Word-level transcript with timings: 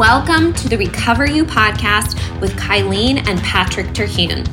Welcome 0.00 0.54
to 0.54 0.66
the 0.66 0.78
RecoverU 0.78 1.44
podcast 1.44 2.40
with 2.40 2.52
Kylene 2.52 3.18
and 3.28 3.38
Patrick 3.40 3.92
Terhune. 3.92 4.44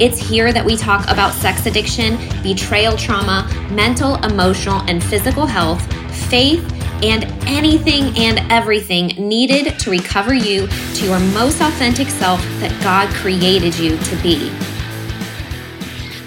It's 0.00 0.16
here 0.16 0.50
that 0.50 0.64
we 0.64 0.78
talk 0.78 1.02
about 1.10 1.34
sex 1.34 1.66
addiction, 1.66 2.16
betrayal 2.42 2.96
trauma, 2.96 3.46
mental, 3.70 4.14
emotional, 4.24 4.80
and 4.88 5.04
physical 5.04 5.44
health, 5.44 5.82
faith, 6.30 6.64
and 7.04 7.24
anything 7.46 8.16
and 8.16 8.50
everything 8.50 9.08
needed 9.08 9.78
to 9.78 9.90
recover 9.90 10.32
you 10.32 10.68
to 10.94 11.04
your 11.04 11.20
most 11.20 11.60
authentic 11.60 12.08
self 12.08 12.40
that 12.60 12.72
God 12.82 13.14
created 13.16 13.78
you 13.78 13.98
to 13.98 14.16
be. 14.22 14.50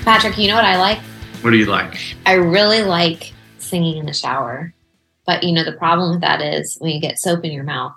Patrick, 0.03 0.37
you 0.37 0.49
know 0.49 0.55
what 0.55 0.65
I 0.65 0.77
like? 0.77 0.99
What 1.41 1.49
do 1.49 1.57
you 1.57 1.65
like? 1.65 1.97
I 2.27 2.33
really 2.33 2.83
like 2.83 3.33
singing 3.57 3.97
in 3.97 4.05
the 4.05 4.13
shower. 4.13 4.71
But 5.25 5.41
you 5.41 5.51
know, 5.51 5.63
the 5.63 5.73
problem 5.73 6.11
with 6.11 6.21
that 6.21 6.43
is 6.43 6.77
when 6.79 6.91
you 6.91 7.01
get 7.01 7.17
soap 7.17 7.43
in 7.43 7.51
your 7.51 7.63
mouth 7.63 7.93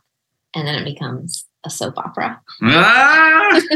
and 0.54 0.66
then 0.66 0.74
it 0.74 0.84
becomes 0.84 1.46
a 1.64 1.70
soap 1.70 1.98
opera. 1.98 2.40
Ah! 2.62 3.60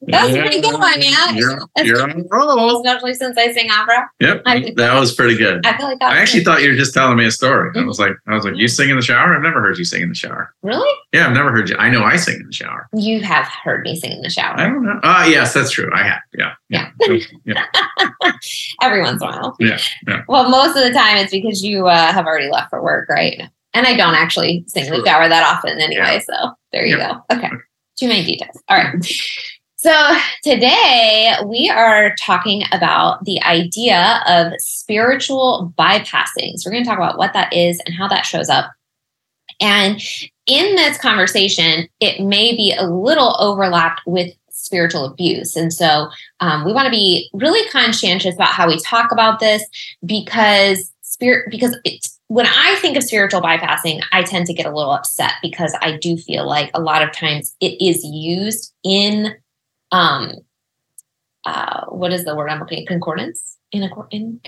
That's 0.00 0.32
yeah. 0.32 0.38
a 0.38 0.42
pretty 0.42 0.60
good 0.60 0.78
one, 0.78 1.02
yeah. 1.02 1.32
You're, 1.32 1.58
you're 1.84 2.02
on 2.02 2.12
a 2.12 2.24
roll. 2.30 2.80
Especially 2.80 3.14
since 3.14 3.36
I 3.36 3.52
sing 3.52 3.68
opera. 3.70 4.08
Yep. 4.20 4.42
I, 4.46 4.72
that 4.76 4.98
was 4.98 5.14
pretty 5.14 5.36
good. 5.36 5.66
I 5.66 5.76
feel 5.76 5.86
like 5.86 6.00
I 6.00 6.18
actually 6.18 6.44
thought 6.44 6.62
you 6.62 6.70
were 6.70 6.76
just 6.76 6.94
telling 6.94 7.18
me 7.18 7.26
a 7.26 7.30
story. 7.30 7.72
I 7.76 7.84
was 7.84 7.98
like, 7.98 8.12
I 8.26 8.34
was 8.34 8.44
like, 8.44 8.56
you 8.56 8.68
sing 8.68 8.90
in 8.90 8.96
the 8.96 9.02
shower? 9.02 9.36
I've 9.36 9.42
never 9.42 9.60
heard 9.60 9.76
you 9.76 9.84
sing 9.84 10.02
in 10.02 10.08
the 10.08 10.14
shower. 10.14 10.54
Really? 10.62 10.88
Yeah, 11.12 11.26
I've 11.26 11.34
never 11.34 11.50
heard 11.50 11.68
you. 11.68 11.76
I 11.78 11.90
know 11.90 12.04
I 12.04 12.16
sing 12.16 12.36
in 12.36 12.46
the 12.46 12.52
shower. 12.52 12.88
You 12.94 13.20
have 13.22 13.48
heard 13.64 13.82
me 13.82 13.96
sing 13.96 14.12
in 14.12 14.22
the 14.22 14.30
shower. 14.30 14.58
I 14.58 14.68
don't 14.68 14.84
know. 14.84 15.00
Ah, 15.02 15.24
uh, 15.24 15.26
yes, 15.26 15.52
that's 15.52 15.70
true. 15.70 15.90
I 15.92 16.04
have. 16.04 16.20
Yeah. 16.32 16.54
Yeah. 16.70 16.90
yeah. 17.44 17.64
Every 18.82 19.02
once 19.02 19.20
in 19.20 19.28
a 19.28 19.30
while. 19.30 19.56
Yeah. 19.58 19.78
Yeah. 20.06 20.22
Well, 20.28 20.48
most 20.48 20.76
of 20.76 20.84
the 20.84 20.92
time 20.92 21.16
it's 21.18 21.32
because 21.32 21.62
you 21.62 21.88
uh, 21.88 22.12
have 22.12 22.24
already 22.24 22.48
left 22.50 22.70
for 22.70 22.82
work, 22.82 23.08
right? 23.08 23.42
And 23.74 23.86
I 23.86 23.96
don't 23.96 24.14
actually 24.14 24.64
sing 24.66 24.86
in 24.86 24.92
the 24.92 25.04
shower 25.04 25.28
that 25.28 25.44
often 25.44 25.78
anyway. 25.78 26.14
Yeah. 26.14 26.18
So 26.20 26.54
there 26.72 26.86
you 26.86 26.96
go. 26.96 27.22
Okay. 27.32 27.50
Too 27.98 28.08
many 28.08 28.24
details. 28.24 28.60
All 28.68 28.76
right. 28.76 29.04
So, 29.80 29.94
today 30.42 31.36
we 31.46 31.70
are 31.70 32.12
talking 32.20 32.64
about 32.72 33.24
the 33.24 33.40
idea 33.44 34.20
of 34.26 34.52
spiritual 34.58 35.72
bypassing. 35.78 36.56
So, 36.56 36.68
we're 36.68 36.72
going 36.72 36.82
to 36.82 36.88
talk 36.88 36.98
about 36.98 37.16
what 37.16 37.32
that 37.34 37.52
is 37.52 37.80
and 37.86 37.94
how 37.94 38.08
that 38.08 38.26
shows 38.26 38.48
up. 38.48 38.72
And 39.60 40.00
in 40.48 40.74
this 40.74 40.98
conversation, 40.98 41.88
it 42.00 42.20
may 42.20 42.56
be 42.56 42.74
a 42.76 42.88
little 42.88 43.36
overlapped 43.38 44.00
with 44.04 44.34
spiritual 44.50 45.04
abuse. 45.04 45.54
And 45.54 45.72
so, 45.72 46.08
um, 46.40 46.64
we 46.64 46.72
want 46.72 46.86
to 46.86 46.90
be 46.90 47.30
really 47.32 47.68
conscientious 47.70 48.34
about 48.34 48.48
how 48.48 48.66
we 48.66 48.80
talk 48.80 49.12
about 49.12 49.38
this 49.38 49.64
because 50.04 50.92
spirit, 51.02 51.52
because 51.52 51.78
it's 51.84 52.17
when 52.28 52.46
I 52.46 52.76
think 52.80 52.96
of 52.96 53.02
spiritual 53.02 53.40
bypassing, 53.40 54.02
I 54.12 54.22
tend 54.22 54.46
to 54.46 54.54
get 54.54 54.66
a 54.66 54.74
little 54.74 54.92
upset 54.92 55.32
because 55.42 55.76
I 55.80 55.96
do 55.96 56.16
feel 56.16 56.46
like 56.46 56.70
a 56.74 56.80
lot 56.80 57.02
of 57.02 57.10
times 57.12 57.56
it 57.60 57.80
is 57.82 58.04
used 58.04 58.72
in 58.84 59.34
um 59.90 60.32
uh 61.46 61.86
what 61.86 62.12
is 62.12 62.26
the 62.26 62.36
word 62.36 62.50
i'm 62.50 62.60
looking 62.60 62.80
at? 62.80 62.86
Concordance? 62.86 63.56
In 63.72 63.82
accord 63.82 64.08
in 64.10 64.40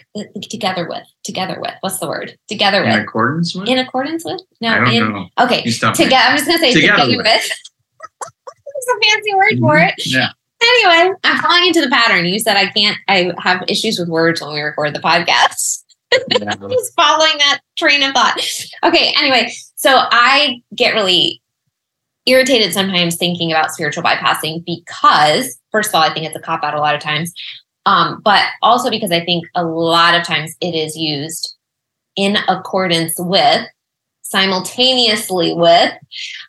together 0.42 0.86
with 0.88 1.06
together 1.24 1.58
with 1.58 1.72
what's 1.80 1.98
the 1.98 2.08
word? 2.08 2.38
Together 2.48 2.84
in 2.84 2.90
with. 2.90 3.02
accordance 3.02 3.54
with? 3.54 3.68
In 3.68 3.78
accordance 3.78 4.24
with? 4.24 4.42
No 4.60 4.68
I 4.68 4.78
don't 4.78 4.94
in, 4.94 5.12
know. 5.12 5.28
okay. 5.40 5.62
Together 5.62 6.14
i'm 6.14 6.36
just 6.36 6.46
gonna 6.46 6.58
say 6.58 6.74
together, 6.74 7.04
together 7.04 7.16
with, 7.16 7.26
it's 7.26 8.88
a 8.94 9.10
fancy 9.10 9.34
word 9.34 9.58
for 9.58 9.76
mm-hmm. 9.76 9.88
it. 9.88 10.06
Yeah. 10.06 10.28
Anyway 10.62 11.14
i'm 11.24 11.40
falling 11.40 11.66
into 11.66 11.80
the 11.80 11.88
pattern. 11.88 12.26
You 12.26 12.38
said 12.38 12.58
i 12.58 12.66
can't 12.66 12.98
i 13.08 13.32
have 13.38 13.64
issues 13.68 13.98
with 13.98 14.10
words 14.10 14.42
when 14.42 14.52
we 14.52 14.60
record 14.60 14.94
the 14.94 15.00
podcast 15.00 15.84
yeah. 16.12 16.54
just 16.70 16.94
following 16.94 17.36
that 17.38 17.60
train 17.76 18.02
of 18.02 18.12
thought 18.12 18.38
okay 18.82 19.14
anyway 19.16 19.50
so 19.76 19.90
i 20.10 20.60
get 20.74 20.94
really 20.94 21.40
irritated 22.26 22.72
sometimes 22.72 23.16
thinking 23.16 23.50
about 23.50 23.72
spiritual 23.72 24.02
bypassing 24.02 24.64
because, 24.64 25.58
first 25.72 25.90
of 25.90 25.94
all, 25.94 26.02
I 26.02 26.12
think 26.12 26.26
it's 26.26 26.36
a 26.36 26.40
cop 26.40 26.62
out 26.62 26.74
a 26.74 26.80
lot 26.80 26.94
of 26.94 27.00
times, 27.00 27.32
um, 27.86 28.20
but 28.24 28.44
also 28.62 28.90
because 28.90 29.12
I 29.12 29.24
think 29.24 29.44
a 29.54 29.64
lot 29.64 30.14
of 30.14 30.24
times 30.24 30.54
it 30.60 30.74
is 30.74 30.96
used 30.96 31.56
in 32.16 32.36
accordance 32.48 33.14
with, 33.18 33.66
simultaneously 34.30 35.52
with 35.54 35.92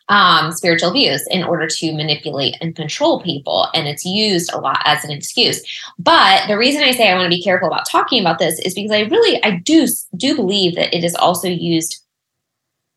um, 0.08 0.52
spiritual 0.52 0.90
abuse 0.90 1.26
in 1.28 1.42
order 1.42 1.66
to 1.66 1.92
manipulate 1.92 2.56
and 2.60 2.76
control 2.76 3.20
people. 3.22 3.68
And 3.74 3.88
it's 3.88 4.04
used 4.04 4.52
a 4.52 4.60
lot 4.60 4.80
as 4.84 5.04
an 5.04 5.10
excuse. 5.10 5.62
But 5.98 6.46
the 6.46 6.56
reason 6.56 6.82
I 6.82 6.92
say 6.92 7.10
I 7.10 7.16
want 7.16 7.24
to 7.24 7.36
be 7.36 7.42
careful 7.42 7.66
about 7.66 7.88
talking 7.90 8.20
about 8.20 8.38
this 8.38 8.58
is 8.60 8.74
because 8.74 8.92
I 8.92 9.00
really, 9.00 9.42
I 9.42 9.56
do, 9.58 9.88
do 10.16 10.36
believe 10.36 10.76
that 10.76 10.96
it 10.96 11.02
is 11.02 11.16
also 11.16 11.48
used 11.48 11.98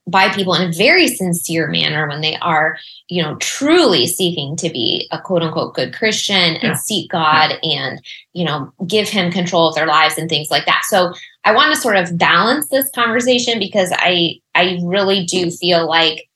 by 0.07 0.29
people 0.29 0.53
in 0.53 0.69
a 0.69 0.71
very 0.71 1.07
sincere 1.07 1.67
manner 1.67 2.07
when 2.07 2.21
they 2.21 2.35
are, 2.37 2.77
you 3.07 3.23
know, 3.23 3.35
truly 3.37 4.05
seeking 4.05 4.55
to 4.57 4.69
be 4.69 5.07
a 5.11 5.19
quote 5.19 5.41
unquote 5.41 5.73
good 5.73 5.95
Christian 5.95 6.53
yeah. 6.53 6.59
and 6.61 6.77
seek 6.79 7.09
God 7.09 7.55
yeah. 7.63 7.87
and, 7.87 8.01
you 8.33 8.45
know, 8.45 8.71
give 8.85 9.09
him 9.09 9.31
control 9.31 9.67
of 9.67 9.73
their 9.73 9.87
lives 9.87 10.17
and 10.17 10.29
things 10.29 10.51
like 10.51 10.67
that. 10.67 10.83
So 10.87 11.13
I 11.45 11.53
want 11.53 11.73
to 11.73 11.79
sort 11.79 11.95
of 11.95 12.17
balance 12.17 12.67
this 12.69 12.89
conversation 12.93 13.59
because 13.59 13.91
I 13.93 14.41
I 14.55 14.79
really 14.83 15.25
do 15.25 15.51
feel 15.51 15.87
like 15.87 16.27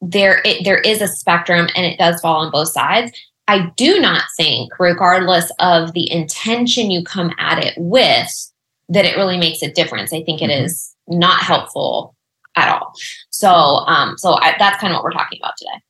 there 0.00 0.42
it, 0.44 0.64
there 0.64 0.78
is 0.78 1.00
a 1.00 1.08
spectrum 1.08 1.68
and 1.74 1.86
it 1.86 1.98
does 1.98 2.20
fall 2.20 2.44
on 2.44 2.52
both 2.52 2.68
sides. 2.68 3.12
I 3.48 3.70
do 3.76 4.00
not 4.00 4.24
think, 4.36 4.72
regardless 4.78 5.50
of 5.58 5.92
the 5.92 6.10
intention 6.10 6.90
you 6.90 7.02
come 7.04 7.32
at 7.38 7.64
it 7.64 7.74
with, 7.76 8.52
that 8.88 9.04
it 9.04 9.16
really 9.16 9.38
makes 9.38 9.62
a 9.62 9.70
difference. 9.70 10.12
I 10.12 10.22
think 10.22 10.42
it 10.42 10.50
mm-hmm. 10.50 10.64
is 10.64 10.94
not 11.06 11.42
helpful 11.42 12.14
at 12.56 12.68
all. 12.68 12.92
So, 13.30 13.48
um, 13.48 14.18
so 14.18 14.34
I, 14.34 14.56
that's 14.58 14.80
kind 14.80 14.92
of 14.92 14.96
what 14.96 15.04
we're 15.04 15.12
talking 15.12 15.38
about 15.40 15.54
today. 15.56 15.80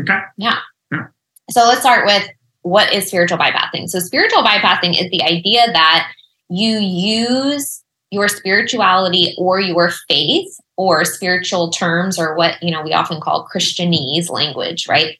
Okay. 0.00 0.24
Yeah. 0.36 0.58
yeah. 0.92 1.06
So 1.50 1.60
let's 1.60 1.80
start 1.80 2.04
with 2.04 2.28
what 2.62 2.92
is 2.92 3.06
spiritual 3.06 3.38
bypassing. 3.38 3.88
So, 3.88 3.98
spiritual 3.98 4.42
bypassing 4.42 4.90
is 4.90 5.10
the 5.10 5.22
idea 5.22 5.72
that 5.72 6.10
you 6.50 6.78
use 6.78 7.82
your 8.16 8.28
spirituality 8.28 9.34
or 9.38 9.60
your 9.60 9.90
faith 10.08 10.58
or 10.76 11.04
spiritual 11.04 11.70
terms 11.70 12.18
or 12.18 12.34
what 12.34 12.60
you 12.62 12.70
know 12.70 12.82
we 12.82 12.92
often 12.92 13.20
call 13.20 13.48
christianese 13.52 14.30
language 14.30 14.88
right 14.88 15.18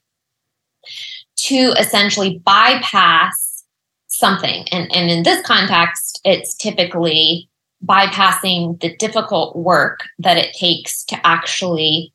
to 1.36 1.74
essentially 1.78 2.42
bypass 2.44 3.64
something 4.08 4.66
and 4.72 4.90
and 4.94 5.10
in 5.10 5.22
this 5.22 5.44
context 5.46 6.20
it's 6.24 6.54
typically 6.54 7.48
bypassing 7.84 8.80
the 8.80 8.96
difficult 8.96 9.56
work 9.56 10.00
that 10.18 10.36
it 10.36 10.54
takes 10.54 11.04
to 11.04 11.26
actually 11.26 12.12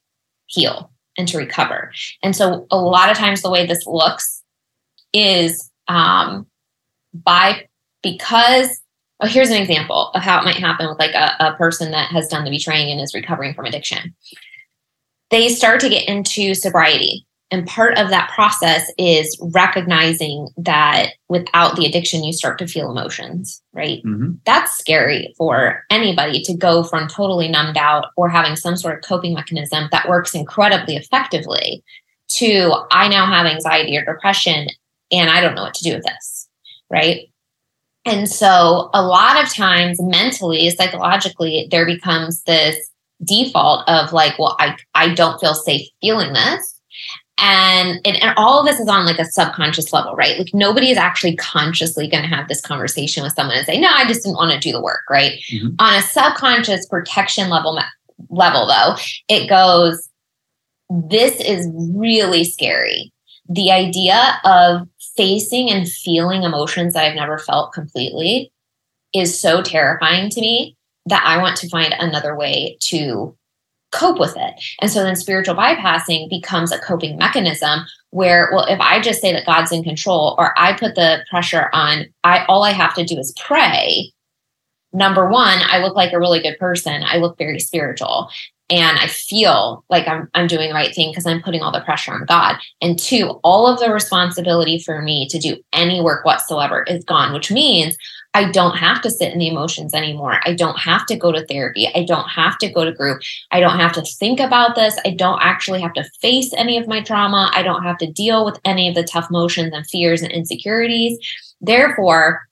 heal 0.48 0.92
and 1.18 1.28
to 1.28 1.38
recover. 1.38 1.92
And 2.24 2.36
so, 2.36 2.68
a 2.72 2.78
lot 2.78 3.12
of 3.12 3.18
times, 3.18 3.42
the 3.42 3.52
way 3.52 3.66
this 3.66 3.86
looks 3.86 4.44
is 5.14 5.70
um, 5.88 6.48
by 7.14 7.68
because 8.02 8.81
oh, 9.22 9.28
here's 9.28 9.50
an 9.50 9.62
example 9.62 10.12
of 10.14 10.22
how 10.22 10.40
it 10.40 10.46
might 10.46 10.56
happen 10.56 10.88
with 10.88 11.00
like 11.00 11.14
a, 11.14 11.36
a 11.40 11.56
person 11.56 11.92
that 11.92 12.12
has 12.12 12.28
done 12.28 12.44
the 12.44 12.52
betraying 12.52 12.92
and 12.92 13.02
is 13.02 13.14
recovering 13.14 13.54
from 13.54 13.66
addiction. 13.66 14.16
They 15.30 15.50
start 15.50 15.80
to 15.82 15.90
get 15.90 16.08
into 16.08 16.54
sobriety 16.54 17.26
and 17.52 17.68
part 17.68 17.98
of 17.98 18.10
that 18.10 18.32
process 18.34 18.90
is 18.98 19.38
recognizing 19.54 20.48
that 20.56 21.12
without 21.28 21.76
the 21.76 21.86
addiction, 21.86 22.24
you 22.24 22.32
start 22.32 22.58
to 22.60 22.68
feel 22.68 22.90
emotions, 22.90 23.62
right? 23.74 24.02
Mm-hmm. 24.06 24.36
That's 24.46 24.78
scary 24.78 25.34
for 25.38 25.84
anybody 25.90 26.42
to 26.44 26.56
go 26.56 26.82
from 26.82 27.10
totally 27.10 27.50
numbed 27.50 27.78
out 27.78 28.06
or 28.16 28.30
having 28.30 28.56
some 28.56 28.78
sort 28.78 28.96
of 28.96 29.04
coping 29.04 29.34
mechanism 29.34 29.90
that 29.92 30.08
works 30.08 30.34
incredibly 30.34 30.96
effectively 30.96 31.84
to 32.30 32.74
I 32.90 33.10
now 33.10 33.26
have 33.26 33.46
anxiety 33.46 33.98
or 33.98 34.06
depression 34.06 34.68
and 35.12 35.30
I 35.30 35.42
don't 35.42 35.56
know 35.56 35.64
what 35.64 35.74
to 35.74 35.84
do 35.84 35.94
with 35.96 36.06
this, 36.06 36.48
right? 36.90 37.30
And 38.06 38.28
so 38.28 38.90
a 38.94 39.04
lot 39.04 39.44
of 39.44 39.54
times 39.54 39.98
mentally, 40.02 40.70
psychologically, 40.72 41.68
there 41.70 41.86
becomes 41.86 42.44
this 42.44 42.76
default 43.24 43.88
of 43.88 44.12
like, 44.12 44.38
well, 44.40 44.56
I, 44.60 44.76
I 44.96 45.14
don't 45.14 45.40
feel 45.40 45.54
safe 45.54 45.88
feeling 46.02 46.34
this. 46.34 46.80
And, 47.44 48.00
and 48.06 48.22
and 48.22 48.34
all 48.38 48.60
of 48.60 48.68
this 48.68 48.80
is 48.80 48.88
on 48.88 49.06
like 49.06 49.18
a 49.18 49.26
subconscious 49.26 49.92
level 49.92 50.16
right? 50.16 50.38
Like 50.38 50.54
nobody 50.54 50.92
is 50.92 50.98
actually 50.98 51.36
consciously 51.38 52.08
going 52.08 52.22
to 52.22 52.30
have 52.30 52.48
this 52.48 52.62
conversation 52.62 53.24
with 53.24 53.34
someone 53.34 53.58
and 53.58 53.66
say 53.66 53.80
no 53.80 53.90
i 53.90 54.06
just 54.06 54.24
didn't 54.24 54.36
want 54.36 54.52
to 54.52 54.60
do 54.60 54.72
the 54.72 54.82
work 54.82 55.02
right? 55.10 55.40
Mm-hmm. 55.52 55.70
on 55.80 55.96
a 55.96 56.04
subconscious 56.04 56.86
protection 56.86 57.50
level 57.50 57.80
level 58.30 58.68
though 58.68 58.96
it 59.28 59.50
goes 59.50 60.08
this 60.92 61.40
is 61.40 61.70
really 61.96 62.44
scary. 62.44 63.14
The 63.50 63.72
idea 63.72 64.40
of 64.44 64.88
facing 65.16 65.70
and 65.70 65.90
feeling 65.90 66.44
emotions 66.44 66.94
that 66.94 67.04
i've 67.04 67.16
never 67.16 67.38
felt 67.38 67.74
completely 67.74 68.52
is 69.14 69.40
so 69.40 69.62
terrifying 69.62 70.30
to 70.30 70.42
me 70.42 70.76
that 71.06 71.24
i 71.26 71.42
want 71.42 71.58
to 71.58 71.70
find 71.70 71.94
another 72.00 72.36
way 72.36 72.78
to 72.80 73.36
cope 73.92 74.20
with 74.20 74.36
it. 74.38 74.54
And 74.80 74.90
so 74.90 75.04
then 75.04 75.16
spiritual 75.16 75.56
bypassing 75.56 76.30
becomes 76.30 76.72
a 76.72 76.80
coping 76.80 77.18
mechanism 77.18 77.82
where, 78.12 78.50
well, 78.54 78.66
if 78.66 78.80
I 78.80 79.00
just 79.02 79.22
say 79.22 79.32
that 79.34 79.46
God's 79.46 79.72
in 79.72 79.84
control 79.84 80.36
or 80.38 80.58
I 80.58 80.74
put 80.74 80.96
the 80.96 81.24
pressure 81.30 81.70
on, 81.74 82.06
I 82.24 82.46
all 82.46 82.64
I 82.64 82.72
have 82.72 82.94
to 82.96 83.06
do 83.06 83.18
is 83.18 83.34
pray, 83.38 84.12
number 84.94 85.30
one, 85.30 85.60
I 85.64 85.80
look 85.80 85.96
like 85.96 86.14
a 86.14 86.20
really 86.20 86.42
good 86.42 86.58
person. 86.58 87.04
I 87.06 87.18
look 87.18 87.38
very 87.38 87.60
spiritual 87.60 88.30
and 88.72 88.98
I 88.98 89.08
feel 89.08 89.84
like 89.90 90.08
I'm 90.08 90.30
I'm 90.34 90.48
doing 90.48 90.70
the 90.70 90.74
right 90.74 90.96
thing 90.96 91.12
because 91.12 91.26
I'm 91.26 91.42
putting 91.42 91.62
all 91.62 91.74
the 91.74 91.82
pressure 91.82 92.14
on 92.14 92.26
God. 92.26 92.56
And 92.82 92.98
two, 92.98 93.40
all 93.44 93.68
of 93.68 93.80
the 93.80 93.92
responsibility 93.92 94.80
for 94.80 95.02
me 95.02 95.28
to 95.28 95.38
do 95.38 95.58
any 95.74 96.02
work 96.02 96.26
whatsoever 96.26 96.84
is 96.84 97.04
gone, 97.04 97.34
which 97.34 97.52
means 97.52 97.98
I 98.34 98.50
don't 98.50 98.78
have 98.78 99.02
to 99.02 99.12
sit 99.12 99.34
in 99.34 99.40
the 99.40 99.50
emotions 99.50 99.94
anymore. 99.94 100.40
I 100.46 100.54
don't 100.54 100.80
have 100.80 101.06
to 101.08 101.18
go 101.18 101.34
to 101.34 101.46
therapy. 101.46 101.90
I 101.94 102.06
don't 102.06 102.30
have 102.30 102.58
to 102.60 102.72
go 102.72 102.86
to 102.86 102.94
group. 102.94 103.22
I 103.52 103.60
don't 103.60 103.78
have 103.78 103.92
to 103.94 104.02
think 104.02 104.40
about 104.40 104.76
this. 104.76 104.98
I 105.06 105.10
don't 105.10 105.42
actually 105.42 105.82
have 105.82 105.94
to 105.94 106.10
face 106.22 106.54
any 106.56 106.78
of 106.78 106.88
my 106.88 107.02
trauma. 107.02 107.52
I 107.54 107.64
don't 107.64 107.84
have 107.84 107.98
to 107.98 108.10
deal 108.10 108.46
with 108.46 108.58
any 108.64 108.88
of 108.88 108.96
the 108.96 109.04
tough 109.04 109.28
emotions 109.30 109.74
and 109.74 109.86
fears 109.86 110.22
and 110.22 110.32
insecurities. 110.32 111.20
Therefore, 111.60 112.48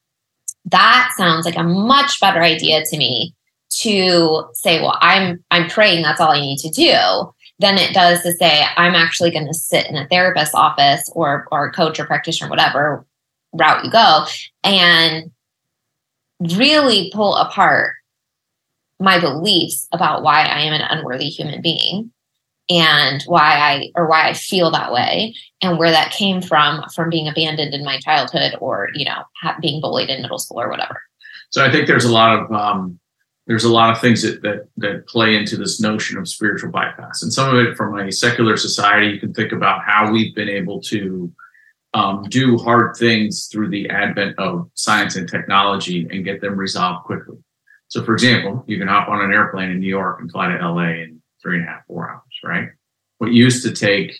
that 0.65 1.13
sounds 1.15 1.45
like 1.45 1.55
a 1.55 1.63
much 1.63 2.19
better 2.19 2.41
idea 2.41 2.83
to 2.83 2.97
me 2.97 3.33
to 3.69 4.45
say, 4.53 4.81
well, 4.81 4.97
I'm 5.01 5.43
I'm 5.51 5.69
praying 5.69 6.03
that's 6.03 6.19
all 6.19 6.31
I 6.31 6.39
need 6.39 6.57
to 6.59 6.69
do 6.69 7.33
than 7.59 7.77
it 7.77 7.93
does 7.93 8.23
to 8.23 8.31
say 8.33 8.63
I'm 8.77 8.95
actually 8.95 9.31
going 9.31 9.47
to 9.47 9.53
sit 9.53 9.87
in 9.87 9.95
a 9.95 10.07
therapist's 10.07 10.55
office 10.55 11.09
or 11.13 11.47
or 11.51 11.71
coach 11.71 11.99
or 11.99 12.05
practitioner, 12.05 12.49
whatever 12.49 13.05
route 13.53 13.85
you 13.85 13.91
go, 13.91 14.25
and 14.63 15.31
really 16.39 17.11
pull 17.13 17.35
apart 17.35 17.95
my 18.99 19.19
beliefs 19.19 19.87
about 19.91 20.23
why 20.23 20.43
I 20.43 20.61
am 20.61 20.73
an 20.73 20.81
unworthy 20.81 21.29
human 21.29 21.61
being 21.61 22.11
and 22.69 23.23
why 23.23 23.57
I 23.57 23.91
or 23.95 24.07
why 24.07 24.27
I 24.27 24.33
feel 24.33 24.71
that 24.71 24.91
way 24.91 25.35
and 25.61 25.77
where 25.77 25.91
that 25.91 26.11
came 26.11 26.41
from 26.41 26.83
from 26.93 27.09
being 27.09 27.27
abandoned 27.27 27.73
in 27.73 27.83
my 27.83 27.99
childhood 27.99 28.55
or 28.59 28.89
you 28.93 29.05
know 29.05 29.23
being 29.61 29.81
bullied 29.81 30.09
in 30.09 30.21
middle 30.21 30.39
school 30.39 30.61
or 30.61 30.69
whatever. 30.69 31.01
So 31.51 31.65
I 31.65 31.71
think 31.71 31.87
there's 31.87 32.05
a 32.05 32.11
lot 32.11 32.37
of 32.37 32.51
um, 32.51 32.99
there's 33.49 33.63
a 33.63 33.73
lot 33.73 33.89
of 33.89 33.99
things 33.99 34.21
that, 34.21 34.43
that 34.43 34.67
that 34.77 35.07
play 35.07 35.35
into 35.35 35.57
this 35.57 35.81
notion 35.81 36.19
of 36.19 36.29
spiritual 36.29 36.69
bypass, 36.69 37.23
and 37.23 37.33
some 37.33 37.53
of 37.53 37.65
it 37.65 37.75
from 37.75 37.97
a 37.97 38.11
secular 38.11 38.55
society. 38.55 39.07
You 39.07 39.19
can 39.19 39.33
think 39.33 39.51
about 39.51 39.81
how 39.83 40.11
we've 40.11 40.35
been 40.35 40.47
able 40.47 40.79
to 40.81 41.33
um, 41.95 42.23
do 42.29 42.59
hard 42.59 42.95
things 42.95 43.49
through 43.51 43.69
the 43.69 43.89
advent 43.89 44.37
of 44.37 44.69
science 44.75 45.15
and 45.15 45.27
technology 45.27 46.07
and 46.11 46.23
get 46.23 46.41
them 46.41 46.57
resolved 46.57 47.05
quickly. 47.05 47.37
So, 47.87 48.03
for 48.03 48.13
example, 48.13 48.63
you 48.67 48.77
can 48.77 48.87
hop 48.87 49.09
on 49.09 49.19
an 49.19 49.33
airplane 49.33 49.71
in 49.71 49.79
New 49.79 49.87
York 49.87 50.21
and 50.21 50.31
fly 50.31 50.55
to 50.55 50.69
LA 50.69 51.01
in 51.01 51.19
three 51.41 51.57
and 51.57 51.67
a 51.67 51.71
half, 51.71 51.87
four 51.87 52.07
hours, 52.07 52.21
right? 52.43 52.69
What 53.17 53.31
used 53.31 53.65
to 53.65 53.71
take 53.71 54.15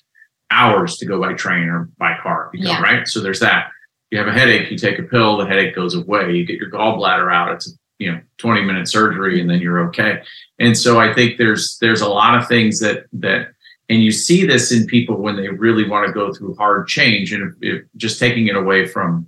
hours 0.50 0.98
to 0.98 1.06
go 1.06 1.22
by 1.22 1.34
train 1.34 1.68
or 1.68 1.92
by 2.00 2.18
car, 2.24 2.50
yeah. 2.56 2.82
right? 2.82 3.08
So 3.08 3.22
there's 3.22 3.42
that. 3.42 3.70
You 4.10 4.18
have 4.18 4.28
a 4.28 4.34
headache, 4.34 4.72
you 4.72 4.78
take 4.80 4.98
a 4.98 5.04
pill, 5.04 5.38
the 5.38 5.46
headache 5.46 5.76
goes 5.76 5.94
away. 5.94 6.32
You 6.32 6.48
get 6.48 6.58
your 6.58 6.72
gallbladder 6.72 7.32
out. 7.32 7.52
It's 7.52 7.72
a 7.72 7.79
you 8.00 8.12
know 8.12 8.20
20 8.38 8.62
minute 8.62 8.88
surgery, 8.88 9.40
and 9.40 9.50
then 9.50 9.60
you're 9.60 9.88
okay. 9.88 10.22
And 10.58 10.78
so 10.78 11.00
I 11.00 11.14
think 11.14 11.38
there's 11.38 11.78
there's 11.80 12.02
a 12.02 12.10
lot 12.10 12.38
of 12.38 12.48
things 12.48 12.80
that 12.80 13.06
that 13.14 13.50
and 13.90 14.04
you 14.04 14.12
see 14.12 14.46
this 14.46 14.72
in 14.72 14.86
people 14.86 15.18
when 15.18 15.36
they 15.36 15.48
really 15.50 15.88
want 15.88 16.08
to 16.08 16.14
go 16.14 16.32
through 16.34 16.56
hard 16.56 16.88
change 16.88 17.34
and 17.34 17.44
if, 17.44 17.56
if 17.62 17.86
just 17.98 18.20
taking 18.20 18.48
it 18.48 18.56
away 18.56 18.86
from 18.86 19.28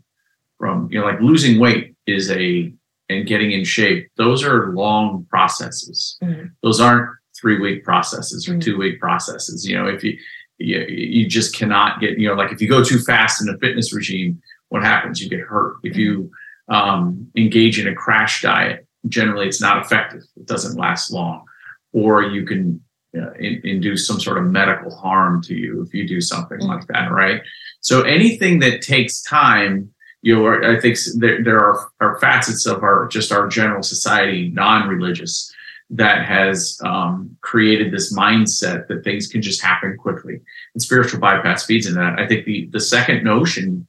from 0.57 0.87
you 0.91 0.99
know 0.99 1.05
like 1.05 1.19
losing 1.19 1.59
weight 1.59 1.95
is 2.05 2.29
a 2.31 2.71
and 3.09 3.27
getting 3.27 3.51
in 3.51 3.63
shape 3.63 4.09
those 4.17 4.43
are 4.43 4.73
long 4.73 5.25
processes 5.29 6.17
mm-hmm. 6.23 6.45
those 6.63 6.79
aren't 6.79 7.09
three 7.39 7.59
week 7.59 7.83
processes 7.83 8.47
or 8.47 8.51
mm-hmm. 8.51 8.59
two 8.59 8.77
week 8.77 8.99
processes 8.99 9.67
you 9.67 9.75
know 9.75 9.87
if 9.87 10.03
you, 10.03 10.17
you 10.59 10.79
you 10.87 11.27
just 11.27 11.55
cannot 11.55 11.99
get 11.99 12.17
you 12.17 12.27
know 12.27 12.35
like 12.35 12.51
if 12.51 12.61
you 12.61 12.69
go 12.69 12.83
too 12.83 12.99
fast 12.99 13.41
in 13.41 13.53
a 13.53 13.57
fitness 13.57 13.93
regime 13.93 14.39
what 14.69 14.83
happens 14.83 15.21
you 15.21 15.29
get 15.29 15.39
hurt 15.39 15.77
if 15.83 15.97
you 15.97 16.31
um, 16.71 17.31
engage 17.35 17.79
in 17.79 17.87
a 17.87 17.93
crash 17.93 18.41
diet 18.41 18.87
generally 19.07 19.47
it's 19.47 19.61
not 19.61 19.83
effective 19.83 20.21
it 20.35 20.45
doesn't 20.45 20.77
last 20.77 21.11
long 21.11 21.45
or 21.93 22.23
you 22.23 22.45
can 22.45 22.81
uh, 23.17 23.33
in, 23.33 23.61
induce 23.65 24.07
some 24.07 24.19
sort 24.19 24.37
of 24.37 24.45
medical 24.45 24.95
harm 24.95 25.41
to 25.43 25.53
you 25.53 25.81
if 25.81 25.93
you 25.93 26.07
do 26.07 26.21
something 26.21 26.59
like 26.61 26.87
that, 26.87 27.11
right? 27.11 27.41
So 27.81 28.03
anything 28.03 28.59
that 28.59 28.81
takes 28.81 29.21
time, 29.23 29.91
you 30.21 30.35
know, 30.35 30.47
I 30.63 30.79
think 30.79 30.97
there, 31.17 31.43
there 31.43 31.59
are, 31.59 31.89
are 31.99 32.19
facets 32.19 32.65
of 32.65 32.83
our 32.83 33.07
just 33.07 33.31
our 33.31 33.47
general 33.47 33.83
society, 33.83 34.49
non-religious, 34.53 35.53
that 35.89 36.25
has 36.25 36.79
um, 36.85 37.35
created 37.41 37.91
this 37.91 38.15
mindset 38.15 38.87
that 38.87 39.03
things 39.03 39.27
can 39.27 39.41
just 39.41 39.61
happen 39.61 39.97
quickly. 39.97 40.39
And 40.73 40.81
spiritual 40.81 41.19
bypass 41.19 41.65
feeds 41.65 41.87
in 41.87 41.95
that. 41.95 42.17
I 42.17 42.27
think 42.27 42.45
the 42.45 42.69
the 42.71 42.79
second 42.79 43.25
notion 43.25 43.87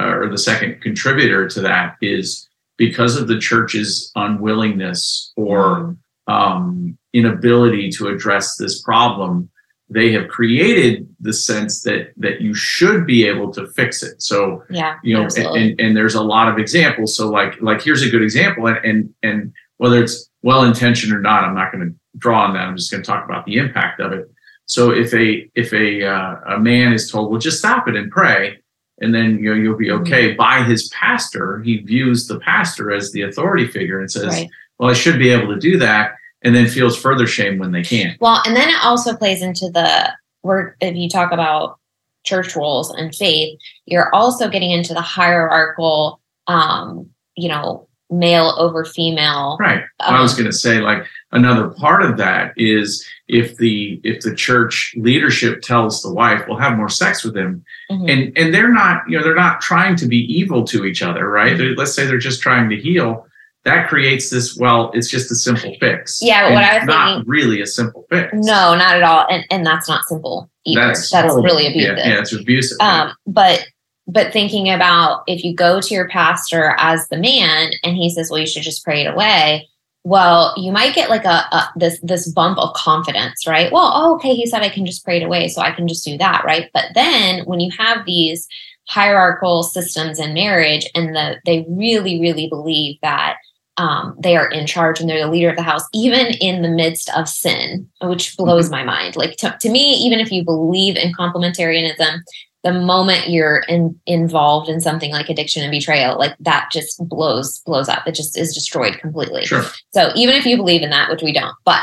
uh, 0.00 0.06
or 0.06 0.28
the 0.28 0.38
second 0.38 0.80
contributor 0.80 1.48
to 1.48 1.60
that 1.60 1.96
is 2.00 2.48
because 2.76 3.16
of 3.16 3.28
the 3.28 3.38
church's 3.38 4.10
unwillingness 4.16 5.32
or 5.36 5.96
um, 6.26 6.98
inability 7.12 7.90
to 7.90 8.08
address 8.08 8.56
this 8.56 8.82
problem, 8.82 9.48
they 9.90 10.10
have 10.12 10.28
created 10.28 11.06
the 11.20 11.32
sense 11.32 11.82
that 11.82 12.12
that 12.16 12.40
you 12.40 12.54
should 12.54 13.06
be 13.06 13.26
able 13.26 13.52
to 13.52 13.66
fix 13.68 14.02
it. 14.02 14.20
So 14.20 14.64
yeah, 14.70 14.96
you 15.02 15.14
know, 15.14 15.28
and, 15.36 15.78
and 15.80 15.96
there's 15.96 16.14
a 16.14 16.22
lot 16.22 16.48
of 16.48 16.58
examples. 16.58 17.16
So 17.16 17.28
like 17.28 17.60
like 17.60 17.82
here's 17.82 18.02
a 18.02 18.10
good 18.10 18.22
example, 18.22 18.66
and 18.66 18.78
and, 18.84 19.14
and 19.22 19.52
whether 19.76 20.02
it's 20.02 20.28
well 20.42 20.64
intentioned 20.64 21.12
or 21.12 21.20
not, 21.20 21.44
I'm 21.44 21.54
not 21.54 21.72
going 21.72 21.88
to 21.88 21.94
draw 22.18 22.44
on 22.44 22.54
that. 22.54 22.66
I'm 22.66 22.76
just 22.76 22.90
going 22.90 23.02
to 23.02 23.06
talk 23.06 23.24
about 23.24 23.44
the 23.44 23.56
impact 23.56 24.00
of 24.00 24.12
it. 24.12 24.30
So 24.66 24.90
if 24.90 25.12
a 25.14 25.50
if 25.54 25.72
a 25.72 26.04
uh, 26.04 26.56
a 26.56 26.58
man 26.58 26.92
is 26.92 27.10
told, 27.10 27.30
well, 27.30 27.40
just 27.40 27.58
stop 27.58 27.86
it 27.86 27.96
and 27.96 28.10
pray, 28.10 28.58
and 29.00 29.14
then 29.14 29.38
you 29.38 29.50
know 29.50 29.60
you'll 29.60 29.76
be 29.76 29.90
okay 29.90 30.30
mm-hmm. 30.30 30.36
by 30.36 30.62
his 30.62 30.88
pastor, 30.88 31.60
he 31.62 31.78
views 31.78 32.26
the 32.26 32.38
pastor 32.40 32.92
as 32.92 33.12
the 33.12 33.22
authority 33.22 33.66
figure 33.66 34.00
and 34.00 34.10
says. 34.10 34.26
Right 34.26 34.50
well, 34.78 34.90
I 34.90 34.94
should 34.94 35.18
be 35.18 35.30
able 35.30 35.52
to 35.54 35.60
do 35.60 35.78
that, 35.78 36.16
and 36.42 36.54
then 36.54 36.66
feels 36.66 37.00
further 37.00 37.26
shame 37.26 37.58
when 37.58 37.72
they 37.72 37.82
can't. 37.82 38.20
Well, 38.20 38.42
and 38.44 38.56
then 38.56 38.68
it 38.68 38.82
also 38.82 39.16
plays 39.16 39.42
into 39.42 39.70
the 39.70 40.12
where 40.42 40.76
if 40.80 40.96
you 40.96 41.08
talk 41.08 41.32
about 41.32 41.78
church 42.24 42.56
roles 42.56 42.90
and 42.90 43.14
faith, 43.14 43.58
you're 43.86 44.14
also 44.14 44.48
getting 44.48 44.70
into 44.70 44.94
the 44.94 45.00
hierarchical, 45.00 46.20
um, 46.46 47.08
you 47.36 47.48
know, 47.48 47.88
male 48.10 48.54
over 48.58 48.84
female. 48.84 49.56
Right. 49.60 49.82
Um, 50.00 50.14
I 50.14 50.20
was 50.20 50.32
um, 50.32 50.40
going 50.40 50.50
to 50.50 50.56
say, 50.56 50.80
like 50.80 51.04
another 51.34 51.68
part 51.68 52.02
of 52.02 52.16
that 52.16 52.52
is 52.56 53.06
if 53.28 53.56
the 53.56 54.00
if 54.04 54.22
the 54.22 54.34
church 54.34 54.94
leadership 54.96 55.62
tells 55.62 56.02
the 56.02 56.12
wife, 56.12 56.42
we'll 56.46 56.58
have 56.58 56.76
more 56.76 56.88
sex 56.88 57.24
with 57.24 57.36
him," 57.36 57.64
mm-hmm. 57.90 58.08
and 58.08 58.38
and 58.38 58.54
they're 58.54 58.72
not, 58.72 59.02
you 59.08 59.18
know, 59.18 59.24
they're 59.24 59.34
not 59.34 59.60
trying 59.60 59.96
to 59.96 60.06
be 60.06 60.18
evil 60.32 60.64
to 60.64 60.84
each 60.84 61.02
other, 61.02 61.28
right? 61.28 61.56
Mm-hmm. 61.56 61.78
Let's 61.78 61.94
say 61.94 62.06
they're 62.06 62.18
just 62.18 62.40
trying 62.40 62.70
to 62.70 62.76
heal. 62.76 63.26
That 63.64 63.88
creates 63.88 64.28
this 64.28 64.58
well 64.58 64.90
it's 64.92 65.08
just 65.08 65.30
a 65.30 65.34
simple 65.34 65.74
fix. 65.80 66.20
Yeah 66.20 66.52
what 66.52 66.62
i 66.62 66.78
was 66.78 66.86
not 66.86 67.14
thinking, 67.16 67.30
really 67.30 67.62
a 67.62 67.66
simple 67.66 68.06
fix. 68.10 68.30
No 68.34 68.74
not 68.74 68.96
at 68.96 69.02
all. 69.02 69.26
And 69.30 69.46
and 69.50 69.64
that's 69.64 69.88
not 69.88 70.04
simple 70.04 70.50
either. 70.66 70.88
That's, 70.88 71.10
that's 71.10 71.34
really 71.34 71.66
abusive. 71.66 71.96
yeah, 71.96 72.08
yeah 72.08 72.18
it's 72.18 72.34
abusive 72.34 72.76
um 72.80 73.14
but 73.26 73.66
but 74.06 74.34
thinking 74.34 74.70
about 74.70 75.22
if 75.26 75.44
you 75.44 75.54
go 75.54 75.80
to 75.80 75.94
your 75.94 76.08
pastor 76.10 76.74
as 76.76 77.08
the 77.08 77.16
man 77.16 77.70
and 77.82 77.96
he 77.96 78.10
says 78.10 78.30
well 78.30 78.40
you 78.40 78.46
should 78.46 78.62
just 78.62 78.84
pray 78.84 79.00
it 79.00 79.06
away 79.06 79.66
well 80.04 80.52
you 80.56 80.70
might 80.70 80.94
get 80.94 81.10
like 81.10 81.24
a, 81.24 81.28
a 81.50 81.72
this 81.76 81.98
this 82.02 82.30
bump 82.30 82.58
of 82.58 82.72
confidence 82.74 83.46
right 83.46 83.72
well 83.72 83.90
oh, 83.94 84.14
okay 84.14 84.34
he 84.34 84.46
said 84.46 84.62
i 84.62 84.68
can 84.68 84.86
just 84.86 85.04
pray 85.04 85.20
it 85.20 85.24
away 85.24 85.48
so 85.48 85.60
i 85.60 85.72
can 85.72 85.88
just 85.88 86.04
do 86.04 86.16
that 86.18 86.44
right 86.44 86.70
but 86.72 86.86
then 86.94 87.44
when 87.46 87.58
you 87.58 87.70
have 87.76 88.04
these 88.04 88.46
hierarchical 88.86 89.62
systems 89.62 90.18
in 90.18 90.34
marriage 90.34 90.88
and 90.94 91.16
the 91.16 91.36
they 91.46 91.64
really 91.68 92.20
really 92.20 92.48
believe 92.48 92.98
that 93.02 93.36
um, 93.76 94.14
they 94.18 94.36
are 94.36 94.48
in 94.48 94.66
charge 94.66 95.00
and 95.00 95.08
they're 95.08 95.24
the 95.24 95.30
leader 95.30 95.50
of 95.50 95.56
the 95.56 95.62
house, 95.62 95.82
even 95.92 96.26
in 96.40 96.62
the 96.62 96.68
midst 96.68 97.10
of 97.16 97.28
sin, 97.28 97.88
which 98.02 98.36
blows 98.36 98.66
mm-hmm. 98.66 98.72
my 98.72 98.84
mind. 98.84 99.16
Like 99.16 99.36
to, 99.38 99.56
to, 99.60 99.68
me, 99.68 99.94
even 99.94 100.20
if 100.20 100.30
you 100.30 100.44
believe 100.44 100.96
in 100.96 101.12
complementarianism, 101.12 102.20
the 102.64 102.72
moment 102.72 103.28
you're 103.28 103.58
in, 103.68 104.00
involved 104.06 104.70
in 104.70 104.80
something 104.80 105.12
like 105.12 105.28
addiction 105.28 105.62
and 105.62 105.70
betrayal, 105.70 106.18
like 106.18 106.34
that 106.40 106.70
just 106.72 106.98
blows 107.06 107.60
blows 107.60 107.88
up. 107.88 108.08
It 108.08 108.12
just 108.12 108.36
is 108.38 108.54
destroyed 108.54 108.98
completely. 108.98 109.44
Sure. 109.44 109.62
So 109.92 110.10
even 110.16 110.34
if 110.34 110.46
you 110.46 110.56
believe 110.56 110.82
in 110.82 110.90
that, 110.90 111.10
which 111.10 111.22
we 111.22 111.32
don't, 111.32 111.54
but 111.64 111.82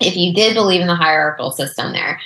if 0.00 0.16
you 0.16 0.32
did 0.32 0.54
believe 0.54 0.80
in 0.80 0.86
the 0.86 0.94
hierarchical 0.94 1.52
system 1.52 1.92
there, 1.92 2.18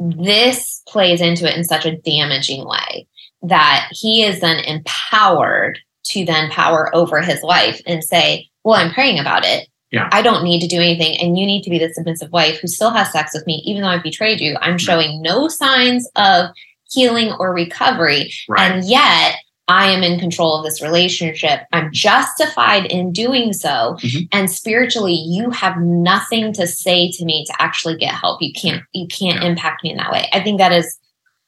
this 0.00 0.82
plays 0.88 1.20
into 1.20 1.46
it 1.46 1.56
in 1.56 1.64
such 1.64 1.84
a 1.84 1.96
damaging 1.98 2.66
way 2.66 3.06
that 3.42 3.88
he 3.90 4.24
is 4.24 4.40
then 4.40 4.64
empowered 4.64 5.78
to 6.04 6.24
then 6.24 6.50
power 6.50 6.94
over 6.96 7.20
his 7.20 7.42
wife 7.42 7.80
and 7.86 8.02
say, 8.02 8.48
Well, 8.64 8.76
I'm 8.76 8.92
praying 8.92 9.18
about 9.18 9.44
it. 9.44 9.68
Yeah. 9.90 10.08
I 10.10 10.22
don't 10.22 10.44
need 10.44 10.60
to 10.60 10.66
do 10.66 10.80
anything. 10.80 11.18
And 11.20 11.38
you 11.38 11.44
need 11.44 11.62
to 11.64 11.70
be 11.70 11.78
the 11.78 11.92
submissive 11.92 12.32
wife 12.32 12.58
who 12.58 12.68
still 12.68 12.90
has 12.90 13.12
sex 13.12 13.32
with 13.34 13.46
me, 13.46 13.62
even 13.66 13.82
though 13.82 13.88
I've 13.88 14.02
betrayed 14.02 14.40
you. 14.40 14.56
I'm 14.62 14.78
showing 14.78 15.20
no 15.20 15.48
signs 15.48 16.08
of 16.16 16.46
healing 16.92 17.32
or 17.38 17.52
recovery. 17.52 18.32
Right. 18.48 18.70
And 18.70 18.84
yet 18.84 19.36
I 19.68 19.90
am 19.90 20.02
in 20.02 20.18
control 20.18 20.58
of 20.58 20.64
this 20.64 20.82
relationship. 20.82 21.60
I'm 21.72 21.90
justified 21.92 22.86
in 22.86 23.12
doing 23.12 23.52
so. 23.52 23.96
Mm-hmm. 24.00 24.24
And 24.32 24.50
spiritually, 24.50 25.14
you 25.14 25.50
have 25.50 25.78
nothing 25.78 26.52
to 26.54 26.66
say 26.66 27.10
to 27.12 27.24
me 27.24 27.44
to 27.46 27.62
actually 27.62 27.96
get 27.96 28.14
help. 28.14 28.42
You 28.42 28.52
can't, 28.52 28.82
you 28.92 29.06
can't 29.06 29.42
yeah. 29.42 29.48
impact 29.48 29.84
me 29.84 29.90
in 29.90 29.96
that 29.98 30.12
way. 30.12 30.28
I 30.32 30.40
think 30.42 30.58
that 30.58 30.72
is 30.72 30.98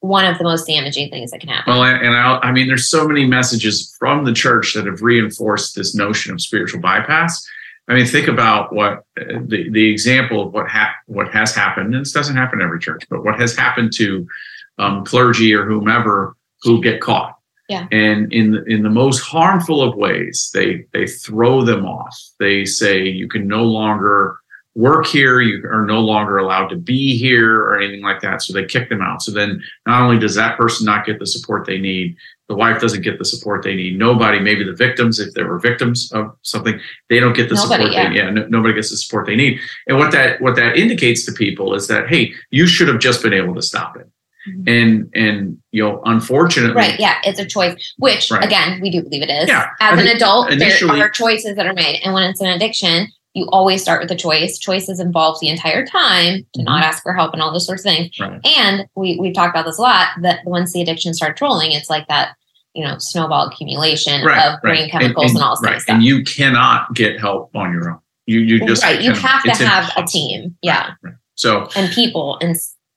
one 0.00 0.26
of 0.26 0.38
the 0.38 0.44
most 0.44 0.66
damaging 0.66 1.10
things 1.10 1.30
that 1.30 1.40
can 1.40 1.48
happen. 1.48 1.72
Well, 1.72 1.82
and 1.82 2.14
I, 2.14 2.38
I 2.38 2.52
mean, 2.52 2.68
there's 2.68 2.88
so 2.88 3.08
many 3.08 3.26
messages 3.26 3.94
from 3.98 4.24
the 4.24 4.32
church 4.32 4.74
that 4.74 4.86
have 4.86 5.02
reinforced 5.02 5.74
this 5.74 5.94
notion 5.94 6.32
of 6.34 6.40
spiritual 6.40 6.80
bypass. 6.80 7.44
I 7.88 7.94
mean, 7.94 8.06
think 8.06 8.28
about 8.28 8.72
what 8.72 9.04
uh, 9.20 9.40
the, 9.44 9.68
the 9.70 9.90
example 9.90 10.46
of 10.46 10.52
what 10.54 10.68
ha- 10.68 10.94
what 11.06 11.28
has 11.32 11.54
happened. 11.54 11.94
And 11.94 12.04
this 12.04 12.12
doesn't 12.12 12.36
happen 12.36 12.60
in 12.60 12.66
every 12.66 12.80
church, 12.80 13.04
but 13.10 13.24
what 13.24 13.38
has 13.40 13.56
happened 13.56 13.92
to 13.96 14.26
um, 14.78 15.04
clergy 15.04 15.54
or 15.54 15.64
whomever 15.64 16.36
who 16.62 16.82
get 16.82 17.00
caught. 17.00 17.36
Yeah. 17.68 17.86
And 17.90 18.32
in 18.32 18.52
the, 18.52 18.64
in 18.64 18.82
the 18.82 18.90
most 18.90 19.20
harmful 19.20 19.82
of 19.82 19.96
ways, 19.96 20.50
they 20.52 20.84
they 20.92 21.06
throw 21.06 21.62
them 21.62 21.86
off. 21.86 22.14
They 22.38 22.66
say 22.66 23.04
you 23.08 23.26
can 23.28 23.46
no 23.48 23.64
longer 23.64 24.36
work 24.74 25.06
here, 25.06 25.40
you 25.40 25.64
are 25.70 25.86
no 25.86 26.00
longer 26.00 26.36
allowed 26.36 26.68
to 26.68 26.76
be 26.76 27.16
here 27.16 27.60
or 27.60 27.78
anything 27.78 28.02
like 28.02 28.20
that. 28.20 28.42
So 28.42 28.52
they 28.52 28.64
kick 28.64 28.88
them 28.88 29.00
out. 29.00 29.22
So 29.22 29.30
then 29.30 29.62
not 29.86 30.02
only 30.02 30.18
does 30.18 30.34
that 30.34 30.58
person 30.58 30.84
not 30.84 31.06
get 31.06 31.18
the 31.18 31.26
support 31.26 31.64
they 31.64 31.78
need, 31.78 32.16
the 32.48 32.56
wife 32.56 32.80
doesn't 32.80 33.02
get 33.02 33.18
the 33.18 33.24
support 33.24 33.62
they 33.62 33.74
need. 33.74 33.98
Nobody, 33.98 34.38
maybe 34.40 34.64
the 34.64 34.74
victims, 34.74 35.18
if 35.18 35.32
they 35.34 35.44
were 35.44 35.58
victims 35.58 36.10
of 36.12 36.36
something, 36.42 36.78
they 37.08 37.20
don't 37.20 37.34
get 37.34 37.48
the 37.48 37.54
Nobody, 37.54 37.84
support 37.84 37.92
yeah. 37.92 38.08
they 38.08 38.16
yeah, 38.16 38.30
no, 38.30 38.46
nobody 38.48 38.74
gets 38.74 38.90
the 38.90 38.96
support 38.96 39.26
they 39.26 39.36
need. 39.36 39.58
And 39.86 39.96
what 39.96 40.12
that 40.12 40.40
what 40.42 40.56
that 40.56 40.76
indicates 40.76 41.24
to 41.26 41.32
people 41.32 41.74
is 41.74 41.86
that 41.88 42.08
hey, 42.08 42.34
you 42.50 42.66
should 42.66 42.88
have 42.88 42.98
just 42.98 43.22
been 43.22 43.32
able 43.32 43.54
to 43.54 43.62
stop 43.62 43.96
it. 43.96 44.10
Mhm. 44.48 44.68
And 44.68 45.10
and 45.14 45.58
you 45.72 45.82
know, 45.82 46.02
unfortunately, 46.04 46.74
Right. 46.76 46.98
Yeah. 47.00 47.16
It's 47.24 47.38
a 47.38 47.44
choice, 47.46 47.94
which 47.98 48.30
Right. 48.30 48.44
again, 48.44 48.80
we 48.82 48.90
do 48.90 49.02
believe 49.02 49.22
it 49.22 49.30
is. 49.30 49.48
Yeah, 49.48 49.66
As 49.80 49.98
I 49.98 50.02
an 50.02 50.08
adult, 50.08 50.50
there 50.58 51.02
are 51.02 51.08
choices 51.08 51.56
that 51.56 51.66
are 51.66 51.72
made. 51.74 52.00
And 52.04 52.12
when 52.14 52.24
it's 52.24 52.40
an 52.40 52.48
addiction, 52.48 53.08
you 53.32 53.46
always 53.50 53.82
start 53.82 54.00
with 54.02 54.10
a 54.10 54.14
choice. 54.14 54.58
Choices 54.58 55.00
involve 55.00 55.38
the 55.40 55.48
entire 55.48 55.84
time 55.84 56.46
to 56.54 56.60
Mhm. 56.60 56.64
not 56.64 56.84
ask 56.84 57.02
for 57.02 57.14
help 57.14 57.32
and 57.32 57.42
all 57.42 57.52
those 57.52 57.66
sorts 57.66 57.84
of 57.84 57.90
things. 57.92 58.10
Right. 58.20 58.38
And 58.58 58.86
we, 58.94 59.18
we've 59.20 59.34
talked 59.34 59.54
about 59.56 59.66
this 59.66 59.78
a 59.78 59.82
lot 59.82 60.08
that 60.22 60.40
once 60.44 60.72
the 60.72 60.80
addiction 60.82 61.14
starts 61.14 61.40
rolling, 61.40 61.72
it's 61.72 61.90
like 61.90 62.06
that, 62.08 62.36
you 62.74 62.84
know, 62.84 62.96
snowball 62.98 63.46
accumulation 63.48 64.24
right, 64.24 64.52
of 64.52 64.60
brain 64.60 64.88
chemicals 64.90 65.32
and, 65.34 65.42
all 65.42 65.56
right. 65.62 65.76
of 65.76 65.82
stuff. 65.82 65.94
And 65.94 66.04
you 66.04 66.22
cannot 66.22 66.94
get 66.94 67.18
help 67.18 67.50
on 67.56 67.72
your 67.72 67.90
own. 67.90 67.98
You 68.26 68.40
you 68.40 68.66
just 68.66 68.82
right. 68.84 69.00
You 69.02 69.12
have 69.12 69.42
to 69.42 69.50
have 69.66 69.90
a 69.96 70.02
team. 70.06 70.56
Yeah. 70.62 70.90
So 71.34 71.68
And 71.76 71.90
people 71.92 72.38
and 72.40 72.56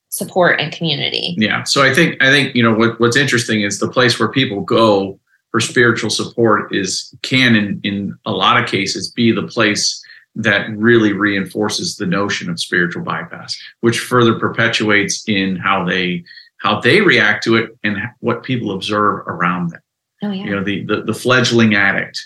support 0.10 0.60
and 0.60 0.72
community. 0.74 1.36
yeah 1.38 1.64
so 1.64 1.84
i 1.84 1.94
think 1.94 2.22
i 2.24 2.30
think 2.30 2.56
you 2.56 2.64
know 2.64 2.74
what, 2.74 3.00
what's 3.00 3.18
interesting 3.18 3.62
is 3.62 3.80
the 3.80 3.90
place 3.90 4.20
where 4.20 4.30
people 4.30 4.62
go 4.62 5.20
for 5.52 5.60
spiritual 5.60 6.10
support 6.10 6.74
is 6.74 7.14
can 7.24 7.56
in 7.56 7.80
in 7.84 8.16
a 8.26 8.32
lot 8.32 8.62
of 8.62 8.70
cases 8.70 9.12
be 9.12 9.32
the 9.32 9.48
place 9.48 10.04
that 10.36 10.70
really 10.78 11.14
reinforces 11.14 11.98
the 11.98 12.06
notion 12.06 12.50
of 12.50 12.60
spiritual 12.60 13.04
bypass 13.04 13.58
which 13.82 14.00
further 14.00 14.40
perpetuates 14.40 15.24
in 15.28 15.56
how 15.58 15.84
they 15.84 16.24
how 16.60 16.80
they 16.80 17.02
react 17.02 17.44
to 17.44 17.56
it 17.56 17.78
and 17.84 17.98
what 18.20 18.44
people 18.44 18.72
observe 18.72 19.20
around 19.28 19.70
them 19.72 19.82
Oh, 20.24 20.32
yeah. 20.32 20.46
you 20.46 20.56
know 20.56 20.64
the 20.64 20.84
the, 20.86 21.04
the 21.04 21.14
fledgling 21.14 21.76
addict 21.76 22.20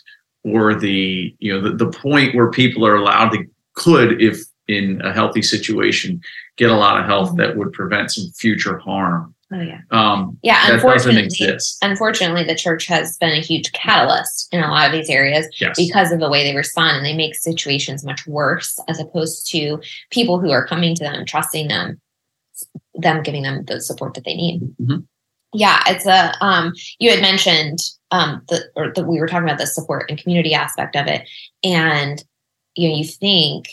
or 0.43 0.73
the 0.73 1.35
you 1.39 1.53
know 1.53 1.61
the, 1.61 1.75
the 1.75 1.91
point 1.91 2.33
where 2.35 2.49
people 2.49 2.85
are 2.85 2.95
allowed 2.95 3.29
to 3.31 3.45
could 3.73 4.21
if 4.21 4.39
in 4.67 5.01
a 5.01 5.11
healthy 5.11 5.41
situation 5.41 6.21
get 6.61 6.69
a 6.69 6.75
lot 6.75 6.99
of 7.01 7.07
Mhm. 7.31 7.37
that 7.37 7.57
would 7.57 7.73
prevent 7.73 8.11
some 8.11 8.29
future 8.43 8.77
harm 8.77 9.33
Oh, 9.53 9.59
yeah. 9.59 9.79
um 9.89 10.37
Yeah. 10.43 10.53
that 10.67 10.73
doesn't 10.81 10.89
Unfortunately, 10.89 11.23
exist 11.25 11.77
unfortunately, 11.81 12.43
the 12.43 12.55
church 12.55 12.85
has 12.85 13.17
been 13.17 13.31
a 13.31 13.41
huge 13.41 13.71
catalyst 13.71 14.47
in 14.53 14.61
a 14.63 14.67
lot 14.69 14.85
of 14.85 14.91
these 14.93 15.09
areas 15.09 15.47
yes 15.59 15.75
because 15.75 16.11
of 16.11 16.19
the 16.19 16.29
way 16.29 16.43
they 16.43 16.55
respond 16.55 16.97
and 16.97 17.05
they 17.05 17.15
make 17.15 17.33
situations 17.35 18.05
much 18.05 18.27
worse 18.27 18.77
as 18.87 18.99
opposed 18.99 19.49
to 19.53 19.81
people 20.11 20.39
who 20.39 20.51
are 20.51 20.65
coming 20.67 20.93
to 20.95 21.03
them, 21.03 21.25
trusting 21.25 21.67
them, 21.67 21.99
them 22.93 23.23
giving 23.23 23.41
them 23.43 23.65
the 23.65 23.81
support 23.81 24.13
that 24.13 24.23
they 24.25 24.35
need. 24.35 24.61
Mhm. 24.81 25.03
Yeah, 25.53 25.79
it's 25.87 26.05
a 26.05 26.31
um 26.45 26.73
you 26.99 27.09
had 27.09 27.21
mentioned 27.21 27.79
um 28.11 28.41
the 28.49 28.57
or 28.75 28.93
that 28.95 29.07
we 29.07 29.19
were 29.19 29.27
talking 29.27 29.47
about 29.49 29.57
the 29.59 29.67
support 29.67 30.05
and 30.09 30.17
community 30.21 30.53
aspect 30.53 30.95
of 30.95 31.07
it. 31.07 31.27
And 31.63 32.23
you 32.75 32.87
know, 32.89 32.95
you 32.95 33.03
think 33.03 33.65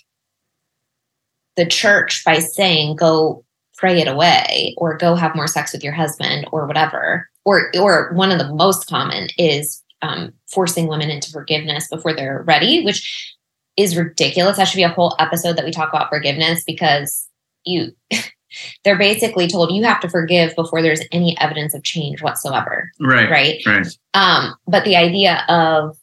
the 1.58 1.66
church 1.66 2.22
by 2.24 2.38
saying 2.38 2.94
go 2.96 3.44
pray 3.76 4.00
it 4.00 4.08
away 4.08 4.74
or 4.78 4.96
go 4.96 5.14
have 5.14 5.34
more 5.34 5.46
sex 5.46 5.72
with 5.72 5.84
your 5.84 5.92
husband 5.92 6.46
or 6.52 6.66
whatever. 6.66 7.28
Or 7.44 7.70
or 7.78 8.12
one 8.14 8.30
of 8.30 8.38
the 8.38 8.54
most 8.54 8.88
common 8.88 9.28
is 9.36 9.82
um, 10.00 10.32
forcing 10.46 10.86
women 10.86 11.10
into 11.10 11.30
forgiveness 11.30 11.88
before 11.88 12.14
they're 12.14 12.44
ready 12.46 12.84
which 12.84 13.34
is 13.76 13.96
ridiculous. 13.96 14.56
That 14.56 14.64
should 14.64 14.76
be 14.76 14.82
a 14.84 14.88
whole 14.88 15.16
episode 15.18 15.56
that 15.56 15.64
we 15.64 15.70
talk 15.70 15.88
about 15.88 16.08
forgiveness 16.08 16.62
because 16.64 17.28
you 17.64 17.92
they're 18.84 18.98
basically 18.98 19.48
told 19.48 19.72
you 19.72 19.84
have 19.84 20.00
to 20.00 20.08
forgive 20.08 20.54
before 20.54 20.80
there's 20.80 21.02
any 21.12 21.36
evidence 21.38 21.74
of 21.74 21.82
change 21.82 22.22
whatsoever. 22.22 22.90
Right 23.00 23.30
right? 23.30 23.60
right. 23.66 23.86
Um, 24.14 24.54
but 24.66 24.84
the 24.84 24.96
idea 24.96 25.44
of 25.48 25.96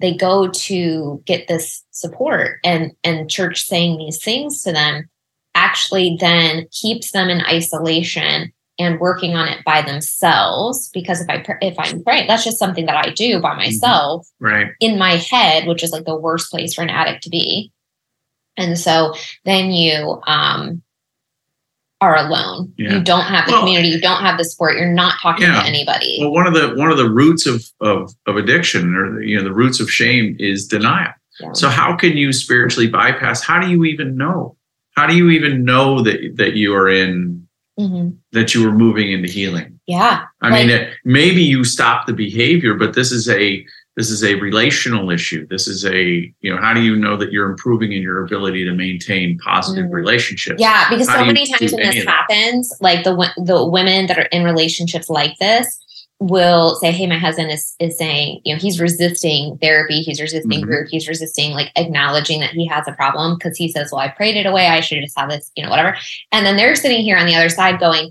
they 0.00 0.14
go 0.14 0.48
to 0.48 1.22
get 1.26 1.46
this 1.46 1.84
support 1.90 2.58
and 2.64 2.92
and 3.04 3.30
church 3.30 3.62
saying 3.62 3.98
these 3.98 4.22
things 4.22 4.62
to 4.62 4.72
them 4.72 5.08
actually 5.54 6.16
then 6.20 6.66
keeps 6.70 7.12
them 7.12 7.28
in 7.28 7.42
isolation 7.42 8.52
and 8.78 8.98
working 8.98 9.34
on 9.34 9.46
it 9.46 9.62
by 9.64 9.82
themselves. 9.82 10.88
Because 10.92 11.20
if 11.20 11.28
i 11.28 11.44
if 11.60 11.78
i'm 11.78 12.02
praying 12.02 12.26
that's 12.26 12.44
just 12.44 12.58
something 12.58 12.86
that 12.86 13.06
i 13.06 13.10
do 13.10 13.40
by 13.40 13.54
myself 13.54 14.26
right. 14.40 14.68
in 14.80 14.98
my 14.98 15.16
head 15.16 15.66
which 15.66 15.82
is 15.82 15.90
like 15.90 16.04
the 16.04 16.16
worst 16.16 16.50
place 16.50 16.74
for 16.74 16.82
an 16.82 16.90
addict 16.90 17.22
to 17.24 17.30
be. 17.30 17.72
And 18.56 18.78
so 18.78 19.14
then 19.44 19.70
you 19.70 20.20
um 20.26 20.82
are 22.00 22.16
alone. 22.16 22.72
Yeah. 22.78 22.94
you 22.94 23.02
don't 23.04 23.24
have 23.24 23.46
the 23.46 23.52
Well- 23.52 23.60
community. 23.62 23.88
You 23.90 24.00
don't 24.00 24.22
have 24.22 24.38
the 24.38 24.44
support. 24.44 24.76
You're 24.76 24.92
not 24.92 25.14
talking 25.22 25.46
Yeah. 25.46 25.60
to 25.62 25.66
anybody. 25.68 26.18
Well 26.20 26.32
one 26.32 26.46
of 26.46 26.54
the 26.54 26.74
one 26.76 26.90
of 26.90 26.96
the 26.96 27.10
roots 27.10 27.46
of 27.46 27.62
of 27.80 28.12
of 28.26 28.36
addiction 28.36 28.94
or 28.94 29.18
the, 29.20 29.26
you 29.26 29.36
know 29.36 29.44
the 29.44 29.52
roots 29.52 29.80
of 29.80 29.90
shame 29.90 30.36
is 30.38 30.66
denial. 30.66 31.12
Yeah. 31.40 31.52
so 31.54 31.68
how 31.70 31.96
can 31.96 32.18
you 32.18 32.32
spiritually 32.34 32.86
bypass? 32.86 33.42
How 33.42 33.58
do 33.60 33.68
you 33.70 33.84
even 33.84 34.16
know? 34.16 34.56
How 34.96 35.06
do 35.06 35.16
you 35.16 35.30
even 35.30 35.64
know 35.64 36.02
that 36.02 36.36
that 36.36 36.54
you 36.54 36.74
are 36.74 36.88
in 36.88 37.46
Mhm. 37.78 38.14
that 38.32 38.54
you 38.54 38.66
are 38.68 38.72
moving 38.72 39.10
into 39.12 39.28
healing? 39.28 39.78
Yeah. 39.86 40.22
I 40.42 40.50
mean, 40.50 40.70
it, 40.70 40.90
maybe 41.04 41.42
you 41.42 41.64
stop 41.64 42.06
the 42.06 42.12
behavior, 42.12 42.74
but 42.74 42.94
this 42.94 43.10
is 43.10 43.28
a 43.28 43.64
this 43.96 44.10
is 44.10 44.22
a 44.24 44.34
relational 44.36 45.10
issue. 45.10 45.46
This 45.48 45.66
is 45.66 45.84
a 45.84 46.32
you 46.40 46.54
know, 46.54 46.60
how 46.60 46.72
do 46.72 46.80
you 46.80 46.96
know 46.96 47.16
that 47.16 47.32
you're 47.32 47.50
improving 47.50 47.92
in 47.92 48.02
your 48.02 48.24
ability 48.24 48.64
to 48.64 48.72
maintain 48.72 49.38
positive 49.38 49.86
Mm. 49.86 49.92
relationships? 49.94 50.60
Yeah, 50.60 50.88
because 50.88 51.08
How 51.08 51.18
so 51.18 51.24
many 51.24 51.46
times 51.46 51.72
when 51.72 51.82
this 51.82 52.04
happens, 52.04 52.72
like 52.80 53.04
the 53.04 53.14
the 53.44 53.66
women 53.68 54.06
that 54.06 54.18
are 54.18 54.28
in 54.32 54.44
relationships 54.44 55.10
like 55.10 55.36
this 55.38 55.78
will 56.22 56.74
say, 56.76 56.92
"Hey, 56.92 57.06
my 57.06 57.16
husband 57.18 57.50
is 57.50 57.74
is 57.80 57.96
saying, 57.98 58.40
you 58.44 58.54
know, 58.54 58.60
he's 58.60 58.78
resisting 58.80 59.56
therapy, 59.60 60.02
he's 60.02 60.20
resisting 60.20 60.60
Mhm. 60.60 60.66
group, 60.66 60.88
he's 60.90 61.08
resisting 61.08 61.52
like 61.52 61.70
acknowledging 61.76 62.40
that 62.40 62.50
he 62.50 62.66
has 62.66 62.86
a 62.86 62.92
problem 62.92 63.36
because 63.38 63.56
he 63.56 63.68
says, 63.72 63.90
well, 63.90 64.02
I 64.02 64.08
prayed 64.08 64.36
it 64.36 64.44
away, 64.46 64.66
I 64.66 64.80
should 64.80 65.00
just 65.02 65.18
have 65.18 65.30
this, 65.30 65.50
you 65.56 65.64
know, 65.64 65.70
whatever." 65.70 65.96
And 66.30 66.44
then 66.46 66.56
they're 66.56 66.76
sitting 66.76 67.00
here 67.02 67.16
on 67.16 67.26
the 67.26 67.34
other 67.34 67.48
side 67.48 67.80
going, 67.80 68.10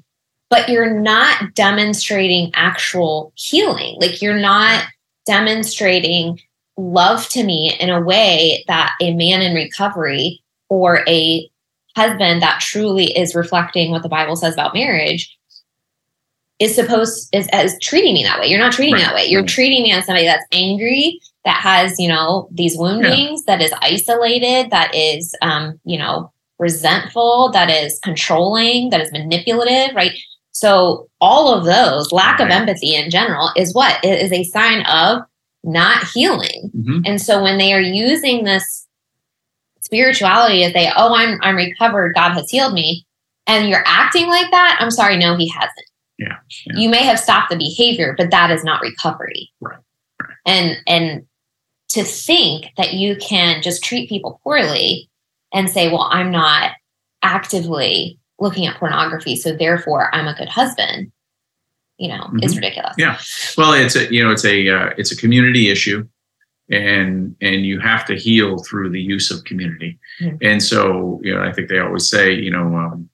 "But 0.50 0.69
you're 0.69 1.00
not 1.00 1.53
demonstrating 1.53 2.51
actual 2.55 3.31
healing. 3.36 3.98
Like 4.01 4.21
you're 4.21 4.39
not 4.39 4.86
demonstrating 5.29 6.39
love 6.75 7.29
to 7.29 7.43
me 7.43 7.75
in 7.79 7.91
a 7.91 8.01
way 8.01 8.63
that 8.67 8.95
a 9.00 9.13
man 9.13 9.41
in 9.41 9.53
recovery 9.53 10.41
or 10.69 11.03
a 11.07 11.48
husband 11.95 12.41
that 12.41 12.59
truly 12.62 13.05
is 13.15 13.36
reflecting 13.36 13.91
what 13.91 14.01
the 14.01 14.09
Bible 14.09 14.36
says 14.36 14.55
about 14.55 14.74
marriage 14.74 15.38
is 16.57 16.74
supposed 16.74 17.29
is 17.31 17.48
as 17.53 17.77
treating 17.79 18.15
me 18.15 18.24
that 18.24 18.39
way. 18.39 18.48
You're 18.48 18.59
not 18.59 18.74
treating 18.74 18.95
me 18.95 19.01
that 19.01 19.13
way. 19.13 19.25
You're 19.25 19.41
right. 19.41 19.50
treating 19.50 19.83
me 19.83 19.91
as 19.91 20.05
somebody 20.05 20.25
that's 20.25 20.45
angry, 20.51 21.19
that 21.45 21.62
has, 21.62 21.95
you 22.00 22.09
know, 22.09 22.50
these 22.51 22.75
woundings, 22.75 23.43
that 23.45 23.62
is 23.62 23.71
isolated, 23.81 24.71
that 24.71 24.93
is 24.95 25.36
um, 25.43 25.79
you 25.86 26.00
know, 26.00 26.31
resentful, 26.57 27.51
that 27.51 27.69
is 27.69 28.00
controlling, 28.00 28.89
that 28.89 29.00
is 29.00 29.12
manipulative, 29.12 29.95
right? 29.95 30.12
So 30.59 31.07
all 31.21 31.53
of 31.53 31.63
those, 31.63 32.11
lack 32.11 32.41
of 32.41 32.49
empathy 32.49 32.93
in 32.93 33.09
general, 33.09 33.49
is 33.55 33.73
what? 33.73 34.03
It 34.03 34.21
is 34.21 34.33
a 34.33 34.43
sign 34.43 34.81
of 34.87 35.21
not 35.63 36.03
healing. 36.13 36.69
Mhm. 36.75 37.03
And 37.05 37.21
so 37.21 37.41
when 37.41 37.57
they 37.57 37.71
are 37.71 37.79
using 37.79 38.43
this 38.43 38.85
spirituality 39.79 40.65
as 40.65 40.73
they, 40.73 40.91
oh, 40.97 41.15
I'm 41.15 41.39
I'm 41.41 41.55
recovered, 41.55 42.13
God 42.13 42.33
has 42.33 42.49
healed 42.49 42.73
me, 42.73 43.05
and 43.47 43.69
you're 43.69 43.85
acting 43.85 44.27
like 44.27 44.51
that, 44.51 44.77
I'm 44.81 44.91
sorry, 44.91 45.15
no, 45.15 45.37
he 45.37 45.47
hasn't. 45.47 45.89
Yeah, 46.17 46.35
yeah. 46.65 46.77
You 46.77 46.89
may 46.89 47.03
have 47.03 47.19
stopped 47.19 47.51
the 47.51 47.55
behavior, 47.57 48.13
but 48.17 48.29
that 48.31 48.51
is 48.51 48.65
not 48.65 48.81
recovery. 48.81 49.49
Right, 49.61 49.79
right. 50.21 50.37
And 50.45 50.77
and 50.87 51.25
to 51.91 52.03
think 52.03 52.65
that 52.75 52.95
you 52.95 53.15
can 53.15 53.61
just 53.61 53.81
treat 53.81 54.09
people 54.09 54.41
poorly 54.43 55.09
and 55.53 55.69
say, 55.69 55.87
well, 55.87 56.09
I'm 56.11 56.31
not 56.31 56.71
actively 57.23 58.18
looking 58.39 58.65
at 58.67 58.77
pornography, 58.77 59.36
so 59.36 59.55
therefore 59.55 60.13
I'm 60.13 60.27
a 60.27 60.36
good 60.36 60.50
husband, 60.50 61.12
you 61.98 62.10
know, 62.10 62.29
is 62.41 62.53
Mhm. 62.53 62.58
ridiculous. 62.58 62.96
Yeah. 62.98 63.17
Well, 63.58 63.74
it's 63.74 63.96
a 63.96 64.12
you 64.13 64.24
know 64.24 64.31
it's 64.31 64.46
a 64.46 64.69
uh, 64.69 64.89
it's 64.98 65.12
a 65.12 65.15
community 65.17 65.69
issue, 65.69 66.08
and 66.69 67.36
and 67.41 67.65
you 67.65 67.79
have 67.79 68.05
to 68.05 68.15
heal 68.15 68.63
through 68.63 68.89
the 68.91 69.01
use 69.01 69.31
of 69.31 69.43
community. 69.43 69.98
Mhm. 70.22 70.38
And 70.41 70.63
so 70.63 71.19
you 71.24 71.34
know 71.34 71.41
I 71.43 71.51
think 71.51 71.69
they 71.69 71.79
always 71.79 72.10
say 72.10 72.34
you 72.34 72.51
know 72.51 72.75
um, 72.75 73.10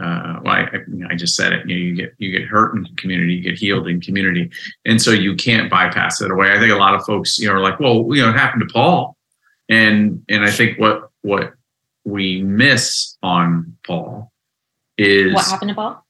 uh, 0.00 0.40
well, 0.42 0.52
I, 0.54 0.68
I 1.08 1.14
just 1.14 1.36
said 1.36 1.52
it. 1.52 1.68
You, 1.68 1.74
know, 1.76 1.80
you 1.80 1.94
get 1.94 2.14
you 2.18 2.30
get 2.32 2.48
hurt 2.48 2.74
in 2.74 2.84
community, 2.96 3.34
you 3.34 3.42
get 3.42 3.56
healed 3.58 3.86
in 3.86 4.00
community, 4.00 4.50
and 4.84 5.00
so 5.00 5.12
you 5.12 5.36
can't 5.36 5.70
bypass 5.70 6.20
it 6.20 6.32
away. 6.32 6.50
I 6.50 6.58
think 6.58 6.72
a 6.72 6.76
lot 6.76 6.94
of 6.94 7.04
folks, 7.04 7.38
you 7.38 7.46
know, 7.46 7.54
are 7.54 7.60
like, 7.60 7.78
well, 7.78 8.04
you 8.10 8.20
know, 8.22 8.30
it 8.30 8.36
happened 8.36 8.64
to 8.66 8.72
Paul, 8.72 9.16
and 9.68 10.22
and 10.28 10.44
I 10.44 10.50
think 10.50 10.80
what 10.80 11.10
what 11.22 11.52
we 12.04 12.42
miss 12.42 13.16
on 13.22 13.76
Paul 13.86 14.32
is 14.98 15.34
What 15.34 15.46
happened 15.46 15.70
to 15.70 15.74
Paul? 15.74 16.04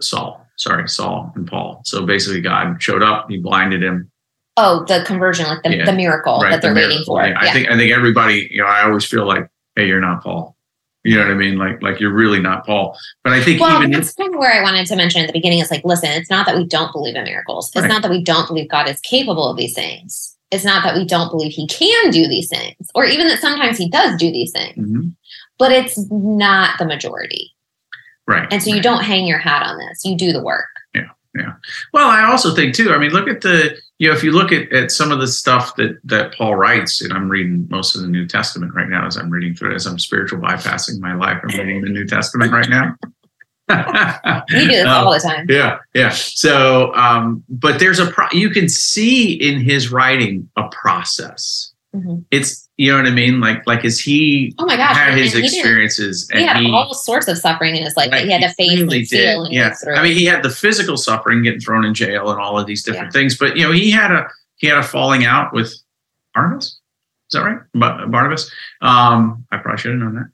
Saul. 0.00 0.46
Sorry, 0.56 0.88
Saul 0.88 1.32
and 1.36 1.46
Paul. 1.46 1.82
So 1.84 2.04
basically, 2.04 2.40
God 2.40 2.82
showed 2.82 3.02
up, 3.02 3.26
He 3.30 3.38
blinded 3.38 3.82
him. 3.82 4.10
Oh, 4.56 4.84
the 4.88 5.02
conversion, 5.06 5.46
like 5.46 5.62
the, 5.62 5.74
Yeah. 5.76 5.84
the 5.86 5.92
miracle 5.92 6.40
Right, 6.40 6.50
that 6.50 6.60
they're 6.62 6.74
the 6.74 6.80
waiting 6.80 7.04
for. 7.04 7.22
Yeah, 7.24 7.38
I 7.40 7.50
think 7.52 7.70
I 7.70 7.76
think 7.76 7.92
everybody, 7.92 8.48
you 8.50 8.60
know, 8.62 8.66
I 8.68 8.82
always 8.84 9.04
feel 9.06 9.26
like, 9.26 9.48
hey, 9.76 9.86
you're 9.86 10.00
not 10.00 10.22
Paul. 10.22 10.56
You 11.02 11.16
know 11.16 11.22
what 11.22 11.30
I 11.30 11.34
mean? 11.34 11.56
Like 11.56 11.82
like 11.82 11.98
you're 11.98 12.12
really 12.12 12.40
not 12.40 12.66
Paul. 12.66 12.94
But 13.24 13.32
I 13.32 13.42
think 13.42 13.58
Well, 13.60 13.78
even 13.78 13.90
that's 13.92 14.12
kind 14.12 14.34
of 14.34 14.38
where 14.38 14.52
I 14.52 14.62
wanted 14.62 14.86
to 14.88 14.96
mention 14.96 15.22
at 15.22 15.28
the 15.28 15.32
beginning. 15.32 15.60
Is 15.60 15.70
like, 15.70 15.84
listen, 15.84 16.10
it's 16.10 16.28
not 16.28 16.44
that 16.44 16.56
we 16.56 16.66
don't 16.66 16.92
believe 16.92 17.14
in 17.16 17.24
miracles. 17.24 17.68
It's 17.70 17.82
Right. 17.82 17.88
not 17.88 18.02
that 18.02 18.10
we 18.10 18.22
don't 18.22 18.46
believe 18.46 18.68
God 18.68 18.86
is 18.88 19.00
capable 19.00 19.48
of 19.50 19.56
these 19.56 19.72
things. 19.74 20.36
It's 20.50 20.64
not 20.64 20.82
that 20.84 20.94
we 20.94 21.06
don't 21.06 21.30
believe 21.30 21.52
He 21.52 21.66
can 21.68 22.10
do 22.10 22.28
these 22.28 22.48
things, 22.48 22.90
or 22.94 23.06
even 23.06 23.28
that 23.28 23.40
sometimes 23.40 23.78
He 23.78 23.88
does 23.88 24.18
do 24.18 24.30
these 24.30 24.52
things. 24.52 24.76
Mhm. 24.76 25.14
But 25.58 25.72
it's 25.72 25.96
not 26.10 26.78
the 26.78 26.84
majority, 26.84 27.52
right. 28.30 28.48
and 28.52 28.62
so 28.62 28.68
you 28.70 28.76
right. 28.76 28.82
don't 28.82 29.02
hang 29.04 29.26
your 29.26 29.38
hat 29.38 29.66
on 29.66 29.78
this. 29.78 30.04
You 30.04 30.16
do 30.16 30.32
the 30.32 30.42
work. 30.42 30.66
Yeah. 30.94 31.08
Yeah. 31.36 31.52
Well, 31.92 32.08
I 32.08 32.24
also 32.24 32.54
think 32.54 32.74
too. 32.74 32.92
I 32.92 32.98
mean, 32.98 33.10
look 33.12 33.28
at 33.28 33.40
the 33.42 33.76
you 33.98 34.08
know 34.08 34.14
if 34.16 34.24
you 34.24 34.32
look 34.32 34.50
at, 34.52 34.72
at 34.72 34.90
some 34.90 35.12
of 35.12 35.20
the 35.20 35.28
stuff 35.28 35.76
that 35.76 35.98
that 36.04 36.34
Paul 36.34 36.56
writes, 36.56 37.02
and 37.02 37.12
I'm 37.12 37.28
reading 37.28 37.66
most 37.70 37.94
of 37.94 38.02
the 38.02 38.08
New 38.08 38.26
Testament 38.26 38.74
right 38.74 38.88
now 38.88 39.06
as 39.06 39.16
I'm 39.16 39.30
reading 39.30 39.54
through 39.54 39.72
it, 39.72 39.74
as 39.76 39.86
I'm 39.86 39.98
spiritual 39.98 40.40
bypassing 40.40 40.98
my 41.00 41.14
life. 41.14 41.38
I'm 41.42 41.56
reading 41.58 41.82
the 41.82 41.90
New 41.90 42.06
Testament 42.06 42.52
right 42.52 42.68
now. 42.68 42.96
We 43.70 44.60
do 44.62 44.66
this 44.68 44.84
Um, 44.86 45.06
all 45.06 45.12
the 45.12 45.20
time. 45.24 45.46
yeah 45.48 45.78
yeah 45.94 46.08
so 46.08 46.92
um 46.96 47.44
but 47.48 47.78
there's 47.78 48.00
a 48.00 48.06
pro- 48.10 48.26
you 48.32 48.50
can 48.50 48.68
see 48.68 49.32
in 49.32 49.60
his 49.60 49.92
writing 49.92 50.48
a 50.56 50.64
process 50.72 51.72
Mhm. 51.94 52.24
it's 52.32 52.68
you 52.80 52.90
know 52.90 52.96
what 52.98 53.06
i 53.06 53.10
mean 53.10 53.40
like 53.40 53.66
like 53.66 53.84
as 53.84 53.98
he 54.00 54.54
Oh 54.58 54.64
my 54.64 54.76
gosh! 54.76 54.96
had 54.96 55.10
and 55.10 55.20
his 55.20 55.32
he 55.34 55.42
didn't- 55.42 55.54
experiences 55.58 56.28
He 56.32 56.42
had 56.44 56.56
he, 56.56 56.70
all 56.72 56.94
sorts 56.94 57.28
of 57.28 57.36
suffering 57.36 57.76
in 57.76 57.82
his 57.82 57.94
life 57.96 58.10
that 58.10 58.24
he 58.24 58.30
had 58.32 58.40
to 58.42 58.48
face 58.54 58.80
really 58.80 58.98
and 59.00 59.08
feel 59.08 59.44
and 59.44 59.52
yeah 59.54 59.74
i 59.96 60.02
mean 60.02 60.16
he 60.16 60.24
had 60.24 60.42
the 60.42 60.48
physical 60.50 60.96
suffering 60.96 61.42
getting 61.42 61.60
thrown 61.60 61.84
in 61.84 61.92
jail 61.94 62.30
and 62.30 62.40
all 62.40 62.58
of 62.58 62.66
these 62.66 62.82
different 62.82 63.08
Yeah. 63.12 63.18
things 63.18 63.36
but 63.36 63.56
you 63.56 63.64
know 63.64 63.72
he 63.72 63.90
had 63.90 64.10
a 64.10 64.26
he 64.56 64.66
had 64.66 64.78
a 64.78 64.82
falling 64.82 65.24
out 65.26 65.52
with 65.52 65.74
barnabas 66.34 66.64
is 66.66 66.78
that 67.32 67.42
right 67.44 67.58
Ba- 67.74 68.06
barnabas 68.08 68.50
um 68.80 69.44
i 69.52 69.58
probably 69.58 69.78
should 69.78 69.90
have 69.92 70.00
known 70.00 70.14
that 70.14 70.30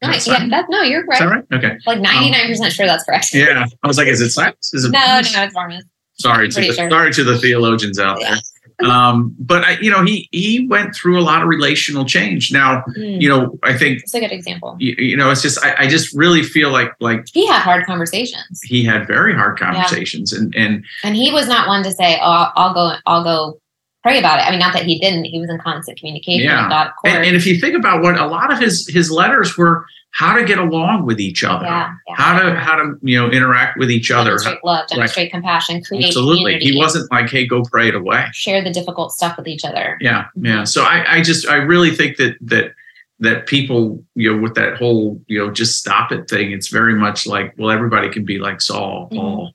no, 0.00 0.12
that 0.12 0.24
yeah, 0.28 0.46
that, 0.50 0.66
no, 0.68 0.82
you're 0.82 1.00
is 1.02 1.08
right. 1.08 1.18
that 1.18 1.26
right 1.26 1.44
okay 1.52 1.76
Like 1.84 1.98
ninety 2.00 2.30
nine 2.30 2.46
percent 2.46 2.72
sure 2.72 2.86
that's 2.86 3.02
correct. 3.04 3.34
yeah 3.34 3.66
i 3.82 3.86
was 3.88 3.98
like 3.98 4.06
is 4.06 4.20
it 4.20 4.30
Silas 4.30 4.72
is 4.72 4.84
it 4.84 4.92
No, 4.92 5.00
no, 5.00 5.18
it's 5.42 5.52
Barnabas. 5.54 5.84
sorry 6.20 6.48
to 6.48 6.60
the, 6.60 6.72
sure. 6.72 6.88
sorry 6.90 7.12
to 7.12 7.24
the 7.24 7.38
theologians 7.38 7.98
out 7.98 8.20
Yeah. 8.20 8.34
there 8.34 8.40
um 8.80 9.34
but 9.38 9.64
I, 9.64 9.78
you 9.80 9.90
know 9.90 10.04
he 10.04 10.28
he 10.32 10.66
went 10.68 10.94
through 10.94 11.18
a 11.20 11.22
lot 11.22 11.42
of 11.42 11.48
relational 11.48 12.04
change. 12.04 12.52
Now 12.52 12.84
Mm, 12.96 13.20
you 13.20 13.28
know 13.28 13.58
i 13.64 13.76
think 13.76 14.00
It's 14.02 14.14
a 14.14 14.20
good 14.20 14.32
example. 14.32 14.76
you, 14.78 14.94
you 14.98 15.16
know 15.16 15.30
it's 15.30 15.42
just 15.42 15.58
I, 15.64 15.74
I 15.80 15.86
just 15.88 16.14
really 16.14 16.42
feel 16.42 16.70
like 16.70 16.92
like 17.00 17.26
He 17.32 17.46
had 17.46 17.60
hard 17.62 17.84
conversations, 17.86 18.60
he 18.62 18.84
had 18.84 19.06
very 19.06 19.34
hard 19.34 19.58
conversations 19.58 20.32
and 20.32 20.54
and 20.54 20.84
and 21.02 21.16
he 21.16 21.32
was 21.32 21.48
not 21.48 21.66
one 21.68 21.82
to 21.82 21.90
say, 21.92 22.18
"Oh, 22.22 22.50
I'll 22.56 22.72
go, 22.74 22.92
I'll 23.06 23.24
go 23.24 23.60
pray 24.02 24.18
about 24.18 24.38
it." 24.38 24.42
I 24.46 24.50
mean, 24.50 24.58
not 24.60 24.72
that 24.74 24.84
he 24.84 24.98
didn't; 24.98 25.24
he 25.24 25.38
was 25.40 25.50
in 25.50 25.58
constant 25.58 25.98
communication 25.98 26.44
Yeah. 26.44 26.62
with 26.64 26.70
God, 26.70 26.90
and, 27.04 27.24
and 27.26 27.36
if 27.36 27.46
you 27.46 27.58
think 27.60 27.74
about 27.76 28.02
what 28.02 28.18
a 28.18 28.26
lot 28.26 28.52
of 28.52 28.58
his 28.58 28.86
his 28.88 29.10
letters 29.10 29.56
were 29.56 29.84
how 30.12 30.34
to 30.34 30.42
get 30.42 30.58
along 30.58 31.04
with 31.04 31.20
each 31.20 31.44
other 31.44 31.66
yeah, 31.66 31.92
yeah. 32.08 32.14
how 32.16 32.38
to 32.40 32.54
how 32.54 32.74
to 32.76 32.94
you 33.02 33.18
know 33.20 33.30
interact 33.30 33.78
with 33.78 33.90
each 33.90 34.10
other 34.10 34.30
demonstrate 34.38 34.64
love, 34.64 34.88
demonstrate 34.88 35.30
compassion, 35.30 35.82
create 35.82 36.06
absolutely 36.06 36.58
he 36.58 36.76
wasn't 36.78 37.08
like 37.12 37.28
hey 37.28 37.46
go 37.46 37.62
pray 37.70 37.88
it 37.88 37.94
away 37.94 38.24
share 38.32 38.64
the 38.64 38.70
difficult 38.70 39.12
stuff 39.12 39.36
with 39.36 39.46
each 39.46 39.66
other. 39.66 39.98
yeah 40.00 40.24
yeah 40.40 40.64
so 40.64 40.82
i 40.82 41.16
i 41.16 41.20
just 41.22 41.46
i 41.48 41.56
really 41.56 41.90
think 41.94 42.16
that 42.16 42.34
that 42.40 42.72
that 43.20 43.46
people 43.46 44.02
you 44.14 44.32
know 44.34 44.40
with 44.42 44.54
that 44.54 44.78
whole 44.78 45.20
you 45.26 45.38
know 45.38 45.50
just 45.52 45.76
stop 45.76 46.10
it 46.10 46.26
thing 46.28 46.52
it's 46.52 46.68
very 46.68 46.94
much 46.94 47.26
like 47.26 47.52
well 47.58 47.70
everybody 47.70 48.08
can 48.08 48.24
be 48.24 48.38
like 48.38 48.62
saul 48.62 49.10
Mhm. 49.12 49.16
paul 49.16 49.52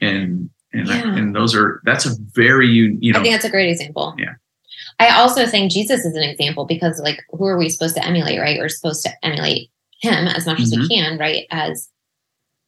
and 0.00 0.50
and 0.72 0.90
I- 0.90 0.98
Yeah. 0.98 1.16
and 1.16 1.34
those 1.34 1.54
are 1.54 1.80
that's 1.84 2.06
a 2.06 2.10
very 2.34 2.68
you 2.68 2.96
you 3.00 3.12
I 3.14 3.22
think 3.22 3.34
that's 3.34 3.44
a 3.44 3.50
great 3.50 3.70
example. 3.70 4.14
Yeah. 4.18 4.34
I 4.98 5.18
also 5.18 5.46
think 5.46 5.72
Jesus 5.72 6.04
is 6.04 6.14
an 6.14 6.22
example 6.22 6.66
because, 6.66 7.00
like, 7.00 7.22
who 7.30 7.46
are 7.46 7.56
we 7.56 7.70
supposed 7.70 7.94
to 7.96 8.04
emulate, 8.04 8.38
right? 8.38 8.58
We're 8.58 8.68
supposed 8.68 9.02
to 9.04 9.10
emulate 9.24 9.70
him 10.02 10.26
as 10.28 10.44
much 10.46 10.60
as 10.60 10.70
we 10.70 10.76
Mm-hmm. 10.78 10.86
can, 10.94 11.18
right? 11.18 11.46
As 11.50 11.88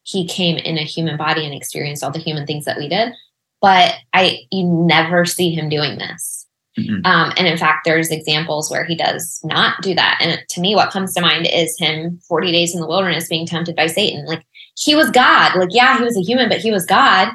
he 0.04 0.26
came 0.26 0.56
in 0.56 0.78
a 0.78 0.82
human 0.82 1.16
body 1.18 1.44
and 1.44 1.54
experienced 1.54 2.02
all 2.02 2.10
the 2.10 2.18
human 2.18 2.46
things 2.46 2.64
that 2.64 2.78
we 2.78 2.88
did. 2.88 3.12
But 3.60 3.94
I, 4.14 4.40
you 4.50 4.64
never 4.64 5.24
see 5.26 5.50
him 5.54 5.68
doing 5.68 5.98
this. 5.98 6.46
Mhm. 6.78 7.04
Um, 7.06 7.32
and 7.36 7.46
in 7.46 7.58
fact, 7.58 7.84
there's 7.84 8.10
examples 8.10 8.70
where 8.70 8.84
he 8.84 8.96
does 8.96 9.38
not 9.44 9.82
do 9.82 9.94
that. 9.94 10.18
And 10.22 10.42
to 10.50 10.60
me, 10.60 10.74
what 10.74 10.90
comes 10.90 11.12
to 11.14 11.20
mind 11.20 11.46
is 11.52 11.76
him 11.78 12.18
40 12.26 12.50
days 12.50 12.74
in 12.74 12.80
the 12.80 12.86
wilderness 12.88 13.28
being 13.28 13.46
tempted 13.46 13.76
by 13.76 13.86
Satan. 13.88 14.24
Like, 14.24 14.42
he 14.76 14.94
was 14.94 15.10
God. 15.10 15.54
Like, 15.54 15.68
yeah, 15.70 15.98
he 15.98 16.04
was 16.04 16.16
a 16.16 16.22
human, 16.22 16.48
but 16.48 16.58
he 16.60 16.70
was 16.72 16.86
God. 16.86 17.28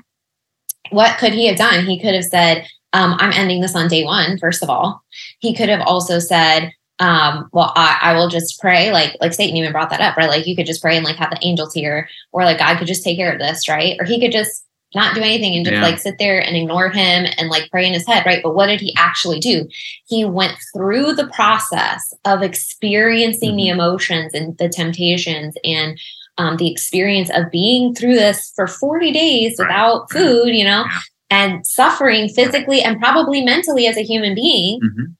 What 0.92 1.18
could 1.18 1.34
he 1.34 1.48
have 1.48 1.58
done? 1.58 1.86
He 1.86 2.00
could 2.00 2.14
have 2.14 2.24
said, 2.26 2.68
um, 2.94 3.16
I'm 3.20 3.34
ending 3.34 3.62
this 3.62 3.76
on 3.76 3.88
day 3.88 4.04
one, 4.04 4.38
first 4.40 4.64
of 4.64 4.70
all. 4.70 5.04
He 5.40 5.54
could 5.54 5.70
have 5.70 5.82
also 5.82 6.20
said, 6.20 6.72
um, 7.00 7.50
well, 7.54 7.72
I, 7.76 8.00
I 8.02 8.14
will 8.16 8.30
just 8.30 8.60
pray. 8.60 8.92
Like, 8.92 9.16
like 9.22 9.34
Satan 9.34 9.56
even 9.56 9.72
brought 9.72 9.90
that 9.92 10.02
up, 10.02 10.18
right? 10.18 10.30
Like 10.30 10.48
you 10.48 10.56
could 10.56 10.66
just 10.66 10.82
pray 10.82 10.96
and 10.96 11.06
like 11.06 11.18
have 11.18 11.30
the 11.30 11.40
angels 11.42 11.74
here, 11.74 12.10
or 12.32 12.44
like 12.44 12.60
God 12.60 12.78
could 12.78 12.88
just 12.88 13.04
take 13.04 13.18
care 13.18 13.32
of 13.32 13.40
this, 13.40 13.70
right? 13.70 13.98
Or 14.00 14.06
he 14.06 14.20
could 14.20 14.32
just 14.32 14.64
not 14.96 15.14
do 15.14 15.22
anything 15.22 15.54
and 15.54 15.66
just 15.66 15.76
Yeah. 15.76 15.82
like 15.82 16.00
sit 16.00 16.18
there 16.18 16.40
and 16.40 16.56
ignore 16.56 16.90
him 16.90 17.28
and 17.38 17.50
like 17.50 17.70
pray 17.70 17.86
in 17.86 17.94
his 17.94 18.08
head, 18.08 18.26
right? 18.26 18.42
But 18.42 18.56
what 18.56 18.68
did 18.68 18.80
he 18.80 18.96
actually 18.98 19.40
do? 19.40 19.68
He 20.08 20.24
went 20.24 20.56
through 20.74 21.14
the 21.14 21.28
process 21.28 22.14
of 22.26 22.42
experiencing 22.42 23.58
the 23.58 23.68
emotions 23.68 24.34
and 24.34 24.58
the 24.58 24.70
temptations 24.70 25.56
and 25.64 26.00
um, 26.38 26.58
the 26.58 26.72
experience 26.72 27.30
of 27.34 27.50
being 27.52 27.94
through 27.96 28.16
this 28.16 28.52
for 28.56 28.68
40 28.68 29.12
days 29.12 29.56
without 29.58 30.08
right. 30.14 30.22
food, 30.22 30.50
you 30.50 30.64
know, 30.64 30.84
Yeah. 30.86 31.00
and 31.30 31.66
suffering 31.68 32.30
physically 32.30 32.82
and 32.82 33.00
probably 33.00 33.44
mentally 33.44 33.88
as 33.88 33.98
a 33.98 34.04
human 34.04 34.36
being. 34.36 34.80
Mhm. 34.82 35.16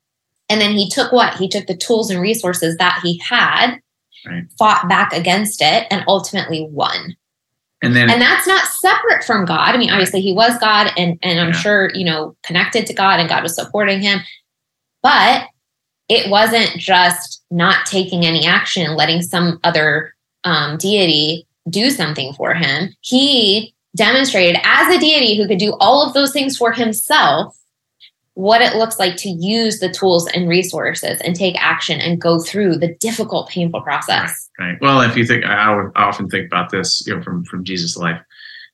And 0.50 0.62
then 0.62 0.72
he 0.78 0.88
took 0.90 1.12
what? 1.12 1.36
He 1.36 1.50
took 1.50 1.68
the 1.68 1.76
tools 1.76 2.10
and 2.10 2.22
resources 2.22 2.78
that 2.78 3.00
he 3.04 3.18
had, 3.20 3.80
Right. 4.26 4.44
fought 4.58 4.88
back 4.90 5.14
against 5.14 5.62
it, 5.62 5.88
and 5.92 6.04
ultimately 6.08 6.66
won. 6.70 7.16
and 7.84 7.96
then 7.96 8.10
And 8.10 8.20
that's 8.20 8.48
not 8.48 8.66
separate 8.66 9.24
from 9.24 9.46
God. 9.46 9.76
I 9.76 9.78
mean, 9.78 9.92
obviously 9.92 10.20
he 10.20 10.34
was 10.34 10.58
God 10.58 10.92
and, 10.98 11.20
and 11.22 11.40
I'm 11.40 11.50
Yeah. 11.54 11.60
sure, 11.60 11.92
you 11.94 12.06
know, 12.06 12.36
connected 12.42 12.88
to 12.88 12.94
God 12.94 13.20
and 13.20 13.30
God 13.30 13.44
was 13.44 13.54
supporting 13.54 14.02
him. 14.02 14.20
But 15.04 15.46
it 16.10 16.30
wasn't 16.32 16.72
just 16.78 17.44
not 17.52 17.86
taking 17.86 18.26
any 18.26 18.48
action 18.48 18.82
and 18.84 18.96
letting 18.96 19.22
some 19.22 19.60
other 19.64 20.16
um, 20.48 20.78
deity 20.78 21.46
do 21.70 21.90
something 21.90 22.34
for 22.34 22.54
him. 22.54 22.96
He 23.02 23.76
demonstrated 23.96 24.62
as 24.64 24.96
a 24.96 25.00
deity 25.00 25.36
who 25.36 25.48
could 25.48 25.58
do 25.58 25.76
all 25.80 26.08
of 26.08 26.14
those 26.14 26.32
things 26.32 26.56
for 26.56 26.72
himself 26.72 27.58
what 28.36 28.62
it 28.62 28.76
looks 28.76 29.00
like 29.00 29.18
to 29.18 29.30
use 29.30 29.80
the 29.80 29.90
tools 29.90 30.28
and 30.28 30.48
resources 30.48 31.20
and 31.22 31.36
take 31.36 31.56
action 31.60 32.00
and 32.00 32.22
go 32.22 32.40
through 32.40 32.78
the 32.78 32.94
difficult, 33.00 33.50
painful 33.50 33.82
process. 33.82 34.48
Right. 34.60 34.78
Well, 34.80 35.02
if 35.02 35.18
you 35.18 35.26
think, 35.26 35.44
I 35.44 35.76
would 35.76 35.92
often 35.96 36.30
think 36.30 36.46
about 36.46 36.70
this, 36.70 37.06
you 37.08 37.16
know, 37.16 37.22
from 37.24 37.44
from 37.46 37.64
Jesus' 37.64 37.98
life. 37.98 38.22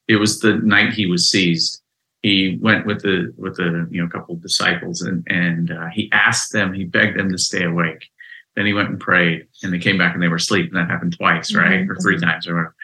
It 0.10 0.18
was 0.18 0.42
the 0.42 0.56
night 0.58 0.94
he 0.94 1.06
was 1.06 1.30
seized. 1.30 1.82
He 2.22 2.60
went 2.62 2.86
with 2.86 3.02
the 3.02 3.34
with 3.38 3.56
the 3.56 3.88
you 3.90 4.02
know 4.02 4.10
couple 4.10 4.36
of 4.36 4.42
disciples 4.42 5.02
and 5.02 5.26
and 5.28 5.72
uh, 5.72 5.88
he 5.94 6.12
asked 6.12 6.52
them, 6.52 6.74
he 6.74 6.84
begged 6.84 7.18
them 7.18 7.32
to 7.32 7.38
stay 7.38 7.64
awake. 7.64 8.10
Then 8.56 8.66
he 8.66 8.74
went 8.74 8.90
and 8.90 9.00
prayed, 9.00 9.48
and 9.64 9.74
they 9.74 9.80
came 9.80 9.98
back 9.98 10.14
and 10.14 10.22
they 10.22 10.28
were 10.28 10.36
asleep. 10.36 10.68
And 10.72 10.76
that 10.78 10.90
happened 10.90 11.18
twice, 11.18 11.54
right, 11.56 11.82
Mhm, 11.82 11.90
or 11.90 11.96
three 11.96 12.20
times, 12.20 12.48
or 12.48 12.54
whatever. 12.56 12.76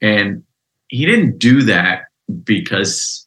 And 0.00 0.44
he 0.88 1.04
didn't 1.04 1.38
do 1.38 1.62
that 1.64 2.04
because 2.44 3.26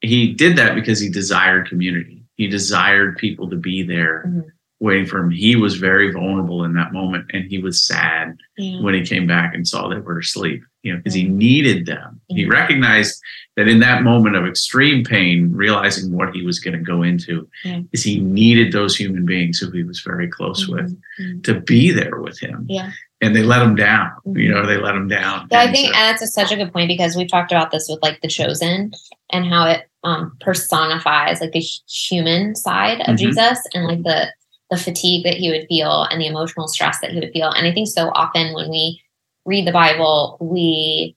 he 0.00 0.32
did 0.32 0.56
that 0.56 0.74
because 0.74 1.00
he 1.00 1.10
desired 1.10 1.68
community. 1.68 2.22
He 2.36 2.46
desired 2.46 3.18
people 3.18 3.50
to 3.50 3.56
be 3.56 3.82
there 3.82 4.24
Mhm. 4.26 4.44
waiting 4.80 5.06
for 5.06 5.18
him. 5.18 5.30
He 5.30 5.56
was 5.56 5.76
very 5.76 6.12
vulnerable 6.12 6.64
in 6.64 6.72
that 6.74 6.92
moment 6.92 7.26
and 7.34 7.44
he 7.44 7.58
was 7.58 7.84
sad 7.84 8.36
Yeah. 8.56 8.80
when 8.80 8.94
he 8.94 9.02
came 9.04 9.26
back 9.26 9.54
and 9.54 9.66
saw 9.66 9.88
they 9.88 9.98
were 9.98 10.20
asleep, 10.20 10.62
you 10.88 10.94
know, 10.94 10.98
because 10.98 11.14
he 11.14 11.26
Mhm. 11.26 11.32
needed 11.32 11.86
them. 11.86 12.20
He 12.28 12.44
Mhm. 12.44 12.50
recognized 12.52 13.20
that 13.56 13.68
in 13.68 13.80
that 13.80 14.02
moment 14.02 14.36
of 14.36 14.46
extreme 14.46 15.04
pain, 15.04 15.50
realizing 15.52 16.12
what 16.12 16.34
he 16.34 16.42
was 16.42 16.58
going 16.60 16.76
to 16.78 16.82
go 16.92 17.02
into, 17.02 17.46
Yeah. 17.64 17.80
is 17.92 18.02
he 18.02 18.18
needed 18.20 18.72
those 18.72 18.96
human 18.96 19.24
beings 19.26 19.58
who 19.58 19.70
he 19.70 19.82
was 19.82 20.00
very 20.00 20.28
close 20.28 20.66
with 20.68 20.96
Mhm. 21.20 21.44
to 21.44 21.60
be 21.60 21.90
there 21.90 22.18
with 22.20 22.38
him. 22.40 22.64
Yeah. 22.68 22.90
And 23.20 23.34
they 23.34 23.42
let 23.42 23.62
him 23.62 23.74
down, 23.74 24.10
you 24.26 24.32
Mhm. 24.48 24.50
know, 24.54 24.66
they 24.66 24.76
let 24.78 24.94
him 24.94 25.08
down. 25.08 25.48
Yeah, 25.50 25.60
I 25.60 25.72
think 25.72 25.92
so- 25.92 25.98
and 25.98 26.04
that's 26.08 26.22
a, 26.22 26.26
such 26.28 26.52
a 26.52 26.56
good 26.56 26.72
point 26.72 26.88
because 26.88 27.16
we've 27.16 27.28
talked 27.28 27.50
about 27.52 27.70
this 27.72 27.86
with 27.90 27.98
like 28.02 28.20
the 28.22 28.28
chosen 28.28 28.92
and 29.32 29.44
how 29.44 29.66
it 29.66 29.82
um, 30.04 30.36
personifies 30.40 31.40
like 31.40 31.50
the 31.50 31.64
human 32.08 32.54
side 32.54 33.00
of 33.00 33.16
Mhm. 33.16 33.18
Jesus 33.18 33.58
and 33.74 33.84
like 33.84 34.02
the 34.04 34.32
the 34.70 34.76
fatigue 34.76 35.24
that 35.24 35.32
he 35.34 35.48
would 35.50 35.66
feel 35.66 36.02
and 36.10 36.20
the 36.20 36.26
emotional 36.26 36.68
stress 36.68 37.00
that 37.00 37.10
he 37.10 37.18
would 37.18 37.32
feel. 37.32 37.50
And 37.50 37.66
I 37.66 37.72
think 37.72 37.88
so 37.88 38.10
often 38.14 38.52
when 38.52 38.68
we 38.68 39.00
read 39.48 39.66
the 39.66 39.72
Bible, 39.72 40.36
we 40.40 41.16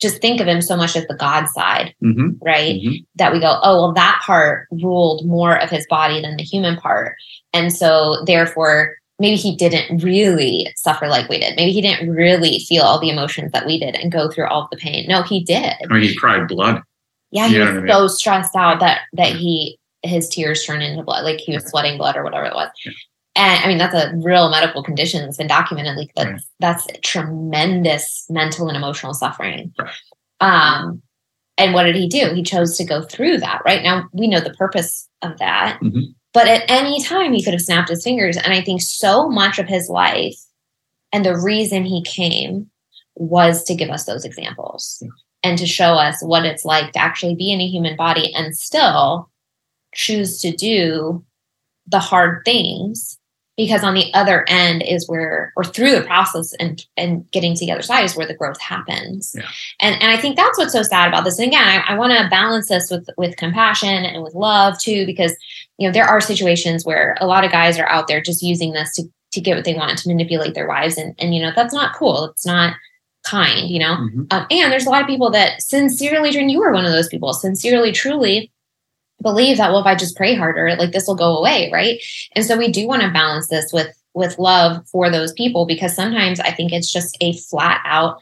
just 0.00 0.20
think 0.20 0.40
of 0.40 0.48
him 0.48 0.60
so 0.60 0.76
much 0.76 0.96
as 0.96 1.06
the 1.06 1.14
God 1.14 1.46
side, 1.46 1.94
mm-hmm. 2.02 2.30
right? 2.44 2.74
Mm-hmm. 2.74 3.04
That 3.14 3.32
we 3.32 3.40
go, 3.40 3.58
oh, 3.62 3.76
well, 3.76 3.92
that 3.94 4.20
part 4.24 4.66
ruled 4.70 5.24
more 5.24 5.56
of 5.56 5.70
his 5.70 5.86
body 5.88 6.20
than 6.20 6.36
the 6.36 6.42
human 6.42 6.76
part. 6.76 7.16
And 7.52 7.72
so, 7.72 8.22
therefore, 8.26 8.96
maybe 9.18 9.36
he 9.36 9.56
didn't 9.56 10.02
really 10.02 10.66
suffer 10.76 11.06
like 11.06 11.28
we 11.28 11.38
did. 11.38 11.56
Maybe 11.56 11.72
he 11.72 11.80
didn't 11.80 12.10
really 12.10 12.58
feel 12.68 12.82
all 12.82 13.00
the 13.00 13.10
emotions 13.10 13.52
that 13.52 13.66
we 13.66 13.78
did 13.78 13.94
and 13.94 14.12
go 14.12 14.28
through 14.28 14.46
all 14.46 14.64
of 14.64 14.70
the 14.70 14.76
pain. 14.76 15.06
No, 15.08 15.22
he 15.22 15.44
did. 15.44 15.72
I 15.88 15.92
mean, 15.92 16.02
he 16.02 16.16
cried 16.16 16.48
blood. 16.48 16.82
Yeah, 17.30 17.48
he 17.48 17.58
was 17.58 17.68
I 17.68 17.72
mean? 17.72 17.88
so 17.88 18.08
stressed 18.08 18.54
out 18.54 18.80
that 18.80 19.02
that 19.14 19.34
he 19.34 19.78
his 20.02 20.28
tears 20.28 20.64
turned 20.64 20.82
into 20.82 21.02
blood, 21.02 21.24
like 21.24 21.38
he 21.38 21.54
was 21.54 21.64
sweating 21.64 21.96
blood 21.96 22.16
or 22.16 22.24
whatever 22.24 22.46
it 22.46 22.54
was. 22.54 22.68
Yeah. 22.84 22.92
And 23.34 23.64
I 23.64 23.66
mean, 23.66 23.78
that's 23.78 23.94
a 23.94 24.12
real 24.16 24.50
medical 24.50 24.82
condition 24.82 25.22
that's 25.22 25.38
been 25.38 25.46
documented. 25.46 25.96
Like 25.96 26.12
that's 26.14 26.30
right. 26.30 26.42
that's 26.60 26.86
tremendous 27.02 28.26
mental 28.28 28.68
and 28.68 28.76
emotional 28.76 29.14
suffering. 29.14 29.72
Right. 29.78 29.90
Um, 30.40 31.02
and 31.56 31.74
what 31.74 31.84
did 31.84 31.96
he 31.96 32.08
do? 32.08 32.34
He 32.34 32.42
chose 32.42 32.76
to 32.76 32.84
go 32.84 33.02
through 33.02 33.38
that. 33.38 33.62
Right 33.64 33.82
now, 33.82 34.08
we 34.12 34.26
know 34.26 34.40
the 34.40 34.54
purpose 34.54 35.08
of 35.22 35.38
that. 35.38 35.78
Mm-hmm. 35.82 36.12
But 36.34 36.48
at 36.48 36.64
any 36.68 37.02
time, 37.02 37.32
he 37.32 37.42
could 37.42 37.52
have 37.52 37.62
snapped 37.62 37.90
his 37.90 38.02
fingers. 38.02 38.36
And 38.36 38.52
I 38.52 38.62
think 38.62 38.80
so 38.80 39.28
much 39.28 39.58
of 39.58 39.68
his 39.68 39.88
life 39.88 40.36
and 41.12 41.24
the 41.24 41.38
reason 41.38 41.84
he 41.84 42.02
came 42.02 42.70
was 43.14 43.62
to 43.64 43.74
give 43.74 43.90
us 43.90 44.04
those 44.04 44.24
examples 44.24 44.98
yeah. 45.02 45.08
and 45.42 45.58
to 45.58 45.66
show 45.66 45.94
us 45.94 46.22
what 46.22 46.46
it's 46.46 46.64
like 46.64 46.92
to 46.92 46.98
actually 46.98 47.34
be 47.34 47.52
in 47.52 47.60
a 47.60 47.68
human 47.68 47.96
body 47.96 48.32
and 48.34 48.56
still 48.56 49.30
choose 49.94 50.40
to 50.40 50.50
do 50.50 51.22
the 51.86 51.98
hard 51.98 52.42
things 52.44 53.18
because 53.56 53.84
on 53.84 53.94
the 53.94 54.12
other 54.14 54.44
end 54.48 54.82
is 54.82 55.08
where 55.08 55.52
or 55.56 55.64
through 55.64 55.92
the 55.92 56.02
process 56.02 56.54
and 56.54 56.86
and 56.96 57.30
getting 57.30 57.54
to 57.54 57.66
the 57.66 57.72
other 57.72 57.82
side 57.82 58.04
is 58.04 58.16
where 58.16 58.26
the 58.26 58.34
growth 58.34 58.60
happens. 58.60 59.34
Yeah. 59.36 59.48
and 59.80 60.00
and 60.02 60.10
i 60.10 60.16
think 60.16 60.36
that's 60.36 60.58
what's 60.58 60.72
so 60.72 60.82
sad 60.82 61.08
about 61.08 61.24
this. 61.24 61.38
And 61.38 61.48
again 61.48 61.66
i, 61.66 61.92
I 61.92 61.98
want 61.98 62.12
to 62.12 62.28
balance 62.30 62.68
this 62.68 62.90
with 62.90 63.08
with 63.16 63.36
compassion 63.36 64.04
and 64.04 64.22
with 64.22 64.34
love 64.34 64.78
too 64.78 65.06
because 65.06 65.36
you 65.78 65.86
know 65.86 65.92
there 65.92 66.06
are 66.06 66.20
situations 66.20 66.84
where 66.84 67.16
a 67.20 67.26
lot 67.26 67.44
of 67.44 67.52
guys 67.52 67.78
are 67.78 67.88
out 67.88 68.08
there 68.08 68.20
just 68.20 68.42
using 68.42 68.72
this 68.72 68.94
to 68.94 69.04
to 69.32 69.40
get 69.40 69.56
what 69.56 69.64
they 69.64 69.74
want 69.74 69.96
to 69.98 70.08
manipulate 70.08 70.54
their 70.54 70.68
wives. 70.68 70.96
And 70.96 71.14
and 71.18 71.34
you 71.34 71.42
know 71.42 71.52
that's 71.54 71.74
not 71.74 71.96
cool. 71.96 72.26
It's 72.26 72.46
not 72.46 72.76
kind 73.24 73.70
you 73.70 73.78
know? 73.78 73.96
Mm-hmm. 73.96 74.22
um, 74.30 74.46
and 74.50 74.72
there's 74.72 74.86
a 74.86 74.90
lot 74.90 75.02
of 75.02 75.06
people 75.06 75.30
that 75.30 75.62
sincerely 75.62 76.36
and 76.36 76.50
you 76.50 76.58
were 76.58 76.72
one 76.72 76.84
of 76.84 76.92
those 76.92 77.08
people 77.08 77.32
sincerely 77.32 77.92
truly 77.92 78.51
believe 79.22 79.56
that 79.56 79.70
well 79.70 79.80
if 79.80 79.86
i 79.86 79.94
just 79.94 80.16
pray 80.16 80.34
harder 80.34 80.74
like 80.76 80.92
this 80.92 81.06
will 81.06 81.14
go 81.14 81.36
away 81.36 81.70
right? 81.72 82.00
And 82.34 82.44
so 82.44 82.56
we 82.56 82.70
do 82.70 82.86
want 82.86 83.02
to 83.02 83.10
balance 83.10 83.48
this 83.48 83.72
with 83.72 83.96
with 84.14 84.38
love 84.38 84.86
for 84.88 85.10
those 85.10 85.32
people 85.32 85.64
because 85.66 85.94
sometimes 85.94 86.40
i 86.40 86.50
think 86.50 86.72
it's 86.72 86.92
just 86.92 87.16
a 87.20 87.32
flat 87.34 87.80
out 87.84 88.20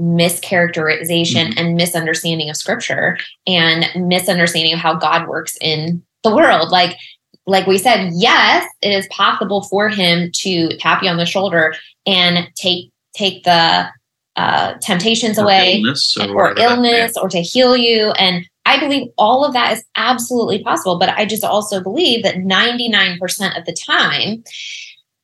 mischaracterization 0.00 1.48
mm-hmm. 1.48 1.58
and 1.58 1.76
misunderstanding 1.76 2.48
of 2.48 2.56
scripture 2.56 3.18
and 3.46 3.86
misunderstanding 4.08 4.72
of 4.72 4.78
how 4.78 4.94
god 4.94 5.28
works 5.28 5.56
in 5.60 6.02
the 6.22 6.34
world. 6.34 6.70
Like 6.70 6.96
like 7.44 7.66
we 7.66 7.76
said 7.76 8.10
yes 8.14 8.68
it 8.82 8.90
is 8.90 9.06
possible 9.08 9.62
for 9.62 9.88
him 9.88 10.30
to 10.32 10.76
tap 10.76 11.02
you 11.02 11.08
on 11.08 11.16
the 11.16 11.26
shoulder 11.26 11.74
and 12.06 12.48
take 12.54 12.90
take 13.16 13.42
the 13.42 13.88
uh, 14.36 14.74
temptations 14.80 15.38
or 15.38 15.42
away 15.42 15.80
illness 15.80 16.16
or, 16.16 16.30
or 16.30 16.58
illness 16.58 17.16
or 17.18 17.28
to 17.28 17.40
heal 17.40 17.76
you. 17.76 18.12
And 18.12 18.46
I 18.64 18.78
believe 18.78 19.08
all 19.18 19.44
of 19.44 19.52
that 19.54 19.72
is 19.72 19.84
absolutely 19.96 20.62
possible, 20.62 20.98
but 20.98 21.08
I 21.10 21.26
just 21.26 21.44
also 21.44 21.82
believe 21.82 22.22
that 22.22 22.36
99% 22.36 23.58
of 23.58 23.64
the 23.64 23.72
time, 23.72 24.44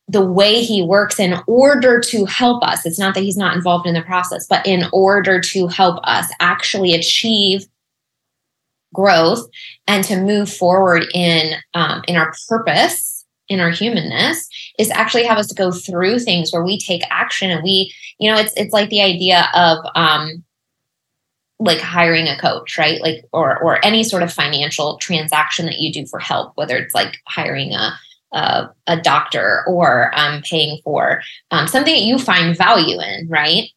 the 0.09 0.25
way 0.25 0.63
he 0.63 0.83
works 0.83 1.21
in 1.21 1.37
order 1.47 2.01
to 2.01 2.25
help 2.25 2.63
us, 2.65 2.85
it's 2.85 2.99
not 2.99 3.15
that 3.15 3.23
he's 3.23 3.37
not 3.37 3.57
involved 3.57 3.87
in 3.87 3.95
the 3.95 4.03
process, 4.03 4.47
but 4.49 4.67
in 4.67 4.85
order 4.93 5.41
to 5.41 5.67
help 5.69 6.01
us 6.05 6.27
actually 6.41 6.95
achieve 6.95 7.67
growth 8.95 9.47
and 9.87 10.03
to 10.05 10.21
move 10.21 10.51
forward 10.51 11.05
in 11.15 11.53
um, 11.75 12.03
in 12.09 12.17
our 12.17 12.33
purpose 12.49 13.19
in 13.49 13.61
our 13.61 13.71
humanness 13.71 14.49
is 14.79 14.91
actually 14.91 15.25
have 15.25 15.39
us 15.39 15.53
go 15.53 15.71
through 15.71 16.19
things 16.19 16.53
where 16.53 16.65
we 16.65 16.79
take 16.79 17.03
action 17.11 17.51
and 17.51 17.63
we 17.63 17.93
you 18.19 18.31
know 18.31 18.39
it's 18.39 18.53
it's 18.57 18.73
like 18.73 18.89
the 18.91 19.03
idea 19.03 19.49
of 19.55 19.79
um 19.95 20.43
like 21.59 21.81
hiring 21.81 22.29
a 22.29 22.39
coach, 22.39 22.79
right? 22.79 23.01
Like 23.01 23.25
or 23.33 23.59
or 23.59 23.85
any 23.85 24.05
sort 24.05 24.23
of 24.23 24.33
financial 24.33 24.97
transaction 24.99 25.67
that 25.67 25.79
you 25.79 25.93
do 25.93 26.07
for 26.07 26.19
help, 26.19 26.53
whether 26.57 26.77
it's 26.77 26.95
like 26.95 27.17
hiring 27.27 27.73
a 27.73 27.99
a, 28.33 28.69
a 28.87 29.01
doctor 29.01 29.65
or 29.67 30.13
um, 30.15 30.43
paying 30.43 30.81
for 30.85 31.23
um, 31.51 31.67
something 31.67 31.95
that 31.95 32.03
you 32.03 32.19
find 32.19 32.57
value 32.57 33.01
in, 33.01 33.27
right? 33.29 33.71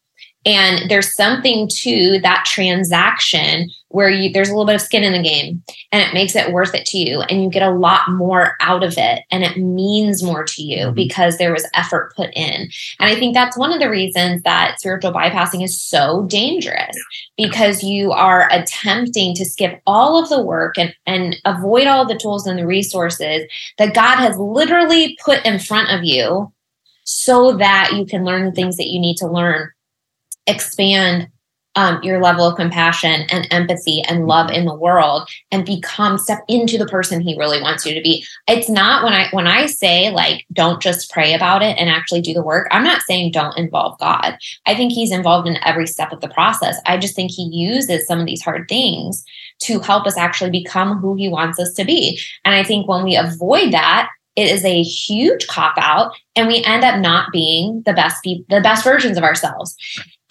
And 0.44 0.90
there's 0.90 1.14
something 1.14 1.68
to 1.82 2.20
that 2.22 2.44
transaction 2.44 3.70
where 3.92 4.10
you, 4.10 4.32
there's 4.32 4.48
a 4.48 4.52
little 4.52 4.66
bit 4.66 4.74
of 4.74 4.80
skin 4.80 5.04
in 5.04 5.12
the 5.12 5.22
game 5.22 5.62
and 5.92 6.02
it 6.02 6.14
makes 6.14 6.34
it 6.34 6.52
worth 6.52 6.74
it 6.74 6.86
to 6.86 6.98
you 6.98 7.20
and 7.22 7.42
you 7.42 7.50
get 7.50 7.62
a 7.62 7.70
lot 7.70 8.10
more 8.10 8.56
out 8.60 8.82
of 8.82 8.94
it 8.96 9.22
and 9.30 9.44
it 9.44 9.56
means 9.58 10.22
more 10.22 10.44
to 10.44 10.62
you 10.62 10.86
mm-hmm. 10.86 10.94
because 10.94 11.38
there 11.38 11.52
was 11.52 11.68
effort 11.74 12.14
put 12.16 12.30
in. 12.34 12.68
And 12.98 13.10
I 13.10 13.14
think 13.14 13.34
that's 13.34 13.56
one 13.56 13.72
of 13.72 13.80
the 13.80 13.90
reasons 13.90 14.42
that 14.42 14.80
spiritual 14.80 15.12
bypassing 15.12 15.62
is 15.62 15.80
so 15.80 16.24
dangerous 16.24 16.96
because 17.36 17.82
you 17.82 18.12
are 18.12 18.48
attempting 18.50 19.34
to 19.34 19.44
skip 19.44 19.80
all 19.86 20.20
of 20.20 20.28
the 20.28 20.42
work 20.42 20.78
and, 20.78 20.94
and 21.06 21.36
avoid 21.44 21.86
all 21.86 22.06
the 22.06 22.18
tools 22.18 22.46
and 22.46 22.58
the 22.58 22.66
resources 22.66 23.42
that 23.78 23.94
God 23.94 24.16
has 24.16 24.36
literally 24.38 25.18
put 25.24 25.44
in 25.44 25.58
front 25.58 25.90
of 25.90 26.02
you 26.02 26.52
so 27.04 27.56
that 27.58 27.92
you 27.94 28.06
can 28.06 28.24
learn 28.24 28.44
the 28.44 28.52
things 28.52 28.76
that 28.76 28.88
you 28.88 29.00
need 29.00 29.16
to 29.16 29.26
learn 29.26 29.70
expand 30.46 31.28
um, 31.74 32.02
your 32.02 32.20
level 32.20 32.46
of 32.46 32.56
compassion 32.56 33.22
and 33.30 33.46
empathy 33.50 34.02
and 34.02 34.26
love 34.26 34.50
in 34.50 34.64
the 34.64 34.74
world 34.74 35.28
and 35.50 35.64
become 35.64 36.18
step 36.18 36.40
into 36.48 36.76
the 36.76 36.86
person 36.86 37.20
he 37.20 37.38
really 37.38 37.60
wants 37.60 37.86
you 37.86 37.94
to 37.94 38.02
be. 38.02 38.24
It's 38.46 38.68
not 38.68 39.04
when 39.04 39.12
i 39.12 39.28
when 39.30 39.46
i 39.46 39.66
say 39.66 40.10
like 40.10 40.44
don't 40.52 40.82
just 40.82 41.10
pray 41.10 41.34
about 41.34 41.62
it 41.62 41.78
and 41.78 41.88
actually 41.88 42.20
do 42.20 42.34
the 42.34 42.42
work 42.42 42.68
i'm 42.70 42.84
not 42.84 43.02
saying 43.02 43.32
don't 43.32 43.56
involve 43.56 43.98
god. 43.98 44.36
I 44.66 44.74
think 44.74 44.92
he's 44.92 45.12
involved 45.12 45.48
in 45.48 45.58
every 45.64 45.86
step 45.86 46.12
of 46.12 46.20
the 46.20 46.28
process. 46.28 46.80
I 46.86 46.98
just 46.98 47.16
think 47.16 47.30
he 47.30 47.48
uses 47.52 48.06
some 48.06 48.20
of 48.20 48.26
these 48.26 48.42
hard 48.42 48.68
things 48.68 49.24
to 49.60 49.80
help 49.80 50.06
us 50.06 50.18
actually 50.18 50.50
become 50.50 50.98
who 50.98 51.14
he 51.14 51.28
wants 51.28 51.58
us 51.58 51.72
to 51.74 51.84
be. 51.84 52.20
And 52.44 52.54
i 52.54 52.62
think 52.62 52.88
when 52.88 53.04
we 53.04 53.16
avoid 53.16 53.72
that 53.72 54.10
it 54.36 54.50
is 54.50 54.64
a 54.64 54.82
huge 54.82 55.46
cop 55.46 55.74
out 55.76 56.14
and 56.36 56.48
we 56.48 56.64
end 56.64 56.84
up 56.84 56.98
not 57.00 57.30
being 57.32 57.82
the 57.84 57.92
best 57.92 58.22
people 58.22 58.44
the 58.48 58.62
best 58.62 58.84
versions 58.84 59.18
of 59.18 59.24
ourselves 59.24 59.76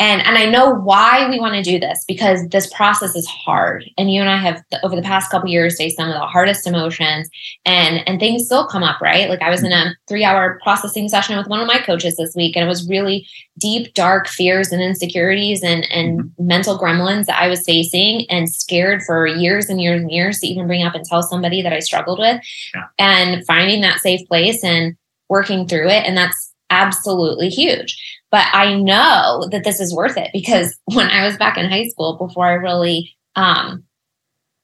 and 0.02 0.26
and 0.26 0.38
i 0.38 0.46
know 0.46 0.74
why 0.74 1.30
we 1.30 1.40
want 1.40 1.54
to 1.54 1.62
do 1.62 1.80
this 1.80 2.04
because 2.08 2.48
this 2.50 2.74
process 2.74 3.16
is 3.16 3.28
hard 3.28 3.90
and 3.98 4.12
you 4.12 4.20
and 4.20 4.30
i 4.30 4.36
have 4.36 4.62
over 4.84 4.96
the 4.96 5.02
past 5.02 5.30
couple 5.30 5.48
years 5.48 5.78
faced 5.78 5.96
some 5.96 6.10
of 6.10 6.16
the 6.16 6.20
hardest 6.20 6.66
emotions 6.66 7.30
and 7.66 8.06
and 8.08 8.20
things 8.20 8.46
still 8.46 8.68
come 8.68 8.84
up 8.84 9.00
right 9.00 9.30
like 9.30 9.42
i 9.42 9.50
was 9.50 9.64
in 9.64 9.72
a 9.72 9.94
three 10.08 10.24
hour 10.24 10.60
processing 10.64 11.08
session 11.08 11.38
with 11.38 11.48
one 11.48 11.62
of 11.62 11.68
my 11.68 11.78
coaches 11.78 12.18
this 12.18 12.34
week 12.36 12.58
and 12.58 12.66
it 12.66 12.68
was 12.68 12.90
really 12.90 13.28
deep 13.60 13.94
dark 13.94 14.28
fears 14.28 14.72
and 14.72 14.82
insecurities 14.82 15.64
and 15.64 15.90
and 15.92 16.20
mm-hmm. 16.20 16.48
mental 16.48 16.80
gremlins 16.80 17.26
that 17.26 17.40
i 17.40 17.48
was 17.48 17.64
facing 17.64 18.30
and 18.30 18.50
scared 18.50 19.04
for 19.04 19.28
years 19.28 19.70
and 19.70 19.80
years 19.80 20.02
and 20.02 20.12
years 20.12 20.40
to 20.40 20.48
even 20.48 20.66
bring 20.66 20.84
up 20.84 20.96
and 20.96 21.06
tell 21.06 21.22
somebody 21.22 21.62
that 21.62 21.74
i 21.74 21.80
struggled 21.80 22.18
with 22.18 22.42
yeah. 22.74 22.86
and 22.98 23.46
finding 23.46 23.82
that 23.82 24.00
safe 24.00 24.28
place 24.28 24.64
and 24.64 24.96
working 25.30 25.68
through 25.68 25.88
it 25.88 26.06
and 26.06 26.18
that's 26.18 26.52
absolutely 26.72 27.50
huge 27.50 28.02
but 28.32 28.48
I 28.54 28.76
know 28.76 29.48
that 29.52 29.64
this 29.64 29.80
is 29.80 29.94
worth 29.94 30.18
it 30.18 30.30
because 30.34 30.78
when 30.86 31.08
I 31.08 31.26
was 31.26 31.38
back 31.38 31.58
in 31.58 31.70
high 31.70 31.88
school, 31.88 32.18
before 32.18 32.46
I 32.46 32.54
really, 32.54 33.16
um, 33.36 33.84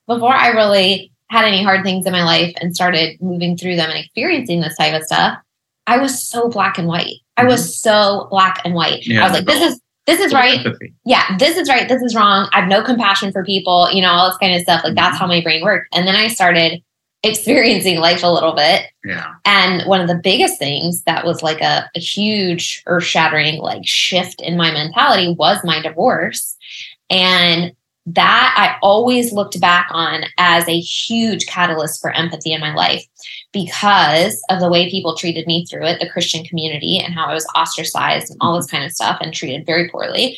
before 0.08 0.34
I 0.34 0.50
really 0.50 1.12
had 1.30 1.46
any 1.46 1.62
hard 1.64 1.84
things 1.84 2.06
in 2.06 2.14
my 2.14 2.24
life 2.24 2.56
and 2.62 2.74
started 2.74 3.22
moving 3.22 3.58
through 3.58 3.76
them 3.76 3.90
and 3.90 4.00
experiencing 4.00 4.62
this 4.62 4.78
type 4.78 4.94
of 4.94 5.04
stuff, 5.04 5.38
I 5.86 5.98
was 5.98 6.26
so 6.26 6.50
black 6.50 6.78
and 6.78 6.88
white. 6.88 7.16
I 7.36 7.44
was 7.44 7.62
mm-hmm. 7.62 7.90
so 7.90 8.28
black 8.30 8.62
and 8.64 8.74
white. 8.74 9.06
Yeah, 9.06 9.22
I 9.22 9.24
was 9.24 9.34
like, 9.34 9.46
this 9.46 9.62
is 9.62 9.82
this 10.06 10.22
is 10.22 10.34
right. 10.34 10.66
Empathy. 10.66 10.94
Yeah, 11.06 11.38
this 11.38 11.58
is 11.58 11.68
right. 11.68 11.88
This 11.90 12.02
is 12.02 12.16
wrong. 12.16 12.50
I 12.54 12.62
have 12.62 12.70
no 12.70 12.82
compassion 12.82 13.34
for 13.34 13.44
people, 13.44 13.92
you 13.92 14.02
know, 14.02 14.10
all 14.10 14.30
this 14.30 14.38
kind 14.38 14.56
of 14.56 14.62
stuff. 14.62 14.84
Like 14.86 14.96
that's 14.96 15.16
mm-hmm. 15.16 15.18
how 15.18 15.28
my 15.28 15.42
brain 15.42 15.64
worked. 15.64 15.90
And 15.94 16.08
then 16.08 16.16
I 16.16 16.30
started 16.30 16.82
experiencing 17.28 18.00
life 18.00 18.24
a 18.24 18.32
little 18.32 18.54
bit. 18.54 18.86
Yeah. 19.06 19.34
And 19.46 19.84
one 19.88 20.02
of 20.02 20.08
the 20.08 20.20
biggest 20.22 20.60
things 20.60 21.04
that 21.04 21.26
was 21.26 21.44
like 21.44 21.62
a, 21.62 21.90
a 21.96 22.00
huge 22.00 22.84
earth 22.86 23.04
shattering 23.04 23.60
like 23.60 23.86
shift 23.86 24.42
in 24.42 24.58
my 24.58 24.72
mentality 24.72 25.36
was 25.38 25.60
my 25.64 25.82
divorce. 25.82 26.56
And 27.10 27.74
that 28.08 28.54
I 28.58 28.80
always 28.82 29.34
looked 29.34 29.60
back 29.60 29.90
on 29.92 30.24
as 30.38 30.68
a 30.70 30.80
huge 30.80 31.46
catalyst 31.46 32.02
for 32.02 32.12
empathy 32.12 32.54
in 32.54 32.62
my 32.62 32.74
life 32.74 33.06
because 33.52 34.42
of 34.50 34.62
the 34.62 34.70
way 34.70 34.90
people 34.90 35.16
treated 35.16 35.46
me 35.46 35.66
through 35.66 35.86
it, 35.86 36.00
the 36.00 36.10
Christian 36.10 36.46
community, 36.46 37.00
and 37.00 37.14
how 37.14 37.26
I 37.26 37.34
was 37.34 37.46
ostracized 37.54 38.32
and 38.32 38.38
all 38.40 38.56
this 38.56 38.68
mm-hmm. 38.68 38.78
kind 38.78 38.86
of 38.86 38.94
stuff 38.94 39.18
and 39.20 39.34
treated 39.34 39.66
very 39.66 39.90
poorly 39.90 40.38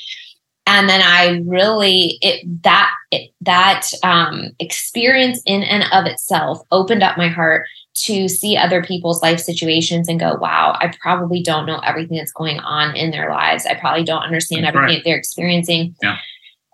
and 0.70 0.88
then 0.88 1.02
i 1.04 1.42
really 1.46 2.18
it 2.22 2.46
that 2.64 2.94
it, 3.12 3.32
that 3.42 3.88
um, 4.04 4.52
experience 4.60 5.42
in 5.46 5.64
and 5.64 5.84
of 5.92 6.06
itself 6.06 6.62
opened 6.72 7.02
up 7.02 7.18
my 7.18 7.28
heart 7.28 7.66
to 7.96 8.30
see 8.30 8.56
other 8.56 8.84
people's 8.84 9.22
life 9.22 9.40
situations 9.40 10.08
and 10.08 10.20
go, 10.20 10.36
wow, 10.36 10.78
I 10.80 10.94
probably 11.02 11.42
don't 11.42 11.66
know 11.66 11.80
everything 11.80 12.18
that's 12.18 12.32
going 12.32 12.60
on 12.60 12.96
in 12.96 13.12
their 13.12 13.30
lives. 13.30 13.66
I 13.66 13.74
probably 13.74 14.04
don't 14.04 14.22
understand 14.22 14.64
That's 14.64 14.76
everything 14.76 14.98
right. 14.98 15.04
they're 15.04 15.18
experiencing. 15.18 15.96
Yeah. 16.02 16.18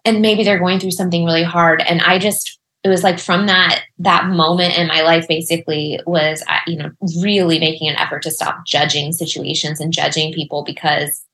And 0.04 0.22
maybe 0.22 0.44
they're 0.44 0.60
going 0.60 0.80
through 0.80 0.92
something 0.92 1.26
really 1.26 1.44
hard. 1.44 1.82
And 1.82 2.02
I 2.02 2.20
just, 2.20 2.60
it 2.84 2.90
was 2.90 3.04
like 3.04 3.18
from 3.18 3.48
that 3.48 3.82
that 3.98 4.28
moment 4.28 4.78
in 4.78 4.88
my 4.88 5.02
life 5.02 5.28
basically 5.28 6.00
was 6.06 6.44
you 6.68 6.78
know 6.78 6.92
really 7.24 7.58
making 7.58 7.88
an 7.88 7.96
effort 7.96 8.22
to 8.22 8.30
stop 8.30 8.64
judging 8.68 9.12
situations 9.12 9.82
and 9.82 9.92
judging 9.92 10.32
people 10.32 10.64
because 10.64 11.26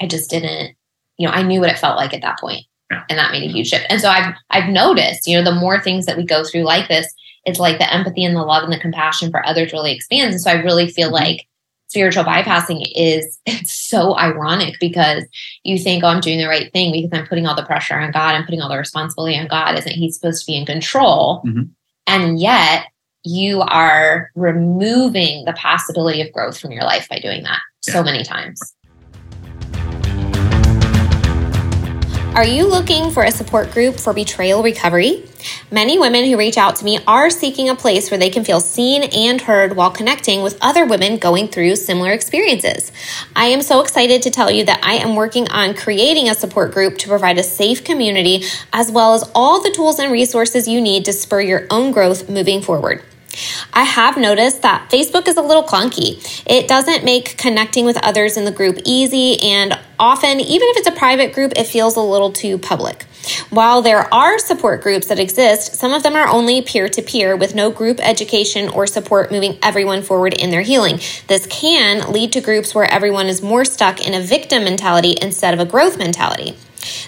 i 0.00 0.06
just 0.06 0.30
didn't 0.30 0.76
you 1.22 1.28
know 1.28 1.32
i 1.34 1.42
knew 1.42 1.60
what 1.60 1.70
it 1.70 1.78
felt 1.78 1.96
like 1.96 2.12
at 2.12 2.20
that 2.22 2.38
point 2.40 2.64
Yeah. 2.90 3.04
and 3.08 3.18
that 3.18 3.30
made 3.32 3.44
a 3.44 3.52
huge 3.52 3.68
shift 3.68 3.86
and 3.88 4.00
so 4.00 4.08
i've 4.08 4.34
i've 4.50 4.68
noticed 4.68 5.26
you 5.28 5.36
know 5.38 5.44
the 5.44 5.54
more 5.58 5.80
things 5.80 6.04
that 6.06 6.16
we 6.16 6.24
go 6.24 6.42
through 6.44 6.64
like 6.64 6.88
this 6.88 7.06
it's 7.44 7.58
like 7.60 7.78
the 7.78 7.92
empathy 7.92 8.24
and 8.24 8.34
the 8.36 8.42
love 8.42 8.64
and 8.64 8.72
the 8.72 8.78
compassion 8.80 9.30
for 9.30 9.46
others 9.46 9.72
really 9.72 9.92
expands 9.92 10.34
and 10.34 10.42
so 10.42 10.50
i 10.50 10.54
really 10.54 10.88
feel 10.90 11.08
Mhm. 11.10 11.12
like 11.22 11.46
spiritual 11.88 12.24
bypassing 12.24 12.82
is 12.96 13.38
it's 13.46 13.72
so 13.72 14.16
ironic 14.18 14.74
because 14.80 15.24
you 15.62 15.78
think, 15.78 16.02
oh, 16.02 16.06
I'm 16.08 16.22
doing 16.22 16.38
the 16.38 16.48
right 16.48 16.72
thing 16.72 16.90
because 16.90 17.10
I'm 17.12 17.26
putting 17.26 17.46
all 17.46 17.54
the 17.54 17.66
pressure 17.66 17.98
on 18.00 18.10
God 18.12 18.34
and 18.34 18.46
putting 18.46 18.62
all 18.62 18.70
the 18.70 18.78
responsibility 18.78 19.38
on 19.38 19.46
God. 19.46 19.76
Isn't 19.78 19.92
He 19.92 20.10
supposed 20.10 20.40
to 20.42 20.50
be 20.50 20.56
in 20.56 20.64
control? 20.64 21.42
Mhm. 21.46 21.68
And 22.06 22.40
yet 22.40 22.86
you 23.24 23.60
are 23.60 24.30
removing 24.34 25.44
the 25.44 25.52
possibility 25.52 26.22
of 26.22 26.32
growth 26.32 26.58
from 26.58 26.72
your 26.72 26.84
life 26.84 27.06
by 27.10 27.18
doing 27.18 27.42
that 27.42 27.58
Yeah. 27.86 27.92
so 27.94 28.02
many 28.02 28.24
times. 28.24 28.58
Are 32.34 32.46
you 32.46 32.66
looking 32.66 33.10
for 33.10 33.24
a 33.24 33.30
support 33.30 33.72
group 33.72 34.00
for 34.00 34.14
betrayal 34.14 34.62
recovery? 34.62 35.28
Many 35.70 35.98
women 35.98 36.24
who 36.24 36.38
reach 36.38 36.56
out 36.56 36.76
to 36.76 36.84
me 36.84 36.98
are 37.06 37.28
seeking 37.28 37.68
a 37.68 37.74
place 37.74 38.10
where 38.10 38.16
they 38.16 38.30
can 38.30 38.42
feel 38.42 38.58
seen 38.58 39.02
and 39.02 39.38
heard 39.38 39.76
while 39.76 39.90
connecting 39.90 40.42
with 40.42 40.56
other 40.62 40.86
women 40.86 41.18
going 41.18 41.48
through 41.48 41.76
similar 41.76 42.10
experiences. 42.10 42.90
I 43.36 43.48
am 43.48 43.60
so 43.60 43.82
excited 43.82 44.22
to 44.22 44.30
tell 44.30 44.50
you 44.50 44.64
that 44.64 44.82
I 44.82 44.94
am 44.94 45.14
working 45.14 45.46
on 45.50 45.74
creating 45.74 46.30
a 46.30 46.34
support 46.34 46.72
group 46.72 46.96
to 46.98 47.08
provide 47.08 47.36
a 47.36 47.42
safe 47.42 47.84
community 47.84 48.44
as 48.72 48.90
well 48.90 49.12
as 49.12 49.30
all 49.34 49.62
the 49.62 49.70
tools 49.70 49.98
and 49.98 50.10
resources 50.10 50.66
you 50.66 50.80
need 50.80 51.04
to 51.04 51.12
spur 51.12 51.42
your 51.42 51.66
own 51.68 51.92
growth 51.92 52.30
moving 52.30 52.62
forward. 52.62 53.02
I 53.72 53.84
have 53.84 54.16
noticed 54.16 54.62
that 54.62 54.90
Facebook 54.90 55.28
is 55.28 55.36
a 55.36 55.42
little 55.42 55.62
clunky. 55.62 56.42
It 56.46 56.68
doesn't 56.68 57.04
make 57.04 57.36
connecting 57.38 57.84
with 57.84 57.96
others 58.04 58.36
in 58.36 58.44
the 58.44 58.52
group 58.52 58.78
easy, 58.84 59.40
and 59.42 59.78
often, 59.98 60.40
even 60.40 60.68
if 60.68 60.76
it's 60.78 60.88
a 60.88 60.92
private 60.92 61.32
group, 61.32 61.52
it 61.56 61.66
feels 61.66 61.96
a 61.96 62.00
little 62.00 62.32
too 62.32 62.58
public. 62.58 63.06
While 63.50 63.82
there 63.82 64.12
are 64.12 64.38
support 64.38 64.82
groups 64.82 65.06
that 65.06 65.18
exist, 65.18 65.76
some 65.76 65.92
of 65.92 66.02
them 66.02 66.14
are 66.14 66.26
only 66.26 66.60
peer 66.60 66.88
to 66.88 67.02
peer 67.02 67.36
with 67.36 67.54
no 67.54 67.70
group 67.70 68.00
education 68.00 68.68
or 68.68 68.86
support 68.86 69.30
moving 69.30 69.58
everyone 69.62 70.02
forward 70.02 70.34
in 70.34 70.50
their 70.50 70.62
healing. 70.62 70.98
This 71.28 71.46
can 71.46 72.12
lead 72.12 72.32
to 72.32 72.40
groups 72.40 72.74
where 72.74 72.84
everyone 72.84 73.26
is 73.26 73.40
more 73.40 73.64
stuck 73.64 74.04
in 74.04 74.14
a 74.14 74.20
victim 74.20 74.64
mentality 74.64 75.16
instead 75.22 75.54
of 75.54 75.60
a 75.60 75.64
growth 75.64 75.98
mentality. 75.98 76.56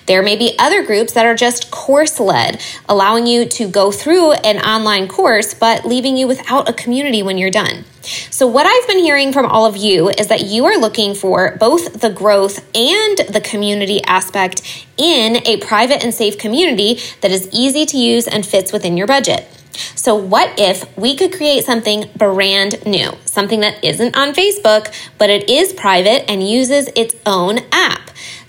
There 0.06 0.22
may 0.22 0.36
be 0.36 0.56
other 0.58 0.84
groups 0.84 1.12
that 1.12 1.26
are 1.26 1.34
just 1.34 1.70
course 1.70 2.20
led, 2.20 2.60
allowing 2.88 3.26
you 3.26 3.46
to 3.46 3.68
go 3.68 3.90
through 3.90 4.32
an 4.32 4.58
online 4.58 5.08
course, 5.08 5.54
but 5.54 5.84
leaving 5.84 6.16
you 6.16 6.26
without 6.26 6.68
a 6.68 6.72
community 6.72 7.22
when 7.22 7.38
you're 7.38 7.50
done. 7.50 7.84
So, 8.30 8.46
what 8.46 8.66
I've 8.66 8.86
been 8.86 8.98
hearing 8.98 9.32
from 9.32 9.46
all 9.46 9.64
of 9.64 9.76
you 9.76 10.10
is 10.10 10.26
that 10.26 10.42
you 10.42 10.66
are 10.66 10.76
looking 10.76 11.14
for 11.14 11.56
both 11.58 12.00
the 12.00 12.10
growth 12.10 12.58
and 12.74 13.18
the 13.32 13.40
community 13.42 14.02
aspect 14.04 14.60
in 14.98 15.38
a 15.46 15.56
private 15.58 16.04
and 16.04 16.12
safe 16.12 16.38
community 16.38 17.00
that 17.22 17.30
is 17.30 17.48
easy 17.52 17.86
to 17.86 17.96
use 17.96 18.28
and 18.28 18.44
fits 18.44 18.72
within 18.72 18.96
your 18.96 19.06
budget. 19.06 19.48
So, 19.94 20.14
what 20.14 20.58
if 20.58 20.96
we 20.98 21.16
could 21.16 21.32
create 21.32 21.64
something 21.64 22.10
brand 22.16 22.84
new, 22.84 23.12
something 23.24 23.60
that 23.60 23.82
isn't 23.82 24.16
on 24.16 24.34
Facebook, 24.34 24.94
but 25.18 25.30
it 25.30 25.48
is 25.48 25.72
private 25.72 26.30
and 26.30 26.46
uses 26.48 26.88
its 26.94 27.14
own 27.24 27.60
app? 27.72 28.03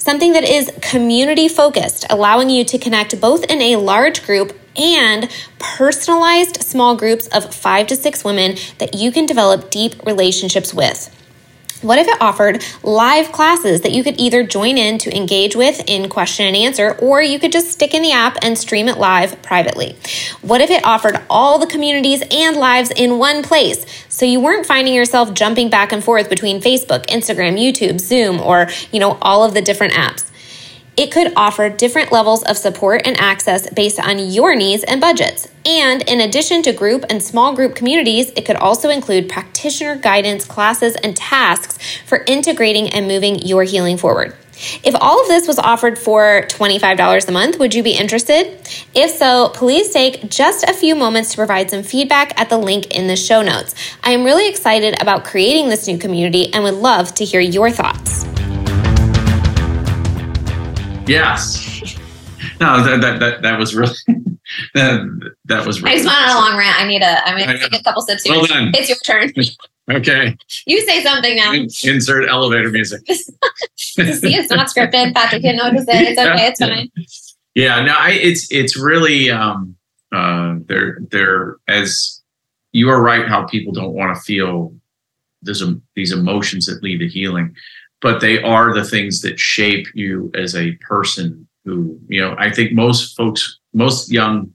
Something 0.06 0.34
that 0.34 0.44
is 0.44 0.72
community 0.84 1.48
focused, 1.48 2.06
allowing 2.12 2.52
you 2.52 2.63
to 2.65 2.78
connect 2.78 3.20
both 3.20 3.44
in 3.46 3.60
a 3.60 3.78
large 3.78 4.24
group 4.24 4.56
and 4.78 5.28
personalized 5.58 6.62
small 6.62 6.96
groups 6.96 7.26
of 7.30 7.56
five 7.56 7.88
to 7.88 7.96
six 7.96 8.24
women 8.24 8.56
that 8.78 8.94
you 8.94 9.12
can 9.12 9.26
develop 9.26 9.72
deep 9.72 10.06
relationships 10.06 10.76
with. 10.76 11.10
What 11.86 12.00
if 12.00 12.08
it 12.08 12.19
offered 12.19 12.65
live 12.82 13.32
classes 13.32 13.82
that 13.82 13.91
you 13.91 14.04
could 14.04 14.19
either 14.19 14.41
join 14.41 14.76
in 14.76 14.98
to 14.98 15.15
engage 15.15 15.56
with 15.56 15.84
in 15.86 16.10
question 16.10 16.48
and 16.48 16.56
answer, 16.56 16.93
or 16.93 17.21
you 17.21 17.38
could 17.38 17.52
just 17.52 17.69
stick 17.69 17.93
in 17.93 18.02
the 18.02 18.12
app 18.12 18.39
and 18.41 18.58
stream 18.58 18.88
it 18.88 18.98
live 18.98 19.39
privately? 19.43 19.95
What 20.41 20.62
if 20.62 20.71
it 20.71 20.84
offered 20.84 21.21
all 21.30 21.60
the 21.60 21.67
communities 21.67 22.24
and 22.32 22.58
lives 22.58 22.89
in 22.89 23.19
one 23.19 23.43
place 23.43 23.86
so 24.10 24.26
you 24.26 24.39
weren't 24.39 24.65
finding 24.65 24.95
yourself 24.95 25.36
jumping 25.36 25.69
back 25.69 25.91
and 25.91 26.04
forth 26.04 26.28
between 26.28 26.60
Facebook, 26.60 27.06
Instagram, 27.06 27.56
YouTube, 27.56 28.00
Zoom, 28.00 28.41
or, 28.41 28.67
you 28.91 29.00
know, 29.00 29.19
all 29.21 29.43
of 29.43 29.54
the 29.54 29.62
different 29.62 29.93
apps? 29.93 30.32
It 30.97 31.12
could 31.12 31.34
offer 31.36 31.69
different 31.69 32.13
levels 32.13 32.43
of 32.43 32.58
support 32.58 33.01
and 33.05 33.19
access 33.19 33.69
based 33.69 33.99
on 33.99 34.17
your 34.31 34.55
needs 34.55 34.84
and 34.86 35.01
budgets. 35.01 35.49
And 35.65 36.01
in 36.03 36.21
addition 36.21 36.62
to 36.63 36.71
group 36.71 37.03
and 37.10 37.21
small 37.21 37.53
group 37.53 37.75
communities, 37.75 38.31
it 38.38 38.45
could 38.45 38.55
also 38.55 38.89
include 38.89 39.27
practitioner 39.27 39.97
guidance, 39.97 40.45
classes, 40.45 40.95
and 40.95 41.15
tasks 41.15 41.77
for 42.05 42.23
integrating 42.27 42.89
and 42.89 43.08
moving 43.08 43.39
your 43.39 43.63
healing 43.63 43.97
forward. 43.97 44.36
If 44.84 44.95
all 44.95 45.21
of 45.21 45.27
this 45.27 45.47
was 45.47 45.60
offered 45.60 45.99
for 45.99 46.43
$25 46.47 47.27
a 47.27 47.31
month, 47.34 47.60
would 47.60 47.75
you 47.75 47.84
be 47.84 47.91
interested? 47.91 48.58
If 48.93 49.12
so, 49.12 49.49
please 49.49 49.89
take 49.89 50.29
just 50.29 50.63
a 50.63 50.73
few 50.73 50.95
moments 50.95 51.31
to 51.31 51.38
provide 51.38 51.69
some 51.69 51.84
feedback 51.84 52.39
at 52.39 52.49
the 52.49 52.58
link 52.58 52.95
in 52.95 53.08
the 53.08 53.17
show 53.17 53.41
notes. 53.41 53.75
I 54.01 54.12
am 54.12 54.23
really 54.23 54.47
excited 54.47 55.01
about 55.01 55.25
creating 55.25 55.67
this 55.67 55.88
new 55.88 55.97
community 55.97 56.53
and 56.53 56.63
would 56.63 56.75
love 56.75 57.13
to 57.15 57.25
hear 57.25 57.41
your 57.41 57.69
thoughts. 57.69 58.25
Yes. 61.08 61.98
No, 62.60 62.84
that 62.84 63.02
that 63.02 63.20
that, 63.20 63.41
that 63.41 63.60
was 63.60 63.76
really 63.76 63.96
that 64.74 65.34
that 65.46 65.65
was 65.65 65.84
I 65.84 65.88
really. 65.88 66.04
just 66.04 66.08
went 66.08 66.30
on 66.30 66.38
a 66.38 66.39
long 66.39 66.58
rant. 66.58 66.80
I 66.80 66.88
need 66.88 67.02
a. 67.02 67.28
I'm 67.28 67.36
I 67.36 67.46
gonna 67.46 67.60
take 67.60 67.80
a 67.80 67.84
couple 67.84 68.02
sips 68.02 68.24
here. 68.24 68.36
Well 68.36 68.46
done. 68.46 68.72
It's 68.76 68.89
your 68.89 68.98
turn. 69.06 69.32
Okay. 69.89 70.36
You 70.65 70.82
say 70.82 71.04
something 71.04 71.36
now. 71.36 71.54
Insert 71.54 72.28
elevator 72.28 72.70
music. 72.70 73.02
See, 73.76 74.36
it's 74.36 74.50
not 74.50 74.68
scripted. 74.68 75.13
Patrick 75.13 75.44
didn't 75.44 75.58
know 75.58 75.65
what 75.65 75.78
to 75.78 75.84
say. 75.84 76.08
It's 76.08 76.20
okay. 76.20 76.48
It's 76.48 76.60
fine. 76.60 76.91
Yeah, 77.54 77.82
no, 77.84 77.94
I 77.98 78.12
it's 78.12 78.52
it's 78.52 78.78
really 78.78 79.30
um 79.30 79.76
uh 80.12 80.56
they're 80.65 80.98
they're 81.12 81.58
as 81.68 82.22
you 82.72 82.89
are 82.89 83.02
right 83.02 83.28
how 83.28 83.46
people 83.46 83.74
don't 83.74 83.94
want 83.94 84.15
to 84.15 84.22
feel 84.22 84.74
these 85.41 85.63
these 85.96 86.12
emotions 86.12 86.65
that 86.65 86.84
lead 86.84 86.98
to 87.00 87.08
healing, 87.08 87.56
but 88.01 88.21
they 88.21 88.41
are 88.41 88.73
the 88.73 88.84
things 88.84 89.21
that 89.21 89.39
shape 89.39 89.88
you 89.93 90.31
as 90.36 90.55
a 90.55 90.73
person 90.73 91.47
who, 91.63 91.99
you 92.08 92.21
know, 92.21 92.36
I 92.38 92.51
think 92.51 92.73
most 92.73 93.15
folks 93.15 93.60
most 93.73 94.12
young 94.12 94.53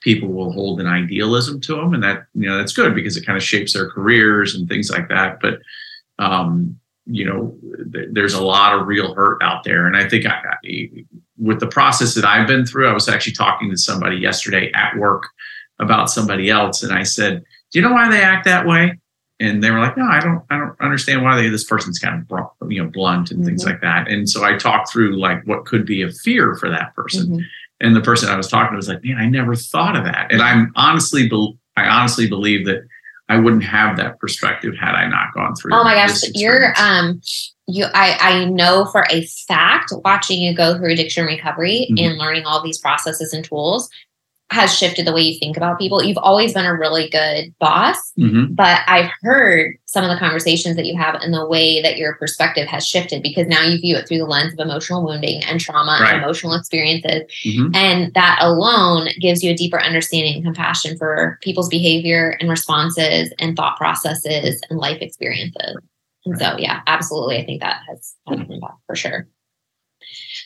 people 0.00 0.28
will 0.28 0.52
hold 0.52 0.80
an 0.80 0.86
idealism 0.86 1.60
to 1.60 1.74
them 1.74 1.94
and 1.94 2.02
that 2.02 2.26
you 2.34 2.48
know 2.48 2.56
that's 2.56 2.72
good 2.72 2.94
because 2.94 3.16
it 3.16 3.26
kind 3.26 3.36
of 3.36 3.42
shapes 3.42 3.72
their 3.72 3.90
careers 3.90 4.54
and 4.54 4.68
things 4.68 4.90
like 4.90 5.08
that 5.08 5.40
but 5.40 5.58
um 6.18 6.78
you 7.06 7.24
know 7.24 7.56
th- 7.92 8.08
there's 8.12 8.34
a 8.34 8.42
lot 8.42 8.78
of 8.78 8.86
real 8.86 9.14
hurt 9.14 9.42
out 9.42 9.64
there 9.64 9.86
and 9.86 9.96
i 9.96 10.08
think 10.08 10.24
I, 10.24 10.40
I, 10.64 11.04
with 11.36 11.58
the 11.58 11.66
process 11.66 12.14
that 12.14 12.24
i've 12.24 12.46
been 12.46 12.64
through 12.64 12.88
i 12.88 12.92
was 12.92 13.08
actually 13.08 13.32
talking 13.32 13.70
to 13.70 13.76
somebody 13.76 14.16
yesterday 14.16 14.70
at 14.72 14.96
work 14.96 15.26
about 15.80 16.10
somebody 16.10 16.48
else 16.48 16.82
and 16.82 16.92
i 16.92 17.02
said 17.02 17.42
do 17.72 17.80
you 17.80 17.82
know 17.84 17.92
why 17.92 18.08
they 18.08 18.22
act 18.22 18.44
that 18.44 18.66
way 18.66 18.98
and 19.40 19.62
they 19.62 19.70
were 19.70 19.78
like 19.78 19.96
no 19.96 20.04
i 20.06 20.18
don't 20.20 20.42
i 20.50 20.56
don't 20.58 20.74
understand 20.80 21.22
why 21.22 21.36
they 21.36 21.48
this 21.48 21.64
person's 21.64 21.98
kind 21.98 22.16
of 22.20 22.26
br- 22.28 22.66
you 22.72 22.82
know 22.82 22.90
blunt 22.90 23.30
and 23.30 23.44
things 23.44 23.62
Mhm. 23.64 23.68
like 23.68 23.80
that 23.80 24.08
and 24.08 24.28
so 24.28 24.44
i 24.44 24.56
talked 24.56 24.90
through 24.92 25.16
like 25.18 25.46
what 25.46 25.64
could 25.64 25.84
be 25.86 26.02
a 26.02 26.10
fear 26.10 26.54
for 26.56 26.68
that 26.70 26.94
person 26.94 27.28
Mhm. 27.28 27.42
and 27.80 27.94
the 27.96 28.00
person 28.00 28.28
I 28.28 28.36
was 28.36 28.48
talking 28.48 28.72
to 28.72 28.76
was 28.76 28.88
like, 28.88 29.04
"Man, 29.04 29.18
I 29.18 29.26
never 29.26 29.54
thought 29.54 29.94
of 29.96 30.02
that." 30.04 30.32
And 30.32 30.42
I'm 30.42 30.72
honestly, 30.74 31.28
bel 31.28 31.56
I 31.76 31.86
honestly 31.86 32.26
believe 32.28 32.66
that 32.66 32.80
I 33.28 33.36
wouldn't 33.38 33.62
have 33.62 33.96
that 33.98 34.18
perspective 34.18 34.74
had 34.76 34.96
I 34.96 35.06
not 35.06 35.32
gone 35.32 35.54
through. 35.54 35.74
Oh 35.74 35.84
my 35.84 35.94
gosh, 35.94 36.22
you're 36.34 36.72
um 36.76 37.20
you 37.68 37.84
I 37.94 38.16
I 38.20 38.44
know 38.46 38.86
for 38.86 39.06
a 39.10 39.24
fact 39.46 39.92
watching 40.04 40.40
you 40.40 40.54
go 40.56 40.76
through 40.76 40.90
addiction 40.90 41.24
recovery 41.24 41.86
Mhm. 41.92 42.04
and 42.04 42.18
learning 42.18 42.46
all 42.46 42.60
these 42.64 42.78
processes 42.78 43.32
and 43.32 43.44
tools 43.44 43.88
has 44.50 44.74
shifted 44.74 45.06
the 45.06 45.12
way 45.12 45.20
you 45.20 45.38
think 45.38 45.58
about 45.58 45.78
people. 45.78 46.02
You've 46.02 46.16
always 46.16 46.54
been 46.54 46.64
a 46.64 46.74
really 46.74 47.08
good 47.10 47.54
boss, 47.58 47.96
Mhm. 48.18 48.56
but 48.56 48.80
I've 48.86 49.10
heard 49.20 49.76
some 49.84 50.04
of 50.04 50.10
the 50.10 50.16
conversations 50.16 50.74
that 50.76 50.86
you 50.86 50.96
have 50.96 51.16
and 51.16 51.34
the 51.34 51.46
way 51.46 51.82
that 51.82 51.98
your 51.98 52.14
perspective 52.14 52.66
has 52.66 52.86
shifted 52.86 53.22
because 53.22 53.46
now 53.46 53.62
you 53.62 53.78
view 53.78 53.96
it 53.96 54.08
through 54.08 54.18
the 54.18 54.24
lens 54.26 54.54
of 54.54 54.58
emotional 54.58 55.04
wounding 55.04 55.44
and 55.44 55.60
trauma 55.60 55.98
Right. 56.00 56.14
and 56.14 56.22
emotional 56.22 56.54
experiences. 56.54 57.22
Mhm. 57.44 57.76
And 57.76 58.14
that 58.14 58.38
alone 58.40 59.08
gives 59.20 59.44
you 59.44 59.50
a 59.50 59.54
deeper 59.54 59.80
understanding 59.82 60.36
and 60.36 60.44
compassion 60.44 60.96
for 60.96 61.38
people's 61.42 61.68
behavior 61.68 62.36
and 62.40 62.48
responses 62.48 63.30
and 63.38 63.54
thought 63.54 63.76
processes 63.76 64.60
and 64.70 64.78
life 64.78 64.98
experiences. 65.02 65.76
And 66.24 66.38
so, 66.38 66.56
yeah, 66.58 66.80
absolutely. 66.86 67.36
I 67.36 67.44
think 67.44 67.60
that 67.60 67.80
has 67.86 68.14
had 68.26 68.40
an 68.40 68.50
impact 68.52 68.78
for 68.86 68.96
sure. 68.96 69.28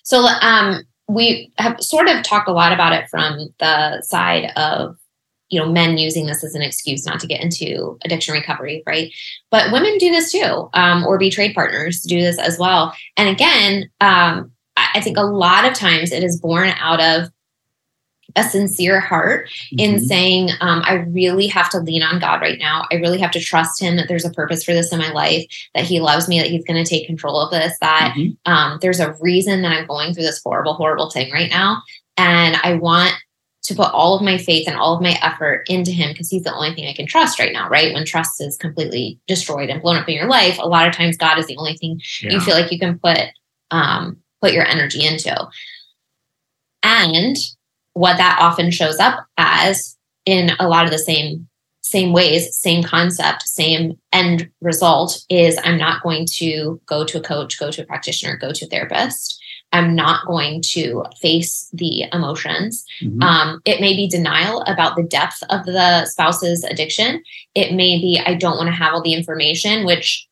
So, 0.02 0.24
um, 0.40 0.82
we 1.08 1.52
have 1.58 1.80
sort 1.80 2.08
of 2.08 2.22
talked 2.22 2.48
a 2.48 2.52
lot 2.52 2.72
about 2.72 2.92
it 2.92 3.08
from 3.08 3.48
the 3.58 4.02
side 4.02 4.50
of, 4.56 4.96
you 5.48 5.60
know 5.60 5.70
men 5.70 5.98
using 5.98 6.24
this 6.24 6.42
as 6.42 6.54
an 6.54 6.62
excuse 6.62 7.04
not 7.04 7.20
to 7.20 7.26
get 7.26 7.42
into 7.42 7.98
addiction 8.06 8.32
recovery 8.32 8.82
right? 8.86 9.12
But 9.50 9.70
women 9.70 9.98
do 9.98 10.10
this 10.10 10.32
too 10.32 10.70
um, 10.72 11.04
or 11.04 11.18
betrayed 11.18 11.54
partners 11.54 12.00
do 12.00 12.18
this 12.18 12.38
as 12.38 12.58
well. 12.58 12.94
And 13.18 13.28
again 13.28 13.90
um, 14.00 14.50
i 14.76 15.00
think 15.00 15.16
a 15.16 15.22
lot 15.22 15.64
of 15.64 15.74
times 15.74 16.12
it 16.12 16.22
is 16.22 16.40
born 16.40 16.70
out 16.78 17.00
of 17.00 17.30
a 18.36 18.44
sincere 18.44 19.00
heart 19.00 19.48
mm-hmm. 19.48 19.78
in 19.78 20.00
saying, 20.00 20.50
um, 20.60 20.82
I 20.84 20.94
really 21.08 21.46
have 21.48 21.70
to 21.70 21.78
lean 21.78 22.02
on 22.02 22.20
God 22.20 22.40
right 22.40 22.58
now. 22.58 22.86
I 22.90 22.96
really 22.96 23.18
have 23.18 23.30
to 23.32 23.40
trust 23.40 23.80
Him 23.80 23.96
that 23.96 24.08
there's 24.08 24.24
a 24.24 24.30
purpose 24.30 24.64
for 24.64 24.72
this 24.72 24.92
in 24.92 24.98
my 24.98 25.10
life, 25.10 25.44
that 25.74 25.84
He 25.84 26.00
loves 26.00 26.28
me, 26.28 26.38
that 26.40 26.50
He's 26.50 26.64
going 26.64 26.82
to 26.82 26.88
take 26.88 27.06
control 27.06 27.40
of 27.40 27.50
this, 27.50 27.76
that 27.80 28.14
mm-hmm. 28.16 28.52
um, 28.52 28.78
there's 28.80 29.00
a 29.00 29.14
reason 29.20 29.62
that 29.62 29.72
I'm 29.72 29.86
going 29.86 30.14
through 30.14 30.24
this 30.24 30.40
horrible, 30.42 30.74
horrible 30.74 31.10
thing 31.10 31.32
right 31.32 31.50
now. 31.50 31.82
And 32.16 32.56
I 32.62 32.74
want 32.74 33.14
to 33.64 33.74
put 33.76 33.92
all 33.92 34.16
of 34.16 34.22
my 34.22 34.38
faith 34.38 34.66
and 34.66 34.76
all 34.76 34.96
of 34.96 35.02
my 35.02 35.16
effort 35.22 35.64
into 35.68 35.90
Him 35.92 36.12
because 36.12 36.28
He's 36.28 36.44
the 36.44 36.54
only 36.54 36.74
thing 36.74 36.88
I 36.88 36.94
can 36.94 37.06
trust 37.06 37.38
right 37.38 37.52
now, 37.52 37.68
right? 37.68 37.92
When 37.92 38.04
trust 38.04 38.40
is 38.40 38.56
completely 38.56 39.20
destroyed 39.26 39.70
and 39.70 39.82
blown 39.82 39.96
up 39.96 40.08
in 40.08 40.16
your 40.16 40.28
life, 40.28 40.58
a 40.58 40.68
lot 40.68 40.88
of 40.88 40.94
times 40.94 41.16
God 41.16 41.38
is 41.38 41.46
the 41.46 41.56
only 41.56 41.76
thing 41.76 42.00
yeah. 42.22 42.32
you 42.32 42.40
feel 42.40 42.54
like 42.54 42.72
you 42.72 42.78
can 42.78 42.98
put 42.98 43.18
um, 43.70 44.18
put 44.42 44.52
your 44.52 44.66
energy 44.66 45.04
into. 45.04 45.48
And 46.82 47.36
what 47.94 48.16
that 48.16 48.38
often 48.40 48.70
shows 48.70 48.98
up 48.98 49.26
as 49.36 49.96
in 50.24 50.50
a 50.58 50.68
lot 50.68 50.84
of 50.84 50.90
the 50.90 50.98
same 50.98 51.48
same 51.82 52.12
ways 52.12 52.54
same 52.56 52.82
concept 52.82 53.42
same 53.42 53.98
end 54.12 54.48
result 54.60 55.24
is 55.28 55.58
i'm 55.64 55.76
not 55.76 56.02
going 56.02 56.24
to 56.24 56.80
go 56.86 57.04
to 57.04 57.18
a 57.18 57.22
coach 57.22 57.58
go 57.58 57.70
to 57.70 57.82
a 57.82 57.86
practitioner 57.86 58.36
go 58.36 58.52
to 58.52 58.64
a 58.64 58.68
therapist. 58.68 59.38
I'm 59.74 59.94
not 59.94 60.26
going 60.26 60.60
to 60.72 61.02
face 61.22 61.70
the 61.72 62.04
emotions. 62.12 62.84
Mm-hmm. 63.00 63.22
um, 63.22 63.62
it 63.64 63.80
may 63.80 63.96
be 63.96 64.06
denial 64.06 64.60
about 64.66 64.96
the 64.96 65.02
depth 65.02 65.42
of 65.48 65.64
the 65.64 66.04
spouse's 66.04 66.62
addiction. 66.62 67.22
It 67.54 67.72
may 67.74 67.98
be 67.98 68.20
i 68.24 68.34
don't 68.34 68.56
want 68.56 68.68
to 68.68 68.74
have 68.74 68.94
all 68.94 69.02
the 69.02 69.14
information 69.14 69.84
which 69.84 70.26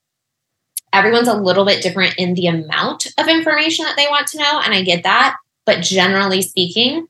everyone's 0.93 1.29
a 1.29 1.35
little 1.35 1.65
bit 1.65 1.83
different 1.83 2.15
in 2.17 2.35
the 2.35 2.47
amount 2.47 3.07
of 3.19 3.29
information 3.29 3.85
that 3.85 3.97
they 3.97 4.07
want 4.09 4.27
to 4.29 4.39
know 4.39 4.61
and 4.65 4.73
i 4.73 4.83
get 4.83 5.03
that. 5.03 5.37
But 5.67 5.83
generally 5.83 6.43
speaking 6.43 7.07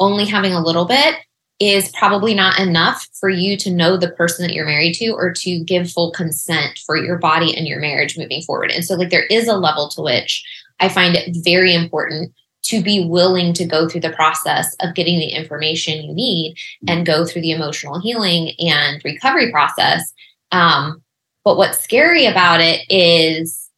only 0.00 0.24
having 0.24 0.52
a 0.52 0.62
little 0.62 0.84
bit 0.84 1.16
is 1.60 1.90
probably 1.90 2.34
not 2.34 2.58
enough 2.60 3.06
for 3.18 3.28
you 3.28 3.56
to 3.56 3.70
know 3.70 3.96
the 3.96 4.10
person 4.12 4.46
that 4.46 4.54
you're 4.54 4.66
married 4.66 4.94
to 4.94 5.08
or 5.08 5.32
to 5.32 5.64
give 5.64 5.90
full 5.90 6.12
consent 6.12 6.78
for 6.86 6.96
your 6.96 7.18
body 7.18 7.56
and 7.56 7.66
your 7.66 7.80
marriage 7.80 8.16
moving 8.16 8.42
forward. 8.42 8.70
And 8.70 8.84
so, 8.84 8.94
like, 8.94 9.10
there 9.10 9.26
is 9.26 9.48
a 9.48 9.56
level 9.56 9.88
to 9.90 10.02
which 10.02 10.44
I 10.78 10.88
find 10.88 11.16
it 11.16 11.36
very 11.44 11.74
important 11.74 12.32
to 12.64 12.82
be 12.82 13.04
willing 13.04 13.52
to 13.54 13.64
go 13.64 13.88
through 13.88 14.02
the 14.02 14.12
process 14.12 14.76
of 14.80 14.94
getting 14.94 15.18
the 15.18 15.32
information 15.32 16.02
you 16.02 16.12
need 16.12 16.56
and 16.86 17.06
go 17.06 17.24
through 17.24 17.42
the 17.42 17.50
emotional 17.50 18.00
healing 18.00 18.52
and 18.58 19.00
recovery 19.04 19.50
process. 19.50 20.12
Um, 20.52 21.02
but 21.44 21.56
what's 21.56 21.78
scary 21.78 22.26
about 22.26 22.60
it 22.60 22.82
is 22.90 23.70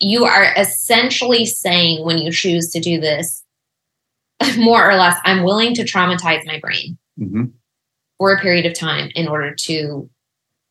you 0.00 0.24
are 0.24 0.52
essentially 0.56 1.46
saying 1.46 2.04
when 2.04 2.18
you 2.18 2.30
choose 2.30 2.70
to 2.72 2.80
do 2.80 3.00
this, 3.00 3.41
more 4.58 4.88
or 4.88 4.94
less, 4.94 5.18
I'm 5.24 5.42
willing 5.42 5.74
to 5.74 5.84
traumatize 5.84 6.44
my 6.46 6.58
brain 6.60 6.98
mm-hmm. 7.18 7.44
for 8.18 8.32
a 8.32 8.40
period 8.40 8.66
of 8.66 8.74
time 8.74 9.10
in 9.14 9.28
order 9.28 9.54
to 9.54 10.08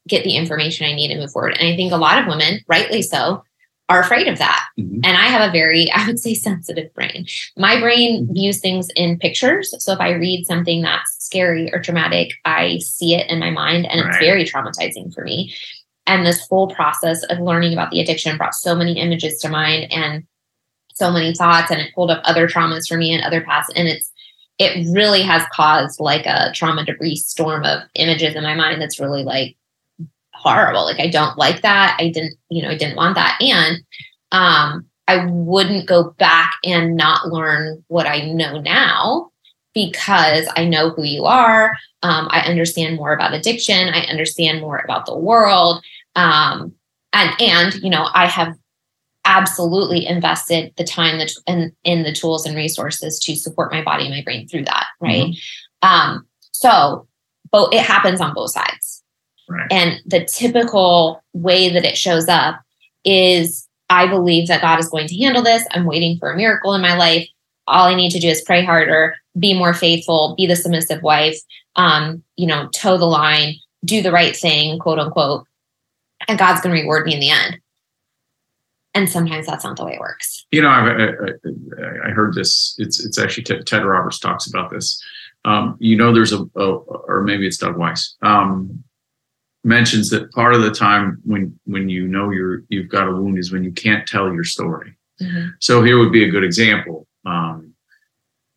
get 0.07 0.23
the 0.23 0.35
information 0.35 0.85
I 0.85 0.93
need 0.93 1.09
to 1.09 1.19
move 1.19 1.31
forward. 1.31 1.57
And 1.59 1.67
I 1.67 1.75
think 1.75 1.91
a 1.91 1.97
lot 1.97 2.19
of 2.19 2.27
women, 2.27 2.61
rightly 2.67 3.01
so, 3.01 3.43
are 3.91 4.01
afraid 4.01 4.27
of 4.27 4.37
that. 4.37 4.65
Mm-hmm. 4.79 5.01
And 5.03 5.17
I 5.17 5.27
have 5.27 5.47
a 5.47 5.51
very, 5.51 5.91
I 5.95 6.07
would 6.07 6.19
say, 6.19 6.33
sensitive 6.33 6.93
brain. 6.93 7.25
My 7.57 7.79
brain 7.79 8.23
mm-hmm. 8.23 8.33
views 8.33 8.59
things 8.59 8.87
in 8.95 9.19
pictures. 9.19 9.73
So 9.83 9.93
if 9.93 9.99
I 9.99 10.11
read 10.11 10.45
something 10.45 10.81
that's 10.81 11.17
scary 11.19 11.71
or 11.73 11.81
traumatic, 11.81 12.33
I 12.45 12.79
see 12.79 13.15
it 13.15 13.29
in 13.29 13.39
my 13.39 13.51
mind 13.51 13.85
and 13.85 14.01
right. 14.01 14.09
it's 14.09 14.17
very 14.17 14.45
traumatizing 14.45 15.13
for 15.13 15.23
me. 15.23 15.53
And 16.07 16.25
this 16.25 16.45
whole 16.47 16.67
process 16.67 17.23
of 17.25 17.39
learning 17.39 17.73
about 17.73 17.91
the 17.91 18.01
addiction 18.01 18.37
brought 18.37 18.55
so 18.55 18.75
many 18.75 18.99
images 18.99 19.37
to 19.39 19.49
mind. 19.49 19.91
And 19.93 20.23
so 21.01 21.11
many 21.11 21.33
thoughts 21.33 21.71
and 21.71 21.81
it 21.81 21.93
pulled 21.95 22.11
up 22.11 22.21
other 22.25 22.47
traumas 22.47 22.87
for 22.87 22.95
me 22.95 23.11
and 23.11 23.23
other 23.23 23.41
past 23.41 23.73
and 23.75 23.87
it's 23.87 24.11
it 24.59 24.87
really 24.93 25.23
has 25.23 25.43
caused 25.51 25.99
like 25.99 26.27
a 26.27 26.51
trauma 26.53 26.85
debris 26.85 27.15
storm 27.15 27.63
of 27.63 27.81
images 27.95 28.35
in 28.35 28.43
my 28.43 28.53
mind 28.53 28.79
that's 28.79 28.99
really 28.99 29.23
like 29.23 29.57
horrible. 30.33 30.85
Like 30.85 30.99
i 30.99 31.07
don't 31.07 31.37
like 31.39 31.63
that. 31.63 31.97
I 31.99 32.09
didn't 32.09 32.35
you 32.49 32.61
know 32.61 32.69
i 32.69 32.77
didn't 32.77 32.97
want 32.97 33.15
that. 33.15 33.39
And 33.41 33.77
um 34.31 34.85
i 35.07 35.25
wouldn't 35.25 35.87
go 35.87 36.11
back 36.19 36.53
and 36.63 36.95
not 36.95 37.29
learn 37.29 37.83
what 37.87 38.05
i 38.05 38.21
know 38.31 38.61
now 38.61 39.31
because 39.73 40.47
i 40.55 40.65
know 40.65 40.91
who 40.91 41.03
you 41.03 41.25
are. 41.25 41.75
Um, 42.03 42.27
i 42.29 42.41
understand 42.41 42.97
more 42.97 43.13
about 43.13 43.33
addiction. 43.33 43.89
I 43.89 44.01
understand 44.01 44.61
more 44.61 44.77
about 44.77 45.07
the 45.07 45.17
world. 45.17 45.83
Um, 46.15 46.75
and 47.13 47.31
and 47.41 47.73
you 47.75 47.89
know 47.89 48.07
i 48.13 48.25
have 48.27 48.55
absolutely 49.25 50.05
invested 50.05 50.73
the 50.77 50.83
time 50.83 51.19
that 51.19 51.31
in, 51.45 51.71
in 51.83 52.03
the 52.03 52.13
tools 52.13 52.45
and 52.45 52.55
resources 52.55 53.19
to 53.19 53.35
support 53.35 53.71
my 53.71 53.83
body 53.83 54.05
and 54.05 54.13
my 54.13 54.21
brain 54.23 54.47
through 54.47 54.63
that 54.63 54.87
right? 54.99 55.27
Mm-hmm. 55.27 55.87
um 55.87 56.25
so 56.51 57.07
both 57.51 57.73
it 57.73 57.81
happens 57.81 58.21
on 58.21 58.33
both 58.33 58.51
sides. 58.51 59.03
Right. 59.49 59.67
and 59.71 59.99
the 60.05 60.23
typical 60.25 61.21
way 61.33 61.69
that 61.69 61.83
it 61.83 61.97
shows 61.97 62.27
up 62.29 62.61
is 63.03 63.67
i 63.89 64.07
believe 64.07 64.47
that 64.47 64.61
god 64.61 64.79
is 64.79 64.89
going 64.89 65.07
to 65.07 65.17
handle 65.17 65.43
this. 65.43 65.65
I'm 65.71 65.85
waiting 65.85 66.17
for 66.17 66.31
a 66.31 66.37
miracle 66.37 66.73
in 66.73 66.81
my 66.81 66.95
life. 66.95 67.27
All 67.67 67.87
i 67.87 67.95
need 67.95 68.11
to 68.11 68.19
do 68.19 68.27
is 68.29 68.41
pray 68.41 68.63
harder 68.63 69.15
be 69.37 69.53
more 69.53 69.73
faithful 69.73 70.35
be 70.37 70.47
the 70.47 70.55
submissive 70.55 71.01
wife 71.03 71.37
um 71.75 72.23
you 72.37 72.47
know 72.47 72.69
toe 72.69 72.97
the 72.97 73.05
line 73.05 73.55
do 73.85 74.01
the 74.01 74.11
right 74.11 74.35
thing 74.35 74.79
quote 74.79 74.99
unquote. 74.99 75.45
And 76.27 76.39
god's 76.39 76.61
going 76.61 76.75
to 76.75 76.81
reward 76.81 77.05
me 77.05 77.13
in 77.13 77.19
the 77.19 77.29
end 77.29 77.59
and 78.93 79.09
sometimes 79.09 79.47
that's 79.47 79.63
not 79.63 79.77
the 79.77 79.85
way 79.85 79.93
it 79.93 79.99
works. 79.99 80.45
You 80.51 80.61
know, 80.61 80.69
I, 80.69 81.05
I, 81.07 82.07
I 82.07 82.11
heard 82.11 82.33
this. 82.33 82.75
It's 82.77 83.03
it's 83.03 83.17
actually 83.17 83.43
Ted, 83.43 83.65
Ted 83.65 83.85
Roberts 83.85 84.19
talks 84.19 84.47
about 84.47 84.69
this. 84.69 85.01
Um, 85.45 85.75
you 85.79 85.95
know, 85.95 86.13
there's 86.13 86.33
a, 86.33 86.43
a, 86.55 86.75
or 86.75 87.23
maybe 87.23 87.47
it's 87.47 87.57
Doug 87.57 87.77
Weiss 87.77 88.15
um, 88.21 88.83
mentions 89.63 90.09
that 90.09 90.31
part 90.31 90.53
of 90.53 90.61
the 90.61 90.71
time 90.71 91.19
when 91.23 91.57
when 91.65 91.89
you 91.89 92.07
know 92.07 92.31
you're 92.31 92.63
you've 92.69 92.89
got 92.89 93.07
a 93.07 93.11
wound 93.11 93.37
is 93.37 93.51
when 93.51 93.63
you 93.63 93.71
can't 93.71 94.07
tell 94.07 94.31
your 94.31 94.43
story. 94.43 94.95
Mm-hmm. 95.21 95.49
So 95.59 95.83
here 95.83 95.99
would 95.99 96.11
be 96.11 96.23
a 96.23 96.29
good 96.29 96.43
example. 96.43 97.07
Um, 97.25 97.70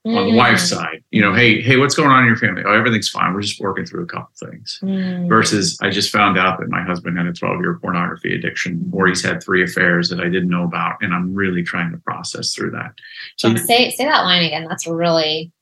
mm. 0.07 0.17
on 0.17 0.31
the 0.31 0.37
wife's 0.37 0.65
mm. 0.65 0.77
side. 0.77 1.05
You 1.11 1.23
know, 1.23 1.35
hey, 1.35 1.61
hey, 1.61 1.77
what's 1.77 1.95
going 1.95 2.11
on 2.11 2.23
in 2.23 2.27
your 2.27 2.37
family? 2.37 2.63
Oh, 2.65 2.73
everything's 2.73 3.09
fine. 3.09 3.35
We're 3.35 3.43
just 3.43 3.61
working 3.61 3.85
through 3.85 4.05
a 4.05 4.07
couple 4.07 4.31
things. 4.37 4.79
Mm. 4.83 5.29
Versus, 5.29 5.79
I 5.83 5.91
just 5.91 6.11
found 6.11 6.39
out 6.39 6.61
that 6.61 6.69
my 6.69 6.83
husband 6.83 7.17
had 7.17 7.27
a 7.27 7.33
12 7.33 7.61
year 7.61 7.79
pornography 7.81 8.35
addiction, 8.35 8.91
or 8.93 9.07
he's 9.07 9.25
had 9.25 9.43
three 9.43 9.63
affairs 9.63 10.09
that 10.11 10.21
I 10.21 10.25
didn't 10.25 10.51
know 10.51 10.65
about, 10.65 10.97
and 11.01 11.15
I'm 11.15 11.35
really 11.35 11.63
trying 11.63 11.91
to 11.93 11.99
process 11.99 12.55
through 12.55 12.73
that. 12.73 12.93
So 13.37 13.55
say 13.57 13.91
say 13.91 14.05
that 14.05 14.23
line 14.23 14.45
again. 14.45 14.67
That's 14.69 14.87
really. 14.87 15.53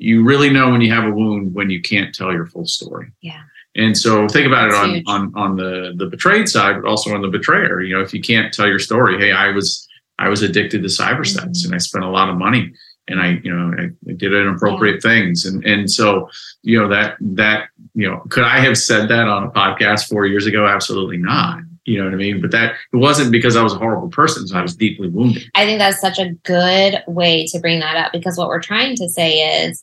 You 0.00 0.24
really 0.24 0.50
know 0.50 0.70
when 0.70 0.80
you 0.80 0.92
have 0.92 1.04
a 1.04 1.10
wound 1.10 1.54
when 1.54 1.70
you 1.70 1.82
can't 1.82 2.14
tell 2.14 2.32
your 2.32 2.46
full 2.46 2.66
story. 2.66 3.10
Yeah. 3.20 3.40
And 3.74 3.98
so 3.98 4.28
think 4.28 4.46
about 4.46 4.70
That's 4.70 4.96
it 4.96 5.04
on, 5.06 5.32
on 5.34 5.50
on 5.50 5.56
the 5.56 5.92
the 5.96 6.06
betrayed 6.06 6.48
side, 6.48 6.80
but 6.80 6.88
also 6.88 7.14
on 7.14 7.22
the 7.22 7.28
betrayer. 7.28 7.80
You 7.80 7.96
know, 7.96 8.02
if 8.02 8.14
you 8.14 8.20
can't 8.20 8.52
tell 8.54 8.68
your 8.68 8.78
story, 8.78 9.18
hey, 9.18 9.32
I 9.32 9.50
was 9.50 9.88
I 10.18 10.28
was 10.28 10.42
addicted 10.42 10.82
to 10.82 10.88
cyber 10.88 11.26
sex 11.26 11.46
mm-hmm. 11.46 11.66
and 11.66 11.74
I 11.74 11.78
spent 11.78 12.04
a 12.04 12.10
lot 12.10 12.28
of 12.28 12.36
money 12.36 12.72
and 13.08 13.20
I, 13.20 13.40
you 13.42 13.54
know, 13.54 13.74
I, 13.76 14.12
did 14.12 14.32
inappropriate 14.32 15.02
things. 15.02 15.44
And, 15.44 15.64
and 15.64 15.90
so, 15.90 16.28
you 16.62 16.80
know, 16.80 16.88
that, 16.88 17.16
that, 17.20 17.68
you 17.94 18.08
know, 18.08 18.22
could 18.28 18.44
I 18.44 18.60
have 18.60 18.76
said 18.78 19.08
that 19.08 19.28
on 19.28 19.44
a 19.44 19.50
podcast 19.50 20.08
four 20.08 20.26
years 20.26 20.46
ago? 20.46 20.66
Absolutely 20.66 21.18
not. 21.18 21.60
You 21.84 21.98
know 21.98 22.04
what 22.04 22.14
I 22.14 22.16
mean? 22.16 22.40
But 22.40 22.50
that 22.50 22.74
it 22.92 22.96
wasn't 22.96 23.32
because 23.32 23.56
I 23.56 23.62
was 23.62 23.72
a 23.72 23.78
horrible 23.78 24.10
person. 24.10 24.46
So 24.46 24.58
I 24.58 24.62
was 24.62 24.76
deeply 24.76 25.08
wounded. 25.08 25.44
I 25.54 25.64
think 25.64 25.78
that's 25.78 26.00
such 26.00 26.18
a 26.18 26.32
good 26.44 27.02
way 27.06 27.46
to 27.46 27.58
bring 27.58 27.80
that 27.80 27.96
up 27.96 28.12
because 28.12 28.36
what 28.36 28.48
we're 28.48 28.60
trying 28.60 28.94
to 28.96 29.08
say 29.08 29.64
is 29.64 29.82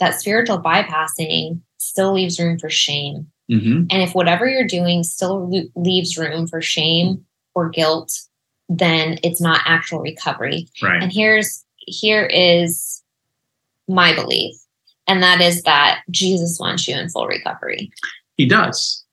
that 0.00 0.18
spiritual 0.18 0.58
bypassing 0.58 1.60
still 1.78 2.14
leaves 2.14 2.40
room 2.40 2.58
for 2.58 2.70
shame. 2.70 3.30
Mm-hmm. 3.50 3.86
And 3.90 4.02
if 4.02 4.14
whatever 4.14 4.48
you're 4.48 4.66
doing 4.66 5.02
still 5.02 5.50
leaves 5.74 6.16
room 6.16 6.46
for 6.46 6.62
shame 6.62 7.26
or 7.54 7.68
guilt, 7.68 8.12
then 8.68 9.18
it's 9.22 9.40
not 9.40 9.60
actual 9.66 10.00
recovery. 10.00 10.68
Right. 10.82 11.02
And 11.02 11.12
here's 11.12 11.63
here 11.86 12.24
is 12.24 13.02
my 13.88 14.14
belief, 14.14 14.56
and 15.06 15.22
that 15.22 15.40
is 15.40 15.62
that 15.62 16.00
Jesus 16.10 16.58
wants 16.60 16.88
you 16.88 16.96
in 16.96 17.08
full 17.08 17.26
recovery. 17.26 17.90
He 18.36 18.46
does. 18.46 19.04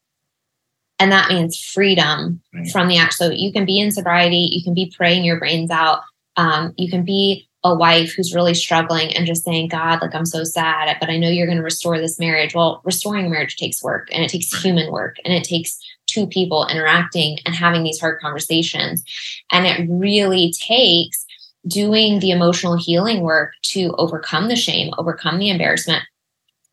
And 0.99 1.11
that 1.11 1.29
means 1.29 1.59
freedom 1.59 2.41
right. 2.53 2.69
from 2.69 2.87
the 2.87 2.97
act. 2.97 3.13
So 3.13 3.31
you 3.31 3.51
can 3.51 3.65
be 3.65 3.79
in 3.79 3.91
sobriety, 3.91 4.49
you 4.51 4.63
can 4.63 4.75
be 4.75 4.93
praying 4.95 5.23
your 5.23 5.39
brains 5.39 5.71
out, 5.71 6.01
um, 6.37 6.73
you 6.77 6.89
can 6.89 7.03
be 7.03 7.47
a 7.63 7.75
wife 7.75 8.13
who's 8.15 8.33
really 8.33 8.53
struggling 8.53 9.15
and 9.15 9.27
just 9.27 9.43
saying, 9.43 9.69
God, 9.69 10.01
like 10.01 10.15
I'm 10.15 10.25
so 10.25 10.43
sad, 10.43 10.95
but 10.99 11.09
I 11.09 11.17
know 11.17 11.29
you're 11.29 11.45
going 11.45 11.57
to 11.57 11.63
restore 11.63 11.99
this 11.99 12.19
marriage. 12.19 12.55
Well, 12.55 12.81
restoring 12.83 13.29
marriage 13.29 13.55
takes 13.55 13.83
work 13.83 14.09
and 14.11 14.23
it 14.23 14.29
takes 14.29 14.53
right. 14.53 14.63
human 14.63 14.91
work 14.91 15.17
and 15.23 15.33
it 15.33 15.43
takes 15.43 15.79
two 16.07 16.27
people 16.27 16.67
interacting 16.67 17.37
and 17.45 17.55
having 17.55 17.83
these 17.83 17.99
hard 17.99 18.19
conversations. 18.19 19.03
And 19.51 19.65
it 19.65 19.87
really 19.89 20.53
takes 20.53 21.25
doing 21.67 22.19
the 22.19 22.31
emotional 22.31 22.77
healing 22.77 23.21
work 23.21 23.53
to 23.63 23.93
overcome 23.97 24.47
the 24.47 24.55
shame, 24.55 24.93
overcome 24.97 25.37
the 25.39 25.49
embarrassment, 25.49 26.03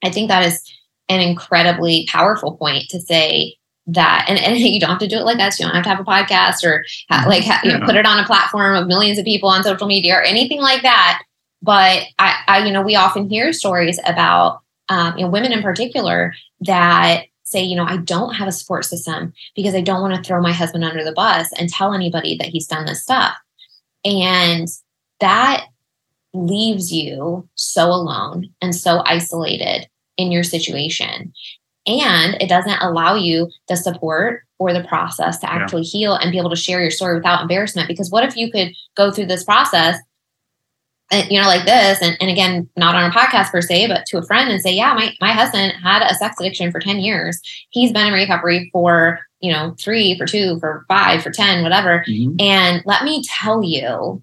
I 0.03 0.11
think 0.11 0.29
that 0.29 0.47
is 0.47 0.63
an 1.09 1.21
incredibly 1.21 2.07
powerful 2.11 2.57
point 2.57 2.85
to 2.91 3.01
say 3.01 3.57
that 3.87 4.27
and, 4.29 4.39
and 4.39 4.59
you 4.59 4.81
don't 4.81 4.91
have 4.91 4.99
to 4.99 5.09
do 5.09 5.17
it 5.17 5.25
like 5.25 5.41
us. 5.41 5.59
You 5.59 5.67
don't 5.67 5.75
have 5.75 5.85
to 5.85 5.91
have 5.91 6.01
a 6.01 6.05
podcast 6.05 6.65
or 6.65 6.85
ha, 7.11 7.25
like 7.27 7.45
ha, 7.45 7.61
you 7.65 7.73
know, 7.73 7.85
put 7.85 7.97
it 7.97 8.07
on 8.07 8.19
a 8.19 8.27
platform 8.27 8.77
of 8.77 8.87
millions 8.87 9.19
of 9.19 9.25
people 9.25 9.49
on 9.49 9.65
social 9.65 9.87
media 9.87 10.15
or 10.15 10.23
anything 10.23 10.61
like 10.61 10.83
that. 10.83 11.23
But 11.61 12.05
i, 12.19 12.37
I 12.47 12.65
you 12.65 12.73
know 12.73 12.83
we 12.83 12.95
often 12.95 13.29
hear 13.29 13.53
stories 13.53 13.99
about 14.07 14.61
um, 14.89 15.17
you 15.19 15.25
know 15.25 15.31
women 15.31 15.53
in 15.53 15.63
particular 15.63 16.33
that 16.61 17.25
say 17.43 17.63
you 17.63 17.75
know 17.75 17.85
i 17.85 17.97
don't 17.97 18.35
have 18.35 18.47
a 18.47 18.53
support 18.53 18.85
system 18.85 19.33
because 19.57 19.75
i 19.75 19.81
don't 19.81 20.01
want 20.01 20.15
to 20.15 20.23
throw 20.23 20.41
my 20.41 20.53
husband 20.53 20.85
under 20.85 21.03
the 21.03 21.11
bus 21.11 21.49
and 21.59 21.69
tell 21.69 21.93
anybody 21.93 22.37
that 22.37 22.47
he's 22.47 22.67
done 22.67 22.87
this 22.87 23.03
stuff 23.03 23.35
and 24.05 24.69
that 25.21 25.67
leaves 26.35 26.93
you 26.93 27.49
so 27.55 27.87
alone 27.87 28.51
and 28.61 28.75
so 28.75 29.03
isolated 29.07 29.89
in 30.17 30.31
your 30.31 30.43
situation 30.43 31.33
and 31.87 32.37
it 32.41 32.49
doesn't 32.49 32.83
allow 32.83 33.15
you 33.15 33.51
the 33.69 33.77
support 33.77 34.43
or 34.59 34.75
the 34.75 34.85
process 34.85 35.39
to 35.39 35.51
actually 35.51 35.83
yeah. 35.83 35.91
heal 35.91 36.15
and 36.15 36.31
be 36.31 36.39
able 36.39 36.51
to 36.51 36.57
share 36.57 36.83
your 36.83 36.91
story 36.91 37.15
without 37.15 37.41
embarrassment 37.41 37.89
because 37.89 38.11
what 38.11 38.25
if 38.25 38.37
you 38.37 38.53
could 38.53 38.73
go 38.95 39.11
through 39.11 39.27
this 39.27 39.45
process 39.45 39.97
you 41.11 41.41
know 41.41 41.47
like 41.47 41.65
this 41.65 42.03
and, 42.03 42.17
and 42.21 42.31
again 42.31 42.69
not 42.77 42.95
on 42.95 43.11
a 43.11 43.15
podcast 43.15 43.51
per 43.51 43.63
se 43.63 43.87
but 43.89 44.05
to 44.07 44.19
a 44.19 44.23
friend 44.23 44.51
and 44.51 44.61
say 44.61 44.73
yeah 44.73 44.93
my, 44.95 45.13
my 45.21 45.33
husband 45.33 45.73
had 45.83 46.03
a 46.03 46.15
sex 46.15 46.37
addiction 46.39 46.71
for 46.71 46.81
10 46.81 46.99
years 46.99 47.41
he's 47.71 47.93
been 47.93 48.07
in 48.07 48.13
recovery 48.13 48.69
for 48.73 49.19
you 49.41 49.53
know 49.53 49.75
three 49.81 50.17
for 50.19 50.27
two 50.27 50.59
for 50.61 50.85
five 50.89 51.23
for 51.23 51.31
10 51.31 51.63
whatever 51.63 52.05
mm-hmm. 52.09 52.35
and 52.41 52.83
let 52.85 53.05
me 53.05 53.23
tell 53.25 53.63
you 53.63 54.23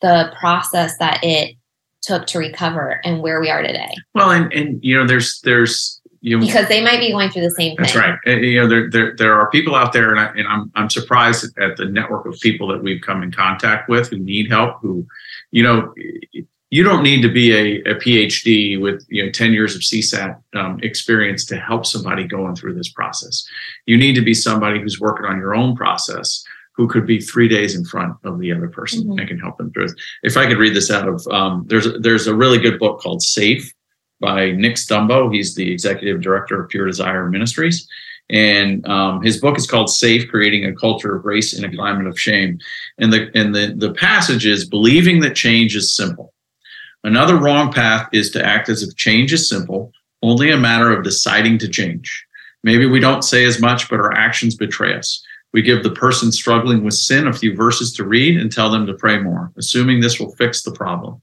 the 0.00 0.34
process 0.38 0.96
that 0.98 1.22
it 1.22 1.56
took 2.02 2.26
to 2.26 2.38
recover 2.38 3.00
and 3.04 3.20
where 3.20 3.40
we 3.40 3.50
are 3.50 3.62
today 3.62 3.94
well 4.14 4.30
and 4.30 4.52
and 4.52 4.82
you 4.82 4.96
know 4.96 5.06
there's 5.06 5.40
there's 5.44 6.00
you 6.22 6.38
because 6.38 6.68
they 6.68 6.82
might 6.82 7.00
be 7.00 7.10
going 7.10 7.30
through 7.30 7.42
the 7.42 7.50
same 7.50 7.76
thing. 7.76 7.84
That's 7.84 7.96
right. 7.96 8.18
And, 8.26 8.44
you 8.44 8.60
know, 8.60 8.68
there, 8.68 8.90
there 8.90 9.16
there 9.16 9.34
are 9.34 9.50
people 9.50 9.74
out 9.74 9.92
there, 9.92 10.10
and, 10.10 10.20
I, 10.20 10.26
and 10.36 10.46
I'm 10.46 10.70
I'm 10.74 10.90
surprised 10.90 11.46
at 11.58 11.76
the 11.76 11.86
network 11.86 12.26
of 12.26 12.38
people 12.40 12.68
that 12.68 12.82
we've 12.82 13.00
come 13.00 13.22
in 13.22 13.32
contact 13.32 13.88
with 13.88 14.10
who 14.10 14.18
need 14.18 14.50
help. 14.50 14.80
Who, 14.82 15.06
you 15.50 15.62
know, 15.62 15.92
you 16.70 16.84
don't 16.84 17.02
need 17.02 17.20
to 17.22 17.28
be 17.28 17.52
a, 17.52 17.90
a 17.90 17.94
PhD 17.96 18.80
with 18.80 19.04
you 19.08 19.24
know 19.24 19.30
10 19.30 19.52
years 19.52 19.74
of 19.74 19.82
CSAT 19.82 20.40
um, 20.54 20.78
experience 20.82 21.44
to 21.46 21.56
help 21.56 21.84
somebody 21.84 22.24
going 22.24 22.54
through 22.54 22.74
this 22.74 22.90
process. 22.90 23.44
You 23.86 23.96
need 23.96 24.14
to 24.14 24.22
be 24.22 24.34
somebody 24.34 24.80
who's 24.80 25.00
working 25.00 25.26
on 25.26 25.38
your 25.38 25.54
own 25.54 25.76
process 25.76 26.44
who 26.76 26.88
could 26.88 27.06
be 27.06 27.20
three 27.20 27.48
days 27.48 27.74
in 27.74 27.84
front 27.84 28.14
of 28.24 28.38
the 28.38 28.52
other 28.52 28.68
person 28.68 29.02
mm-hmm. 29.02 29.18
and 29.18 29.28
can 29.28 29.38
help 29.38 29.58
them 29.58 29.72
through 29.72 29.86
it. 29.86 29.92
If 30.22 30.36
I 30.36 30.46
could 30.46 30.58
read 30.58 30.74
this 30.74 30.90
out 30.90 31.08
of 31.08 31.26
um, 31.28 31.64
there's 31.66 31.88
there's 32.00 32.26
a 32.26 32.34
really 32.34 32.58
good 32.58 32.78
book 32.78 33.00
called 33.00 33.22
Safe 33.22 33.72
by 34.20 34.52
Nick 34.52 34.76
Stumbo. 34.76 35.32
He's 35.34 35.54
the 35.54 35.70
executive 35.70 36.20
director 36.20 36.62
of 36.62 36.68
Pure 36.68 36.86
Desire 36.86 37.28
Ministries. 37.28 37.88
And 38.30 38.86
um, 38.86 39.22
his 39.22 39.40
book 39.40 39.58
is 39.58 39.66
called 39.66 39.90
Safe 39.90 40.28
Creating 40.28 40.64
a 40.64 40.74
Culture 40.74 41.16
of 41.16 41.22
Grace 41.22 41.58
in 41.58 41.64
a 41.64 41.76
Climate 41.76 42.06
of 42.06 42.18
Shame. 42.18 42.58
And 42.98 43.12
the, 43.12 43.30
and 43.34 43.54
the, 43.54 43.74
the 43.76 43.92
passage 43.92 44.46
is 44.46 44.68
believing 44.68 45.20
that 45.20 45.34
change 45.34 45.74
is 45.74 45.94
simple. 45.94 46.32
Another 47.02 47.36
wrong 47.36 47.72
path 47.72 48.08
is 48.12 48.30
to 48.30 48.44
act 48.44 48.68
as 48.68 48.82
if 48.82 48.94
change 48.96 49.32
is 49.32 49.48
simple, 49.48 49.92
only 50.22 50.50
a 50.50 50.56
matter 50.56 50.92
of 50.92 51.02
deciding 51.02 51.58
to 51.58 51.68
change. 51.68 52.24
Maybe 52.62 52.86
we 52.86 53.00
don't 53.00 53.22
say 53.22 53.44
as 53.44 53.60
much, 53.60 53.88
but 53.88 54.00
our 54.00 54.12
actions 54.12 54.54
betray 54.54 54.94
us. 54.94 55.24
We 55.52 55.62
give 55.62 55.82
the 55.82 55.90
person 55.90 56.30
struggling 56.30 56.84
with 56.84 56.94
sin 56.94 57.26
a 57.26 57.32
few 57.32 57.56
verses 57.56 57.92
to 57.94 58.04
read 58.04 58.38
and 58.38 58.52
tell 58.52 58.70
them 58.70 58.86
to 58.86 58.94
pray 58.94 59.18
more, 59.18 59.50
assuming 59.56 60.00
this 60.00 60.20
will 60.20 60.36
fix 60.36 60.62
the 60.62 60.72
problem. 60.72 61.20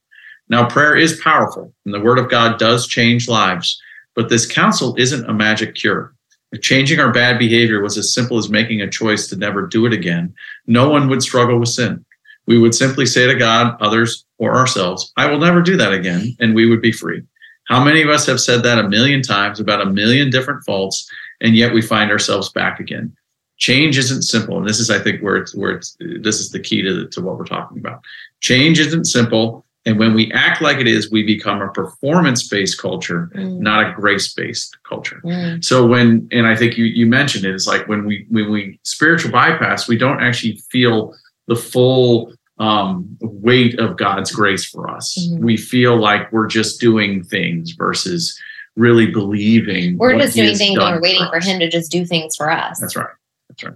Now, 0.49 0.67
prayer 0.67 0.95
is 0.95 1.21
powerful, 1.21 1.73
and 1.85 1.93
the 1.93 2.01
word 2.01 2.19
of 2.19 2.29
God 2.29 2.59
does 2.59 2.87
change 2.87 3.29
lives, 3.29 3.79
but 4.15 4.29
this 4.29 4.45
counsel 4.45 4.95
isn't 4.97 5.29
a 5.29 5.33
magic 5.33 5.75
cure. 5.75 6.13
Changing 6.61 6.99
our 6.99 7.11
bad 7.11 7.37
behavior 7.37 7.81
was 7.81 7.97
as 7.97 8.13
simple 8.13 8.37
as 8.37 8.49
making 8.49 8.81
a 8.81 8.89
choice 8.89 9.27
to 9.27 9.35
never 9.35 9.67
do 9.67 9.85
it 9.85 9.93
again, 9.93 10.33
no 10.65 10.89
one 10.89 11.09
would 11.09 11.21
struggle 11.21 11.59
with 11.59 11.69
sin. 11.69 12.05
We 12.45 12.57
would 12.57 12.73
simply 12.73 13.05
say 13.05 13.27
to 13.27 13.35
God, 13.35 13.75
others, 13.81 14.25
or 14.37 14.55
ourselves, 14.55 15.11
I 15.17 15.29
will 15.29 15.39
never 15.39 15.61
do 15.61 15.75
that 15.75 15.91
again, 15.91 16.35
and 16.39 16.55
we 16.55 16.65
would 16.65 16.81
be 16.81 16.93
free. 16.93 17.21
How 17.67 17.83
many 17.83 18.01
of 18.01 18.09
us 18.09 18.25
have 18.27 18.39
said 18.39 18.63
that 18.63 18.79
a 18.79 18.87
million 18.87 19.21
times 19.21 19.59
about 19.59 19.81
a 19.81 19.91
million 19.91 20.29
different 20.29 20.63
faults, 20.63 21.09
and 21.41 21.55
yet 21.55 21.73
we 21.73 21.81
find 21.81 22.09
ourselves 22.09 22.49
back 22.49 22.79
again? 22.79 23.13
Change 23.57 23.97
isn't 23.97 24.21
simple, 24.21 24.57
and 24.57 24.67
this 24.67 24.79
is, 24.79 24.89
I 24.89 24.99
think, 24.99 25.21
where 25.21 25.35
it's 25.35 25.53
where 25.53 25.71
it's 25.71 25.97
this 25.99 26.39
is 26.39 26.51
the 26.51 26.59
key 26.59 26.81
to, 26.81 26.93
the, 26.93 27.07
to 27.09 27.21
what 27.21 27.37
we're 27.37 27.43
talking 27.43 27.79
about. 27.79 28.01
Change 28.39 28.79
isn't 28.79 29.05
simple. 29.05 29.65
And 29.87 29.97
when 29.97 30.13
we 30.13 30.29
act 30.33 30.61
like 30.61 30.79
it 30.79 30.87
is, 30.87 31.09
we 31.09 31.23
become 31.23 31.61
a 31.61 31.69
performance 31.69 32.45
based 32.45 32.77
culture, 32.77 33.31
mm. 33.33 33.57
not 33.59 33.89
a 33.89 33.93
grace 33.93 34.33
based 34.33 34.77
culture. 34.83 35.21
Mm. 35.23 35.63
So 35.63 35.87
when, 35.87 36.27
and 36.33 36.45
I 36.45 36.57
think 36.57 36.77
you, 36.77 36.83
you 36.83 37.05
mentioned 37.05 37.45
it, 37.45 37.55
it's 37.55 37.67
like 37.67 37.87
when 37.87 38.05
we, 38.05 38.25
when 38.29 38.51
we 38.51 38.81
spiritual 38.83 39.31
bypass, 39.31 39.87
we 39.87 39.97
don't 39.97 40.21
actually 40.21 40.57
feel 40.69 41.15
the 41.47 41.55
full 41.55 42.33
um, 42.59 43.17
weight 43.21 43.79
of 43.79 43.95
God's 43.95 44.29
grace 44.29 44.65
for 44.65 44.89
us. 44.89 45.17
Mm. 45.17 45.39
We 45.39 45.55
feel 45.55 45.95
like 45.95 46.33
we're 46.33 46.47
just 46.47 46.81
doing 46.81 47.23
things 47.23 47.71
versus 47.71 48.37
really 48.75 49.07
believing. 49.07 49.97
We're 49.97 50.19
just 50.19 50.35
doing 50.35 50.57
things 50.57 50.77
and 50.77 50.95
we're 50.95 51.01
waiting 51.01 51.25
for, 51.27 51.39
for 51.39 51.47
Him 51.47 51.61
to 51.61 51.69
just 51.69 51.89
do 51.89 52.05
things 52.05 52.35
for 52.35 52.51
us. 52.51 52.77
That's 52.81 52.97
right. 52.97 53.07
That's 53.47 53.63
right. 53.63 53.75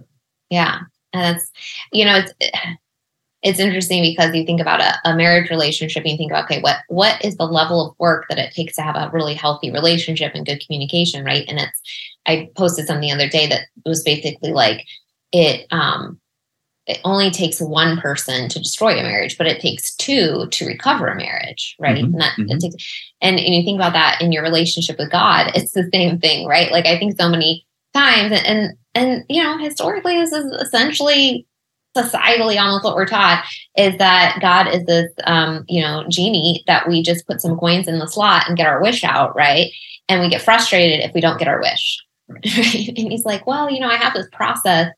Yeah. 0.50 0.80
And 1.14 1.36
that's, 1.36 1.50
you 1.90 2.04
know, 2.04 2.18
it's, 2.18 2.34
it's 3.42 3.58
interesting 3.58 4.02
because 4.02 4.34
you 4.34 4.44
think 4.46 4.60
about 4.60 4.80
a, 4.80 4.94
a, 5.04 5.16
marriage 5.16 5.50
relationship 5.50 6.02
and 6.04 6.12
you 6.12 6.16
think 6.16 6.30
about 6.30 6.44
okay 6.44 6.60
what 6.60 6.76
what 6.88 7.22
is 7.24 7.36
the 7.36 7.44
level 7.44 7.88
of 7.88 7.98
work 7.98 8.26
that 8.28 8.38
it 8.38 8.54
takes 8.54 8.76
to 8.76 8.82
have 8.82 8.96
a 8.96 9.10
really 9.12 9.34
healthy 9.34 9.70
relationship 9.70 10.32
and 10.34 10.46
good 10.46 10.62
communication 10.64 11.24
right 11.24 11.44
and 11.48 11.58
it's 11.58 11.80
i 12.26 12.48
posted 12.56 12.86
something 12.86 13.08
the 13.08 13.14
other 13.14 13.28
day 13.28 13.46
that 13.46 13.62
was 13.84 14.02
basically 14.02 14.52
like 14.52 14.86
it 15.32 15.66
um 15.70 16.18
it 16.86 16.98
only 17.04 17.30
takes 17.30 17.60
one 17.60 17.96
person 18.00 18.48
to 18.48 18.58
destroy 18.58 18.98
a 18.98 19.02
marriage 19.02 19.36
but 19.38 19.46
it 19.46 19.60
takes 19.60 19.94
two 19.96 20.46
to 20.50 20.66
recover 20.66 21.08
a 21.08 21.16
marriage 21.16 21.76
right 21.78 21.96
mm-hmm. 21.96 22.06
and 22.06 22.20
that 22.20 22.32
mm-hmm. 22.38 22.58
takes, 22.58 22.76
and, 23.20 23.38
and 23.38 23.54
you 23.54 23.62
think 23.62 23.76
about 23.76 23.92
that 23.92 24.20
in 24.20 24.32
your 24.32 24.42
relationship 24.42 24.98
with 24.98 25.10
god 25.10 25.50
it's 25.54 25.72
the 25.72 25.88
same 25.92 26.18
thing 26.18 26.46
right 26.46 26.70
like 26.72 26.86
i 26.86 26.98
think 26.98 27.18
so 27.20 27.28
many 27.28 27.66
times 27.94 28.32
and 28.32 28.46
and, 28.46 28.78
and 28.94 29.24
you 29.28 29.42
know 29.42 29.58
historically 29.58 30.16
this 30.16 30.32
is 30.32 30.46
essentially 30.60 31.46
societally 31.96 32.58
almost 32.60 32.84
what 32.84 32.94
we're 32.94 33.06
taught 33.06 33.44
is 33.76 33.96
that 33.98 34.38
God 34.40 34.68
is 34.68 34.84
this 34.84 35.10
um, 35.24 35.64
you 35.68 35.82
know 35.82 36.04
genie 36.08 36.62
that 36.66 36.88
we 36.88 37.02
just 37.02 37.26
put 37.26 37.40
some 37.40 37.58
coins 37.58 37.88
in 37.88 37.98
the 37.98 38.06
slot 38.06 38.48
and 38.48 38.56
get 38.56 38.66
our 38.66 38.80
wish 38.82 39.04
out, 39.04 39.34
right? 39.36 39.70
And 40.08 40.20
we 40.20 40.28
get 40.28 40.42
frustrated 40.42 41.00
if 41.00 41.14
we 41.14 41.20
don't 41.20 41.38
get 41.38 41.48
our 41.48 41.60
wish. 41.60 41.98
Right? 42.28 42.88
And 42.88 43.12
he's 43.12 43.26
like, 43.26 43.46
well, 43.46 43.70
you 43.70 43.78
know, 43.78 43.88
I 43.88 43.96
have 43.96 44.14
this 44.14 44.28
process 44.32 44.88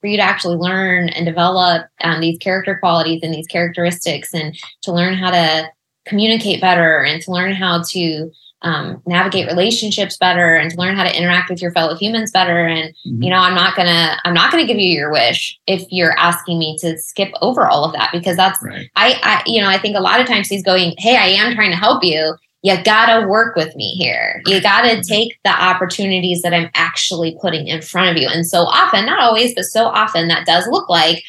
for 0.00 0.08
you 0.08 0.16
to 0.16 0.22
actually 0.24 0.56
learn 0.56 1.08
and 1.10 1.24
develop 1.24 1.86
um, 2.02 2.20
these 2.20 2.38
character 2.38 2.78
qualities 2.80 3.20
and 3.22 3.32
these 3.32 3.46
characteristics, 3.46 4.34
and 4.34 4.58
to 4.82 4.92
learn 4.92 5.14
how 5.14 5.30
to 5.30 5.68
communicate 6.06 6.60
better 6.60 7.04
and 7.04 7.22
to 7.22 7.30
learn 7.30 7.52
how 7.52 7.82
to 7.90 8.30
um, 8.62 9.02
navigate 9.06 9.46
relationships 9.46 10.16
better 10.18 10.54
and 10.54 10.70
to 10.70 10.76
learn 10.76 10.94
how 10.94 11.04
to 11.04 11.16
interact 11.16 11.48
with 11.48 11.62
your 11.62 11.72
fellow 11.72 11.96
humans 11.96 12.30
better 12.30 12.66
and 12.66 12.94
mm-hmm. 13.06 13.22
you 13.22 13.30
know 13.30 13.38
i'm 13.38 13.54
not 13.54 13.74
gonna 13.74 14.18
i'm 14.24 14.34
not 14.34 14.50
gonna 14.50 14.66
give 14.66 14.78
you 14.78 14.92
your 14.92 15.10
wish 15.10 15.58
if 15.66 15.82
you're 15.90 16.18
asking 16.18 16.58
me 16.58 16.76
to 16.78 16.98
skip 16.98 17.32
over 17.40 17.66
all 17.66 17.84
of 17.84 17.92
that 17.92 18.10
because 18.12 18.36
that's 18.36 18.62
right. 18.62 18.90
I, 18.96 19.18
I 19.22 19.42
you 19.46 19.60
know 19.60 19.68
i 19.68 19.78
think 19.78 19.96
a 19.96 20.00
lot 20.00 20.20
of 20.20 20.26
times 20.26 20.48
he's 20.48 20.62
going 20.62 20.94
hey 20.98 21.16
i 21.16 21.26
am 21.26 21.54
trying 21.54 21.70
to 21.70 21.76
help 21.76 22.04
you 22.04 22.34
you 22.62 22.82
gotta 22.84 23.26
work 23.26 23.56
with 23.56 23.74
me 23.76 23.94
here 23.94 24.42
you 24.46 24.60
gotta 24.60 24.88
mm-hmm. 24.88 25.00
take 25.00 25.38
the 25.44 25.50
opportunities 25.50 26.42
that 26.42 26.52
i'm 26.52 26.70
actually 26.74 27.38
putting 27.40 27.66
in 27.66 27.80
front 27.80 28.10
of 28.10 28.22
you 28.22 28.28
and 28.28 28.46
so 28.46 28.64
often 28.64 29.06
not 29.06 29.20
always 29.20 29.54
but 29.54 29.64
so 29.64 29.86
often 29.86 30.28
that 30.28 30.46
does 30.46 30.66
look 30.68 30.88
like 30.88 31.22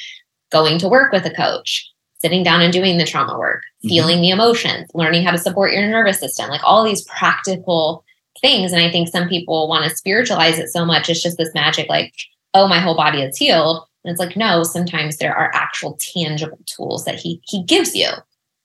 going 0.52 0.78
to 0.80 0.90
work 0.90 1.14
with 1.14 1.26
a 1.26 1.34
coach 1.34 1.91
sitting 2.22 2.44
down 2.44 2.62
and 2.62 2.72
doing 2.72 2.98
the 2.98 3.06
trauma 3.06 3.38
work, 3.38 3.64
mm-hmm. 3.64 3.90
feeling 3.90 4.16
mm-hmm. 4.18 4.22
the 4.22 4.30
emotions, 4.30 4.90
learning 4.94 5.24
how 5.24 5.32
to 5.32 5.38
support 5.38 5.74
your 5.74 5.88
nervous 5.88 6.20
system, 6.20 6.50
like 6.50 6.62
all 6.64 6.84
these 6.84 7.04
practical 7.04 8.06
things. 8.42 8.72
And 8.72 8.82
I 8.82 8.92
think 8.92 9.10
some 9.10 9.28
people 9.28 9.68
want 9.68 9.90
to 9.90 9.96
spiritualize 9.96 10.60
it 10.60 10.70
so 10.70 10.86
much. 10.86 11.10
It's 11.10 11.24
just 11.24 11.38
this 11.38 11.54
magic, 11.54 11.90
like, 11.90 12.14
oh, 12.54 12.68
my 12.68 12.80
whole 12.80 12.96
body 12.96 13.22
is 13.22 13.38
healed. 13.38 13.86
And 14.04 14.12
it's 14.12 14.20
like, 14.20 14.36
no, 14.36 14.64
sometimes 14.64 15.18
there 15.18 15.36
are 15.36 15.52
actual 15.54 15.98
tangible 16.14 16.60
tools 16.66 17.06
that 17.06 17.20
he 17.20 17.40
he 17.46 17.64
gives 17.64 17.96
you. 17.96 18.10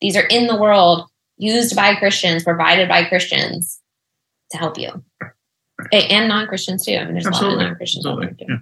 These 0.01 0.17
are 0.17 0.27
in 0.27 0.47
the 0.47 0.59
world, 0.59 1.09
used 1.37 1.77
by 1.77 1.95
Christians, 1.95 2.43
provided 2.43 2.89
by 2.89 3.05
Christians 3.05 3.81
to 4.51 4.59
help 4.59 4.79
you. 4.79 5.05
And 5.93 6.29
non-Christians 6.29 6.87
too. 6.87 6.97
I 6.97 7.05
mean, 7.05 7.15
there's 7.15 7.27
Absolutely. 7.27 7.55
a 7.55 7.57
lot 7.57 7.63
of 7.65 7.69
non-Christians. 7.69 8.07
Absolutely. 8.07 8.47
Yeah. 8.49 8.57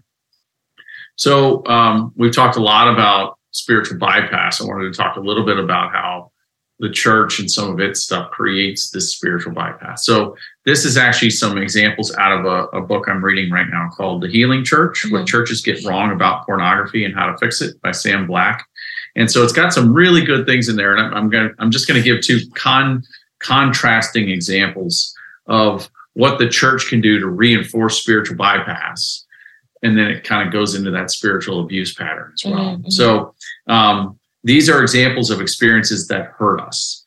So 1.17 1.65
um, 1.67 2.13
we've 2.17 2.35
talked 2.35 2.57
a 2.57 2.61
lot 2.61 2.93
about 2.93 3.39
spiritual 3.55 3.99
bypass, 3.99 4.61
I 4.61 4.65
wanted 4.65 4.93
to 4.93 4.97
talk 4.97 5.17
a 5.17 5.21
little 5.21 5.45
bit 5.45 5.59
about 5.59 5.93
how 5.93 6.33
the 6.81 6.91
church 6.91 7.39
and 7.39 7.49
some 7.49 7.71
of 7.71 7.79
its 7.79 8.03
stuff 8.03 8.33
creates 8.33 8.91
this 8.91 9.15
spiritual 9.15 9.53
bypass. 9.53 10.05
So 10.05 10.37
this 10.65 10.85
is 10.85 10.97
actually 10.97 11.31
some 11.31 11.57
examples 11.57 12.15
out 12.17 12.33
of 12.39 12.45
a, 12.47 12.77
a 12.77 12.81
book 12.81 13.09
I'm 13.09 13.25
reading 13.25 13.51
right 13.53 13.69
now 13.71 13.91
called 13.97 14.23
The 14.23 14.29
Healing 14.29 14.65
Church, 14.65 15.05
mm-hmm. 15.05 15.15
What 15.15 15.27
Churches 15.27 15.63
Get 15.63 15.85
Wrong 15.85 16.11
About 16.11 16.45
Pornography 16.45 17.05
and 17.05 17.15
How 17.15 17.31
to 17.31 17.39
Fix 17.39 17.61
It 17.61 17.81
by 17.81 17.93
Sam 17.93 18.27
Black. 18.27 18.67
And 19.15 19.31
so 19.31 19.45
it's 19.45 19.53
got 19.53 19.73
some 19.73 19.95
really 19.95 20.25
good 20.25 20.47
things 20.47 20.69
in 20.69 20.75
there. 20.75 20.97
And 20.97 21.01
I'm, 21.01 21.15
I'm 21.15 21.31
going 21.31 21.49
to, 21.49 21.55
I'm 21.61 21.71
just 21.71 21.87
going 21.87 22.03
to 22.03 22.05
give 22.05 22.23
two 22.23 22.41
con 22.55 23.05
contrasting 23.39 24.29
examples 24.29 25.15
of 25.47 25.89
what 26.15 26.39
the 26.39 26.49
church 26.49 26.89
can 26.89 27.01
do 27.01 27.21
to 27.21 27.29
reinforce 27.29 28.01
spiritual 28.01 28.37
bypass 28.37 29.24
and 29.85 29.97
then 29.97 30.07
it 30.07 30.25
kind 30.25 30.47
of 30.47 30.53
goes 30.53 30.75
into 30.75 30.91
that 30.91 31.11
spiritual 31.11 31.61
abuse 31.61 31.95
pattern 31.95 32.33
as 32.35 32.51
well 32.51 32.77
mm-hmm. 32.77 32.91
so 32.91 33.35
um, 33.69 34.19
these 34.43 34.69
are 34.69 34.83
examples 34.83 35.31
of 35.31 35.41
experiences 35.41 36.09
that 36.09 36.27
hurt 36.39 36.61
us 36.61 37.05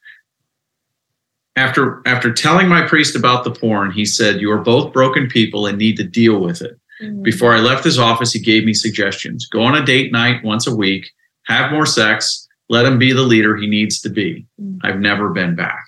after 1.55 2.01
after 2.05 2.32
telling 2.32 2.69
my 2.69 2.88
priest 2.88 3.15
about 3.15 3.43
the 3.43 3.51
porn 3.51 3.91
he 3.91 4.05
said 4.05 4.39
you 4.39 4.51
are 4.51 4.61
both 4.61 4.93
broken 4.93 5.28
people 5.28 5.65
and 5.65 5.78
need 5.78 5.97
to 5.97 6.03
deal 6.03 6.39
with 6.39 6.61
it 6.61 6.80
mm-hmm. 7.01 7.23
before 7.23 7.53
i 7.53 7.59
left 7.59 7.84
his 7.84 7.99
office 7.99 8.32
he 8.32 8.39
gave 8.39 8.63
me 8.63 8.73
suggestions 8.73 9.47
go 9.47 9.63
on 9.63 9.75
a 9.75 9.86
date 9.86 10.11
night 10.11 10.43
once 10.43 10.67
a 10.67 10.75
week 10.75 11.09
have 11.43 11.71
more 11.71 11.86
sex 11.86 12.47
let 12.69 12.86
him 12.86 12.99
be 12.99 13.11
the 13.11 13.21
leader 13.21 13.57
he 13.57 13.67
needs 13.67 13.99
to 13.99 14.09
be 14.09 14.45
mm-hmm. 14.61 14.78
i've 14.86 14.99
never 14.99 15.30
been 15.30 15.55
back 15.55 15.84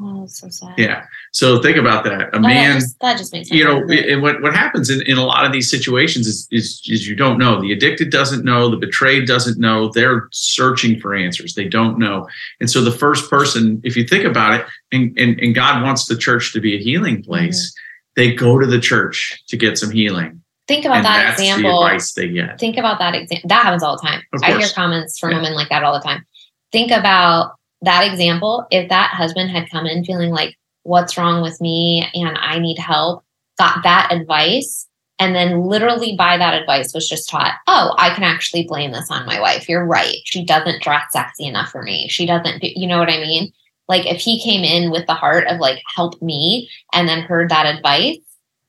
Oh, 0.00 0.26
so 0.26 0.48
sad. 0.48 0.74
Yeah. 0.76 1.04
So 1.32 1.62
think 1.62 1.76
about 1.76 2.02
that. 2.04 2.20
A 2.20 2.36
oh, 2.36 2.40
man, 2.40 2.72
that 2.72 2.80
just, 2.80 3.00
that 3.00 3.18
just 3.18 3.32
makes 3.32 3.50
you 3.50 3.64
know, 3.64 3.84
it, 3.88 4.20
what 4.20 4.42
what 4.42 4.54
happens 4.54 4.90
in, 4.90 5.02
in 5.02 5.18
a 5.18 5.24
lot 5.24 5.44
of 5.44 5.52
these 5.52 5.70
situations 5.70 6.26
is, 6.26 6.48
is 6.50 6.82
is 6.86 7.06
you 7.06 7.14
don't 7.14 7.38
know. 7.38 7.60
The 7.60 7.72
addicted 7.72 8.10
doesn't 8.10 8.44
know. 8.44 8.68
The 8.68 8.76
betrayed 8.76 9.26
doesn't 9.26 9.58
know. 9.58 9.90
They're 9.90 10.28
searching 10.32 10.98
for 10.98 11.14
answers. 11.14 11.54
They 11.54 11.68
don't 11.68 11.98
know. 11.98 12.26
And 12.60 12.68
so 12.68 12.82
the 12.82 12.90
first 12.90 13.30
person, 13.30 13.80
if 13.84 13.96
you 13.96 14.04
think 14.04 14.24
about 14.24 14.60
it, 14.60 14.66
and 14.90 15.16
and, 15.18 15.38
and 15.38 15.54
God 15.54 15.82
wants 15.82 16.06
the 16.06 16.16
church 16.16 16.52
to 16.54 16.60
be 16.60 16.74
a 16.74 16.78
healing 16.78 17.22
place, 17.22 17.70
mm-hmm. 17.70 18.20
they 18.20 18.34
go 18.34 18.58
to 18.58 18.66
the 18.66 18.80
church 18.80 19.42
to 19.48 19.56
get 19.56 19.78
some 19.78 19.92
healing. 19.92 20.42
Think 20.66 20.86
about 20.86 20.98
and 20.98 21.04
that 21.04 21.32
example. 21.34 21.80
The 21.80 21.86
advice 21.86 22.12
they 22.14 22.28
get. 22.28 22.58
Think 22.58 22.78
about 22.78 22.98
that 22.98 23.14
example. 23.14 23.48
That 23.48 23.62
happens 23.62 23.82
all 23.82 23.96
the 23.96 24.02
time. 24.02 24.22
I 24.42 24.58
hear 24.58 24.68
comments 24.74 25.18
from 25.18 25.30
yeah. 25.30 25.36
women 25.36 25.54
like 25.54 25.68
that 25.68 25.84
all 25.84 25.92
the 25.92 26.00
time. 26.00 26.26
Think 26.72 26.90
about 26.90 27.52
that 27.84 28.10
example. 28.10 28.66
If 28.70 28.88
that 28.88 29.10
husband 29.10 29.50
had 29.50 29.70
come 29.70 29.86
in 29.86 30.04
feeling 30.04 30.30
like 30.30 30.56
what's 30.82 31.16
wrong 31.16 31.42
with 31.42 31.60
me 31.60 32.06
and 32.14 32.36
I 32.38 32.58
need 32.58 32.78
help, 32.78 33.24
got 33.58 33.82
that 33.84 34.12
advice, 34.12 34.88
and 35.18 35.34
then 35.34 35.62
literally 35.62 36.16
by 36.16 36.36
that 36.36 36.60
advice 36.60 36.92
was 36.92 37.08
just 37.08 37.28
taught, 37.28 37.54
oh, 37.66 37.94
I 37.98 38.12
can 38.14 38.24
actually 38.24 38.64
blame 38.64 38.92
this 38.92 39.10
on 39.10 39.26
my 39.26 39.40
wife. 39.40 39.68
You're 39.68 39.86
right. 39.86 40.16
She 40.24 40.44
doesn't 40.44 40.82
dress 40.82 41.04
sexy 41.12 41.46
enough 41.46 41.70
for 41.70 41.82
me. 41.82 42.08
She 42.08 42.26
doesn't 42.26 42.60
do, 42.60 42.68
you 42.74 42.86
know 42.86 42.98
what 42.98 43.10
I 43.10 43.18
mean? 43.18 43.52
Like 43.88 44.06
if 44.06 44.20
he 44.20 44.42
came 44.42 44.64
in 44.64 44.90
with 44.90 45.06
the 45.06 45.14
heart 45.14 45.46
of 45.46 45.60
like, 45.60 45.82
help 45.94 46.20
me, 46.20 46.68
and 46.92 47.08
then 47.08 47.22
heard 47.22 47.50
that 47.50 47.66
advice, 47.66 48.18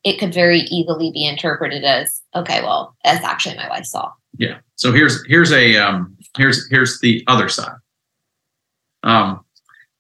it 0.04 0.20
could 0.20 0.34
very 0.34 0.60
easily 0.60 1.12
be 1.12 1.26
interpreted 1.26 1.84
as, 1.84 2.22
okay, 2.36 2.62
well, 2.62 2.96
that's 3.04 3.26
actually 3.26 3.56
my 3.56 3.68
wife's 3.70 3.92
fault. 3.92 4.14
Yeah. 4.38 4.58
So 4.76 4.92
here's 4.92 5.26
here's 5.26 5.52
a 5.52 5.78
um 5.78 6.16
here's 6.38 6.70
here's 6.70 7.00
the 7.00 7.24
other 7.28 7.50
side. 7.50 7.76
Um 9.06 9.46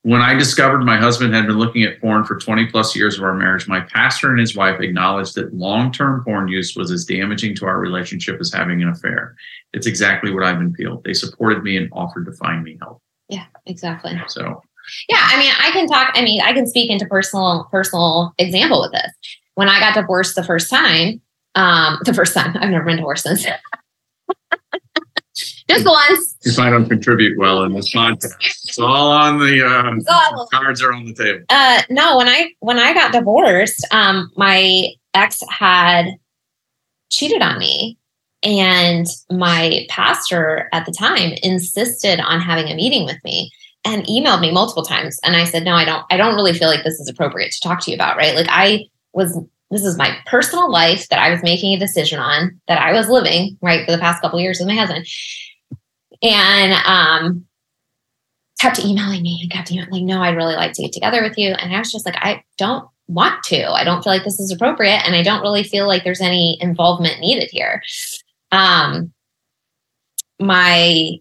when 0.05 0.21
I 0.21 0.35
discovered 0.35 0.83
my 0.83 0.97
husband 0.97 1.33
had 1.33 1.47
been 1.47 1.57
looking 1.57 1.81
at 1.81 1.99
porn 1.99 2.25
for 2.25 2.37
20 2.37 2.67
plus 2.67 2.95
years 2.95 3.17
of 3.17 3.23
our 3.23 3.33
marriage, 3.33 3.67
my 3.67 3.79
pastor 3.79 4.29
and 4.29 4.39
his 4.39 4.55
wife 4.55 4.79
acknowledged 4.79 5.33
that 5.33 5.51
long 5.51 5.91
term 5.91 6.23
porn 6.23 6.47
use 6.47 6.75
was 6.75 6.91
as 6.91 7.05
damaging 7.05 7.55
to 7.55 7.65
our 7.65 7.79
relationship 7.79 8.39
as 8.39 8.53
having 8.53 8.83
an 8.83 8.89
affair. 8.89 9.35
It's 9.73 9.87
exactly 9.87 10.31
what 10.31 10.43
I've 10.43 10.59
been 10.59 10.75
feeling. 10.75 11.01
They 11.03 11.13
supported 11.13 11.63
me 11.63 11.75
and 11.75 11.89
offered 11.91 12.25
to 12.27 12.33
find 12.33 12.63
me 12.63 12.77
help. 12.79 13.01
Yeah, 13.29 13.45
exactly. 13.65 14.21
So, 14.27 14.61
yeah, 15.09 15.21
I 15.21 15.39
mean, 15.39 15.51
I 15.59 15.71
can 15.71 15.87
talk, 15.87 16.11
I 16.13 16.21
mean, 16.21 16.39
I 16.39 16.53
can 16.53 16.67
speak 16.67 16.91
into 16.91 17.07
personal, 17.07 17.67
personal 17.71 18.35
example 18.37 18.81
with 18.81 18.91
this. 18.91 19.11
When 19.55 19.69
I 19.69 19.79
got 19.79 19.95
divorced 19.95 20.35
the 20.35 20.43
first 20.43 20.69
time, 20.69 21.19
um, 21.55 21.97
the 22.05 22.13
first 22.13 22.35
time, 22.35 22.55
I've 22.59 22.69
never 22.69 22.85
been 22.85 22.97
divorced 22.97 23.23
since. 23.23 23.47
Just 25.67 25.85
once. 25.85 26.37
If 26.41 26.59
I 26.59 26.69
don't 26.69 26.87
contribute 26.87 27.39
well 27.39 27.63
in 27.63 27.73
this 27.73 27.93
podcast, 27.93 28.35
it's 28.39 28.77
all 28.77 29.11
on 29.11 29.39
the 29.39 29.65
uh, 29.65 30.47
cards 30.51 30.83
are 30.83 30.93
on 30.93 31.05
the 31.05 31.13
table. 31.13 31.43
Uh, 31.49 31.81
no, 31.89 32.17
when 32.17 32.27
I 32.27 32.51
when 32.59 32.77
I 32.77 32.93
got 32.93 33.11
divorced, 33.11 33.85
um, 33.91 34.31
my 34.35 34.89
ex 35.15 35.41
had 35.49 36.05
cheated 37.09 37.41
on 37.41 37.57
me, 37.57 37.97
and 38.43 39.07
my 39.31 39.87
pastor 39.89 40.69
at 40.71 40.85
the 40.85 40.91
time 40.91 41.33
insisted 41.41 42.19
on 42.19 42.41
having 42.41 42.67
a 42.67 42.75
meeting 42.75 43.05
with 43.05 43.17
me 43.23 43.51
and 43.85 44.03
emailed 44.03 44.41
me 44.41 44.51
multiple 44.51 44.83
times. 44.83 45.19
And 45.23 45.35
I 45.35 45.45
said, 45.45 45.63
no, 45.63 45.73
I 45.73 45.85
don't. 45.85 46.05
I 46.11 46.17
don't 46.17 46.35
really 46.35 46.53
feel 46.53 46.67
like 46.67 46.83
this 46.83 46.99
is 46.99 47.09
appropriate 47.09 47.51
to 47.53 47.59
talk 47.61 47.79
to 47.81 47.91
you 47.91 47.95
about. 47.95 48.17
Right? 48.17 48.35
Like 48.35 48.47
I 48.49 48.85
was 49.13 49.35
this 49.71 49.83
is 49.83 49.97
my 49.97 50.15
personal 50.27 50.71
life 50.71 51.09
that 51.09 51.17
I 51.17 51.31
was 51.31 51.41
making 51.41 51.73
a 51.73 51.79
decision 51.79 52.19
on 52.19 52.61
that 52.67 52.79
I 52.79 52.93
was 52.93 53.09
living 53.09 53.57
right 53.61 53.83
for 53.83 53.91
the 53.91 53.97
past 53.97 54.21
couple 54.21 54.39
years 54.39 54.59
with 54.59 54.67
my 54.67 54.75
husband 54.75 55.07
and 56.21 56.73
um, 56.85 57.45
kept 58.59 58.83
emailing 58.83 59.21
me 59.21 59.39
and 59.41 59.51
kept 59.51 59.71
emailing, 59.71 59.91
like, 59.91 60.03
no, 60.03 60.21
I'd 60.21 60.35
really 60.35 60.55
like 60.55 60.73
to 60.73 60.81
get 60.81 60.93
together 60.93 61.21
with 61.21 61.37
you. 61.37 61.49
And 61.49 61.73
I 61.73 61.79
was 61.79 61.91
just 61.91 62.05
like, 62.05 62.15
I 62.17 62.43
don't 62.57 62.87
want 63.07 63.43
to. 63.43 63.69
I 63.69 63.83
don't 63.83 64.03
feel 64.03 64.13
like 64.13 64.23
this 64.23 64.39
is 64.39 64.51
appropriate. 64.51 65.05
And 65.05 65.15
I 65.15 65.23
don't 65.23 65.41
really 65.41 65.63
feel 65.63 65.87
like 65.87 66.03
there's 66.03 66.21
any 66.21 66.57
involvement 66.61 67.19
needed 67.19 67.49
here. 67.51 67.83
Um, 68.51 69.13
my 70.39 71.11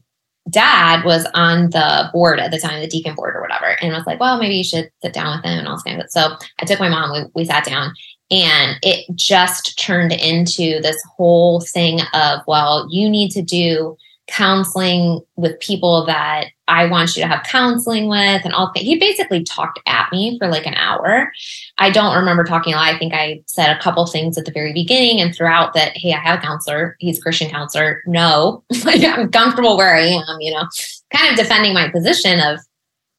dad 0.50 1.04
was 1.04 1.26
on 1.34 1.70
the 1.70 2.10
board 2.12 2.38
at 2.38 2.50
the 2.50 2.58
time, 2.58 2.80
the 2.80 2.86
deacon 2.86 3.14
board 3.14 3.34
or 3.34 3.40
whatever, 3.40 3.76
and 3.80 3.92
was 3.92 4.06
like, 4.06 4.20
well, 4.20 4.38
maybe 4.38 4.56
you 4.56 4.64
should 4.64 4.90
sit 5.02 5.12
down 5.12 5.36
with 5.36 5.44
him 5.44 5.58
and 5.58 5.68
all 5.68 5.80
kind 5.80 6.00
of 6.00 6.10
So 6.10 6.36
I 6.60 6.64
took 6.64 6.80
my 6.80 6.88
mom, 6.88 7.12
we, 7.12 7.30
we 7.34 7.44
sat 7.44 7.64
down, 7.64 7.92
and 8.30 8.76
it 8.82 9.06
just 9.14 9.78
turned 9.78 10.12
into 10.12 10.80
this 10.80 11.02
whole 11.16 11.60
thing 11.60 12.00
of, 12.12 12.40
well, 12.46 12.86
you 12.90 13.08
need 13.08 13.30
to 13.30 13.42
do 13.42 13.96
counseling 14.26 15.20
with 15.36 15.60
people 15.60 16.06
that 16.06 16.46
I 16.66 16.86
want 16.86 17.14
you 17.14 17.22
to 17.22 17.28
have 17.28 17.44
counseling 17.44 18.08
with 18.08 18.44
and 18.44 18.54
all 18.54 18.72
he 18.74 18.98
basically 18.98 19.44
talked 19.44 19.80
at 19.86 20.10
me 20.12 20.38
for 20.38 20.48
like 20.48 20.66
an 20.66 20.74
hour. 20.74 21.30
I 21.76 21.90
don't 21.90 22.16
remember 22.16 22.44
talking 22.44 22.72
a 22.72 22.76
lot. 22.76 22.94
I 22.94 22.98
think 22.98 23.12
I 23.12 23.42
said 23.46 23.76
a 23.76 23.80
couple 23.80 24.06
things 24.06 24.38
at 24.38 24.46
the 24.46 24.52
very 24.52 24.72
beginning 24.72 25.20
and 25.20 25.34
throughout 25.34 25.74
that, 25.74 25.96
hey, 25.96 26.14
I 26.14 26.18
have 26.18 26.38
a 26.38 26.42
counselor. 26.42 26.96
He's 27.00 27.18
a 27.18 27.20
Christian 27.20 27.50
counselor. 27.50 28.02
No, 28.06 28.64
like 28.84 29.04
I'm 29.04 29.30
comfortable 29.30 29.76
where 29.76 29.94
I 29.94 30.06
am, 30.06 30.40
you 30.40 30.52
know, 30.52 30.66
kind 31.14 31.30
of 31.30 31.36
defending 31.36 31.74
my 31.74 31.90
position 31.90 32.40
of 32.40 32.60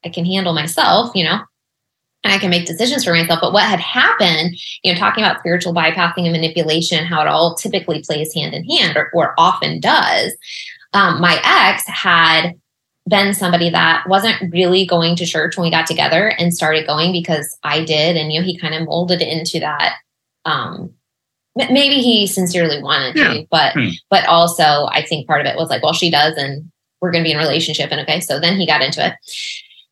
I 0.03 0.10
can 0.10 0.26
handle 0.26 0.53
myself, 0.53 1.12
you 1.16 1.24
know, 1.24 1.39
and 2.24 2.34
I 2.34 2.39
can 2.39 2.49
make 2.49 2.66
decisions 2.66 3.03
for 3.03 3.12
myself. 3.12 3.39
But 3.41 3.53
what 3.53 3.64
had 3.64 3.80
happened, 3.80 4.56
you 4.84 4.91
know, 4.91 4.97
talking 4.97 5.24
about 5.24 5.39
spiritual 5.39 5.74
bypassing 5.74 6.24
and 6.24 6.32
manipulation, 6.32 7.06
how 7.06 7.22
it 7.22 7.28
all 7.28 7.56
typically 7.56 8.01
plays 8.01 8.34
hand 8.34 8.56
in 8.56 8.68
hand 8.68 8.97
or, 8.97 9.12
or 9.14 9.36
often 9.38 9.80
does 9.80 10.36
um, 10.96 11.20
my 11.20 11.39
ex 11.43 11.84
had 11.88 12.54
been 13.08 13.34
somebody 13.34 13.70
that 13.70 14.08
wasn't 14.08 14.52
really 14.52 14.86
going 14.86 15.16
to 15.18 15.26
church 15.26 15.58
when 15.58 15.66
we 15.66 15.72
got 15.72 15.86
together 15.86 16.30
and 16.39 16.56
started 16.56 16.88
going 16.88 17.12
because 17.12 17.56
I 17.64 17.84
did. 17.84 18.16
And, 18.16 18.32
you 18.32 18.39
know, 18.39 18.46
he 18.46 18.58
kind 18.58 18.74
of 18.74 18.88
molded 18.88 19.22
into 19.22 19.60
that. 19.60 19.98
Um, 20.46 20.93
maybe 21.56 21.96
he 21.96 22.26
sincerely 22.26 22.82
wanted 22.82 23.16
yeah. 23.16 23.34
to, 23.34 23.48
but, 23.52 23.74
hmm. 23.74 23.89
but 24.10 24.26
also 24.26 24.88
I 24.89 25.06
think 25.08 25.28
part 25.28 25.41
of 25.41 25.48
it 25.48 25.58
was 25.58 25.70
like, 25.70 25.84
well, 25.84 25.93
she 25.93 26.10
does, 26.10 26.36
and 26.36 26.72
we're 27.02 27.12
going 27.12 27.24
to 27.24 27.28
be 27.28 27.32
in 27.32 27.38
a 27.38 27.41
relationship. 27.41 27.91
And 27.91 28.02
okay. 28.02 28.22
So 28.22 28.39
then 28.39 28.58
he 28.58 28.66
got 28.66 28.82
into 28.82 29.06
it. 29.06 29.14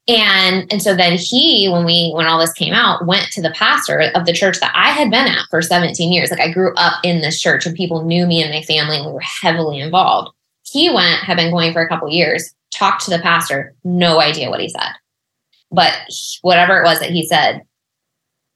And, 0.06 0.72
and 0.72 0.82
so 0.82 0.96
then 0.96 1.18
he, 1.18 1.70
when 1.70 1.86
we, 1.86 2.12
when 2.14 2.26
all 2.26 2.40
this 2.40 2.52
came 2.54 2.74
out, 2.74 3.06
went 3.06 3.32
to 3.32 3.42
the 3.42 3.52
pastor 3.52 4.12
of 4.16 4.26
the 4.26 4.34
church 4.34 4.60
that 4.60 4.74
I 4.76 4.90
had 4.90 5.12
been 5.12 5.28
at 5.28 5.46
for 5.50 5.62
17 5.62 6.12
years. 6.12 6.32
Like 6.32 6.42
I 6.42 6.52
grew 6.52 6.74
up 6.76 6.94
in 7.04 7.22
this 7.22 7.40
church 7.40 7.66
and 7.66 7.76
people 7.76 8.04
knew 8.04 8.26
me 8.26 8.42
and 8.42 8.52
my 8.52 8.64
family 8.64 8.98
and 8.98 9.06
we 9.06 9.14
were 9.14 9.22
heavily 9.22 9.80
involved 9.80 10.32
he 10.74 10.90
went, 10.90 11.24
had 11.24 11.38
been 11.38 11.52
going 11.52 11.72
for 11.72 11.82
a 11.82 11.88
couple 11.88 12.10
years, 12.10 12.54
talked 12.74 13.06
to 13.06 13.12
the 13.12 13.20
pastor, 13.20 13.76
no 13.84 14.20
idea 14.20 14.50
what 14.50 14.60
he 14.60 14.70
said. 14.70 14.92
But 15.72 15.94
whatever 16.42 16.82
it 16.82 16.84
was 16.84 17.00
that 17.00 17.12
he 17.12 17.26
said 17.26 17.62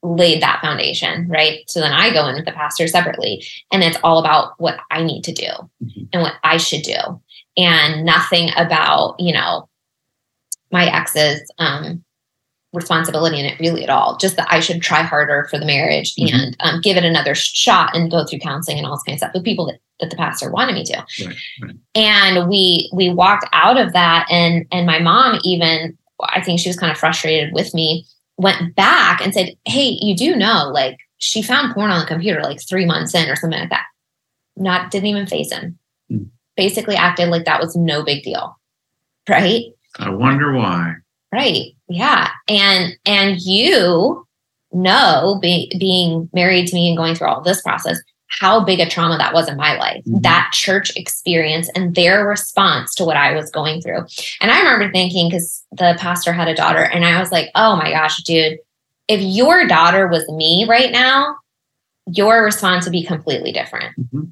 laid 0.03 0.41
that 0.41 0.61
foundation, 0.61 1.27
right? 1.27 1.59
So 1.67 1.79
then 1.79 1.91
I 1.91 2.11
go 2.11 2.27
in 2.27 2.35
with 2.35 2.45
the 2.45 2.51
pastor 2.51 2.87
separately, 2.87 3.45
and 3.71 3.83
it's 3.83 3.97
all 4.03 4.19
about 4.19 4.53
what 4.57 4.79
I 4.91 5.03
need 5.03 5.23
to 5.23 5.33
do 5.33 5.47
mm-hmm. 5.47 6.03
and 6.13 6.21
what 6.21 6.33
I 6.43 6.57
should 6.57 6.83
do, 6.83 7.21
and 7.55 8.05
nothing 8.05 8.49
about, 8.55 9.15
you 9.19 9.33
know, 9.33 9.69
my 10.71 10.85
ex's 10.85 11.41
um, 11.57 12.03
responsibility 12.73 13.39
in 13.39 13.45
it 13.45 13.59
really 13.59 13.83
at 13.83 13.89
all. 13.89 14.17
Just 14.17 14.35
that 14.37 14.47
I 14.51 14.59
should 14.59 14.81
try 14.81 15.01
harder 15.01 15.47
for 15.49 15.57
the 15.57 15.65
marriage 15.65 16.15
mm-hmm. 16.15 16.35
and 16.35 16.57
um, 16.59 16.81
give 16.81 16.97
it 16.97 17.03
another 17.03 17.35
shot 17.35 17.95
and 17.95 18.11
go 18.11 18.25
through 18.25 18.39
counseling 18.39 18.77
and 18.77 18.85
all 18.85 18.95
this 18.95 19.03
kind 19.03 19.15
of 19.15 19.19
stuff 19.19 19.31
with 19.33 19.43
people 19.43 19.65
that, 19.67 19.79
that 19.99 20.09
the 20.09 20.15
pastor 20.15 20.51
wanted 20.51 20.75
me 20.75 20.83
to. 20.85 21.05
Right, 21.25 21.35
right. 21.61 21.75
And 21.95 22.49
we 22.49 22.89
we 22.93 23.09
walked 23.09 23.47
out 23.53 23.77
of 23.77 23.93
that, 23.93 24.27
and 24.29 24.65
and 24.71 24.85
my 24.85 24.99
mom 24.99 25.39
even 25.43 25.97
I 26.21 26.41
think 26.41 26.59
she 26.59 26.69
was 26.69 26.77
kind 26.77 26.91
of 26.91 26.97
frustrated 26.97 27.53
with 27.53 27.73
me. 27.73 28.05
Went 28.37 28.75
back 28.75 29.21
and 29.21 29.33
said, 29.33 29.55
"Hey, 29.65 29.97
you 29.99 30.15
do 30.15 30.35
know 30.35 30.69
like 30.73 30.97
she 31.17 31.41
found 31.41 31.73
porn 31.73 31.91
on 31.91 31.99
the 31.99 32.05
computer 32.05 32.41
like 32.41 32.61
three 32.61 32.85
months 32.85 33.15
in 33.15 33.29
or 33.29 33.35
something 33.35 33.59
like 33.59 33.69
that. 33.69 33.85
Not 34.55 34.91
didn't 34.91 35.07
even 35.07 35.27
face 35.27 35.51
him. 35.51 35.77
Mm. 36.11 36.29
Basically 36.55 36.95
acted 36.95 37.29
like 37.29 37.45
that 37.45 37.59
was 37.59 37.75
no 37.75 38.03
big 38.03 38.23
deal, 38.23 38.57
right? 39.27 39.65
I 39.99 40.09
wonder 40.09 40.53
why. 40.53 40.95
Right. 41.31 41.73
Yeah. 41.89 42.29
And 42.47 42.95
and 43.05 43.41
you 43.41 44.25
know 44.71 45.39
be, 45.41 45.71
being 45.79 46.29
married 46.33 46.67
to 46.67 46.75
me 46.75 46.89
and 46.89 46.97
going 46.97 47.15
through 47.15 47.27
all 47.27 47.41
this 47.41 47.61
process 47.61 47.99
how 48.29 48.63
big 48.63 48.79
a 48.79 48.89
trauma 48.89 49.17
that 49.17 49.33
was 49.33 49.47
in 49.47 49.57
my 49.57 49.77
life 49.77 50.03
mm-hmm. 50.05 50.21
that 50.21 50.49
church 50.53 50.95
experience 50.95 51.69
and 51.75 51.95
their 51.95 52.27
response 52.27 52.93
to 52.93 53.05
what 53.05 53.17
i 53.17 53.33
was 53.33 53.49
going 53.51 53.81
through 53.81 54.05
and 54.41 54.51
i 54.51 54.59
remember 54.59 54.91
thinking 54.91 55.29
because 55.29 55.63
the 55.71 55.95
pastor 55.99 56.33
had 56.33 56.47
a 56.47 56.55
daughter 56.55 56.83
and 56.83 57.05
i 57.05 57.19
was 57.19 57.31
like 57.31 57.49
oh 57.55 57.75
my 57.75 57.91
gosh 57.91 58.21
dude 58.23 58.59
if 59.07 59.21
your 59.21 59.67
daughter 59.67 60.07
was 60.07 60.27
me 60.29 60.65
right 60.67 60.91
now, 60.91 61.37
your 62.07 62.43
response 62.43 62.85
would 62.85 62.91
be 62.91 63.03
completely 63.03 63.51
different. 63.51 63.97
Mm-hmm. 63.99 64.23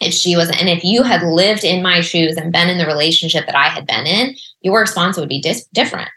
If 0.00 0.12
she 0.12 0.36
was, 0.36 0.50
and 0.50 0.68
if 0.68 0.84
you 0.84 1.02
had 1.02 1.22
lived 1.22 1.64
in 1.64 1.82
my 1.82 2.00
shoes 2.00 2.36
and 2.36 2.52
been 2.52 2.68
in 2.68 2.78
the 2.78 2.86
relationship 2.86 3.46
that 3.46 3.56
I 3.56 3.68
had 3.68 3.86
been 3.86 4.06
in, 4.06 4.36
your 4.60 4.80
response 4.80 5.16
would 5.16 5.28
be 5.28 5.40
dis- 5.40 5.66
different. 5.72 6.10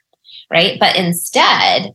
Right. 0.49 0.79
But 0.79 0.95
instead, 0.95 1.93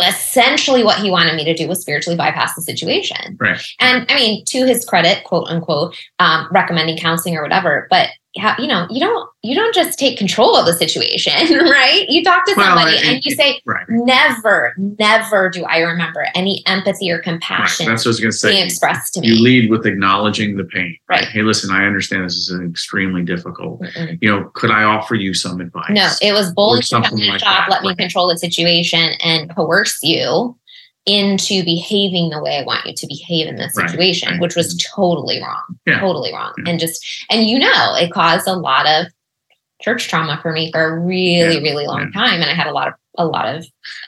essentially 0.00 0.82
what 0.82 0.98
he 0.98 1.10
wanted 1.10 1.36
me 1.36 1.44
to 1.44 1.54
do 1.54 1.68
was 1.68 1.80
spiritually 1.80 2.16
bypass 2.16 2.54
the 2.54 2.62
situation. 2.62 3.36
Right. 3.38 3.60
And 3.78 4.06
I 4.10 4.14
mean, 4.14 4.44
to 4.46 4.66
his 4.66 4.84
credit, 4.84 5.24
quote 5.24 5.48
unquote, 5.48 5.96
um, 6.18 6.48
recommending 6.50 6.96
counseling 6.96 7.36
or 7.36 7.42
whatever, 7.42 7.86
but 7.90 8.08
you 8.34 8.66
know, 8.66 8.86
you 8.90 9.00
don't 9.00 9.28
you 9.42 9.54
don't 9.54 9.74
just 9.74 9.98
take 9.98 10.16
control 10.16 10.56
of 10.56 10.64
the 10.66 10.72
situation, 10.72 11.32
right? 11.58 12.06
You 12.08 12.22
talk 12.22 12.44
to 12.46 12.54
somebody 12.54 12.94
well, 12.94 13.04
and 13.04 13.24
you 13.24 13.34
say, 13.34 13.60
right. 13.66 13.84
"Never, 13.88 14.74
never 14.78 15.50
do 15.50 15.64
I 15.64 15.78
remember 15.78 16.26
any 16.34 16.62
empathy 16.66 17.10
or 17.10 17.18
compassion." 17.18 17.86
Right. 17.86 17.92
That's 17.92 18.04
what 18.04 18.10
I 18.10 18.12
was 18.12 18.20
going 18.20 18.32
to 18.32 18.36
say. 18.36 18.50
Being 18.52 18.64
expressed 18.64 19.14
to 19.14 19.20
me. 19.20 19.28
You 19.28 19.42
lead 19.42 19.70
with 19.70 19.86
acknowledging 19.86 20.56
the 20.56 20.64
pain. 20.64 20.96
Right. 21.08 21.24
Hey, 21.24 21.42
listen, 21.42 21.70
I 21.74 21.84
understand 21.84 22.24
this 22.24 22.36
is 22.36 22.48
an 22.50 22.68
extremely 22.68 23.22
difficult. 23.22 23.80
mm 23.82 24.18
You 24.22 24.30
know, 24.30 24.50
could 24.54 24.70
I 24.70 24.84
offer 24.84 25.14
you 25.14 25.34
some 25.34 25.60
advice? 25.60 25.90
No, 25.90 26.08
it 26.22 26.32
was 26.32 26.52
bullying. 26.52 26.82
Like 26.92 27.40
job, 27.40 27.68
let 27.68 27.82
me 27.82 27.94
control 27.94 28.28
the 28.28 28.38
situation 28.38 29.12
and 29.22 29.54
coerce 29.54 29.98
you 30.02 30.56
into 31.06 31.64
behaving 31.64 32.30
the 32.30 32.40
way 32.40 32.58
I 32.58 32.64
want 32.64 32.86
you 32.86 32.94
to 32.94 33.06
behave 33.06 33.48
in 33.48 33.56
this 33.56 33.74
situation, 33.74 34.28
right, 34.28 34.34
right. 34.34 34.40
which 34.40 34.54
was 34.54 34.76
totally 34.94 35.40
wrong. 35.40 35.62
Yeah. 35.86 36.00
Totally 36.00 36.32
wrong. 36.32 36.54
Yeah. 36.58 36.70
And 36.70 36.80
just, 36.80 37.04
and 37.28 37.48
you 37.48 37.58
know, 37.58 37.94
it 37.96 38.12
caused 38.12 38.46
a 38.46 38.54
lot 38.54 38.86
of 38.86 39.06
church 39.80 40.08
trauma 40.08 40.38
for 40.40 40.52
me 40.52 40.70
for 40.70 40.80
a 40.80 40.98
really, 41.00 41.54
yeah. 41.54 41.60
really 41.60 41.86
long 41.86 42.12
time. 42.12 42.40
And 42.40 42.44
I 42.44 42.54
had 42.54 42.68
a 42.68 42.72
lot 42.72 42.88
of, 42.88 42.94
a 43.18 43.26
lot 43.26 43.52
of, 43.52 43.66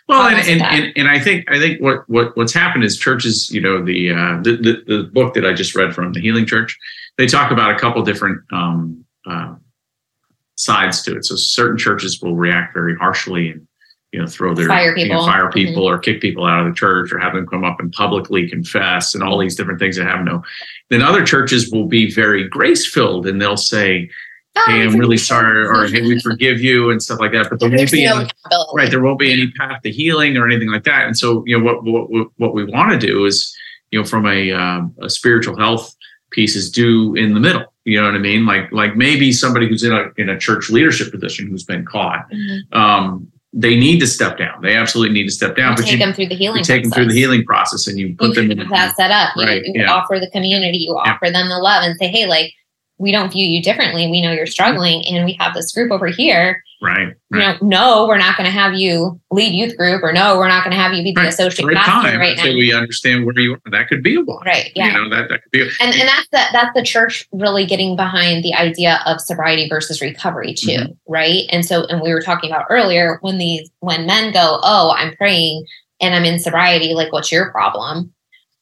well, 0.08 0.28
and, 0.28 0.48
and, 0.48 0.62
and, 0.62 0.92
and, 0.96 1.08
I 1.08 1.18
think, 1.18 1.50
I 1.50 1.58
think 1.58 1.80
what, 1.82 2.08
what, 2.08 2.36
what's 2.36 2.54
happened 2.54 2.84
is 2.84 2.96
churches, 2.96 3.50
you 3.50 3.60
know, 3.60 3.84
the, 3.84 4.10
uh, 4.10 4.40
the, 4.42 4.56
the, 4.56 4.96
the 4.96 5.02
book 5.12 5.34
that 5.34 5.44
I 5.44 5.52
just 5.52 5.74
read 5.74 5.94
from 5.94 6.12
the 6.12 6.20
Healing 6.20 6.46
Church, 6.46 6.78
they 7.18 7.26
talk 7.26 7.50
about 7.50 7.74
a 7.74 7.78
couple 7.78 8.02
different, 8.02 8.40
um, 8.52 9.04
uh, 9.26 9.56
sides 10.56 11.02
to 11.02 11.16
it. 11.16 11.24
So 11.24 11.34
certain 11.34 11.76
churches 11.76 12.22
will 12.22 12.36
react 12.36 12.72
very 12.72 12.96
harshly 12.96 13.50
and 13.50 13.66
you 14.14 14.20
know 14.20 14.28
throw 14.28 14.54
their 14.54 14.68
fire 14.68 14.94
people, 14.94 15.08
you 15.08 15.12
know, 15.12 15.26
fire 15.26 15.50
people 15.50 15.82
mm-hmm. 15.82 15.96
or 15.96 15.98
kick 15.98 16.20
people 16.20 16.46
out 16.46 16.64
of 16.64 16.72
the 16.72 16.78
church 16.78 17.12
or 17.12 17.18
have 17.18 17.34
them 17.34 17.48
come 17.48 17.64
up 17.64 17.80
and 17.80 17.92
publicly 17.92 18.48
confess 18.48 19.12
and 19.12 19.24
all 19.24 19.36
these 19.36 19.56
different 19.56 19.80
things 19.80 19.96
that 19.96 20.06
have 20.06 20.24
no. 20.24 20.40
Then 20.88 21.02
other 21.02 21.24
churches 21.24 21.72
will 21.72 21.86
be 21.86 22.14
very 22.14 22.48
grace 22.48 22.88
filled 22.88 23.26
and 23.26 23.42
they'll 23.42 23.56
say 23.56 24.08
oh, 24.56 24.64
hey 24.68 24.82
i'm 24.82 24.96
really 24.96 25.16
sorry 25.16 25.66
or 25.66 25.88
hey 25.88 26.02
we 26.02 26.20
forgive 26.20 26.60
you 26.60 26.90
and 26.90 27.02
stuff 27.02 27.18
like 27.18 27.32
that. 27.32 27.50
But 27.50 27.58
there 27.58 27.68
won't 27.68 27.90
be 27.90 28.04
any, 28.04 28.30
right 28.72 28.88
there 28.88 29.02
won't 29.02 29.18
be 29.18 29.32
any 29.32 29.50
path 29.50 29.82
to 29.82 29.90
healing 29.90 30.36
or 30.36 30.46
anything 30.46 30.70
like 30.70 30.84
that. 30.84 31.08
And 31.08 31.18
so 31.18 31.42
you 31.44 31.58
know 31.58 31.64
what 31.64 31.82
what, 31.82 32.30
what 32.36 32.54
we 32.54 32.64
want 32.64 32.92
to 32.92 33.04
do 33.04 33.24
is 33.24 33.52
you 33.90 33.98
know 33.98 34.06
from 34.06 34.26
a, 34.26 34.52
um, 34.52 34.94
a 35.02 35.10
spiritual 35.10 35.58
health 35.58 35.92
piece 36.30 36.54
is 36.54 36.70
do 36.70 37.16
in 37.16 37.34
the 37.34 37.40
middle. 37.40 37.64
You 37.84 38.00
know 38.00 38.06
what 38.06 38.14
I 38.14 38.18
mean? 38.18 38.46
Like, 38.46 38.72
like 38.72 38.96
maybe 38.96 39.32
somebody 39.32 39.68
who's 39.68 39.82
in 39.82 39.92
a 39.92 40.10
in 40.16 40.28
a 40.28 40.38
church 40.38 40.70
leadership 40.70 41.10
position 41.12 41.48
who's 41.48 41.64
been 41.64 41.84
caught, 41.84 42.30
mm-hmm. 42.30 42.78
um, 42.78 43.30
they 43.56 43.76
need 43.76 44.00
to 44.00 44.06
step 44.06 44.36
down. 44.36 44.60
They 44.62 44.74
absolutely 44.74 45.14
need 45.14 45.24
to 45.24 45.30
step 45.30 45.56
down. 45.56 45.72
You 45.72 45.76
but 45.76 45.84
take 45.84 45.92
you, 45.92 45.98
them 45.98 46.12
through 46.12 46.26
the 46.26 46.34
healing. 46.34 46.58
You 46.58 46.64
take 46.64 46.82
process. 46.82 46.96
them 46.96 47.04
through 47.04 47.12
the 47.12 47.20
healing 47.20 47.44
process, 47.44 47.86
and 47.86 47.98
you 47.98 48.16
put 48.16 48.36
you 48.36 48.48
them 48.48 48.50
in 48.50 48.68
that 48.68 48.96
set 48.96 49.12
up. 49.12 49.36
Right. 49.36 49.62
You, 49.64 49.74
you 49.74 49.82
yeah. 49.82 49.92
offer 49.92 50.18
the 50.18 50.28
community. 50.30 50.78
You 50.78 51.00
yeah. 51.04 51.12
offer 51.12 51.30
them 51.30 51.48
the 51.48 51.58
love, 51.58 51.84
and 51.84 51.96
say, 51.96 52.08
"Hey, 52.08 52.26
like 52.26 52.52
we 52.98 53.12
don't 53.12 53.32
view 53.32 53.46
you 53.46 53.62
differently. 53.62 54.10
We 54.10 54.22
know 54.22 54.32
you're 54.32 54.46
struggling, 54.46 55.04
and 55.06 55.24
we 55.24 55.36
have 55.40 55.54
this 55.54 55.72
group 55.72 55.90
over 55.90 56.06
here 56.06 56.62
Right. 56.84 57.14
You 57.30 57.38
know, 57.38 57.56
no, 57.62 58.06
we're 58.06 58.18
not 58.18 58.36
going 58.36 58.44
to 58.44 58.50
have 58.50 58.74
you 58.74 59.18
lead 59.30 59.54
youth 59.54 59.74
group, 59.74 60.02
or 60.02 60.12
no, 60.12 60.36
we're 60.36 60.48
not 60.48 60.64
going 60.64 60.76
to 60.76 60.80
have 60.80 60.92
you 60.92 61.02
be 61.02 61.12
the 61.12 61.22
right. 61.22 61.32
associate 61.32 61.66
right 61.66 61.76
pastor 61.76 62.10
time. 62.10 62.20
right 62.20 62.36
now. 62.36 62.44
So 62.44 62.52
we 62.52 62.74
understand 62.74 63.24
where 63.24 63.38
you 63.38 63.54
are. 63.54 63.70
That 63.70 63.88
could 63.88 64.02
be 64.02 64.16
a 64.16 64.20
one. 64.20 64.44
Right. 64.44 64.70
Yeah. 64.74 64.88
You 64.88 64.92
know 64.92 65.08
that 65.08 65.30
that 65.30 65.42
could 65.42 65.50
be. 65.50 65.62
A, 65.62 65.64
and 65.80 65.94
and 65.94 66.06
that's 66.06 66.28
the 66.30 66.42
that's 66.52 66.74
the 66.74 66.82
church 66.82 67.26
really 67.32 67.64
getting 67.64 67.96
behind 67.96 68.44
the 68.44 68.52
idea 68.52 69.00
of 69.06 69.18
sobriety 69.18 69.66
versus 69.66 70.02
recovery 70.02 70.52
too, 70.52 70.72
mm-hmm. 70.72 70.92
right? 71.08 71.44
And 71.48 71.64
so 71.64 71.86
and 71.86 72.02
we 72.02 72.12
were 72.12 72.20
talking 72.20 72.50
about 72.50 72.66
earlier 72.68 73.16
when 73.22 73.38
these 73.38 73.70
when 73.80 74.04
men 74.04 74.34
go, 74.34 74.60
oh, 74.62 74.94
I'm 74.94 75.16
praying 75.16 75.64
and 76.02 76.14
I'm 76.14 76.26
in 76.26 76.38
sobriety, 76.38 76.92
like 76.92 77.12
what's 77.12 77.32
your 77.32 77.50
problem, 77.50 78.12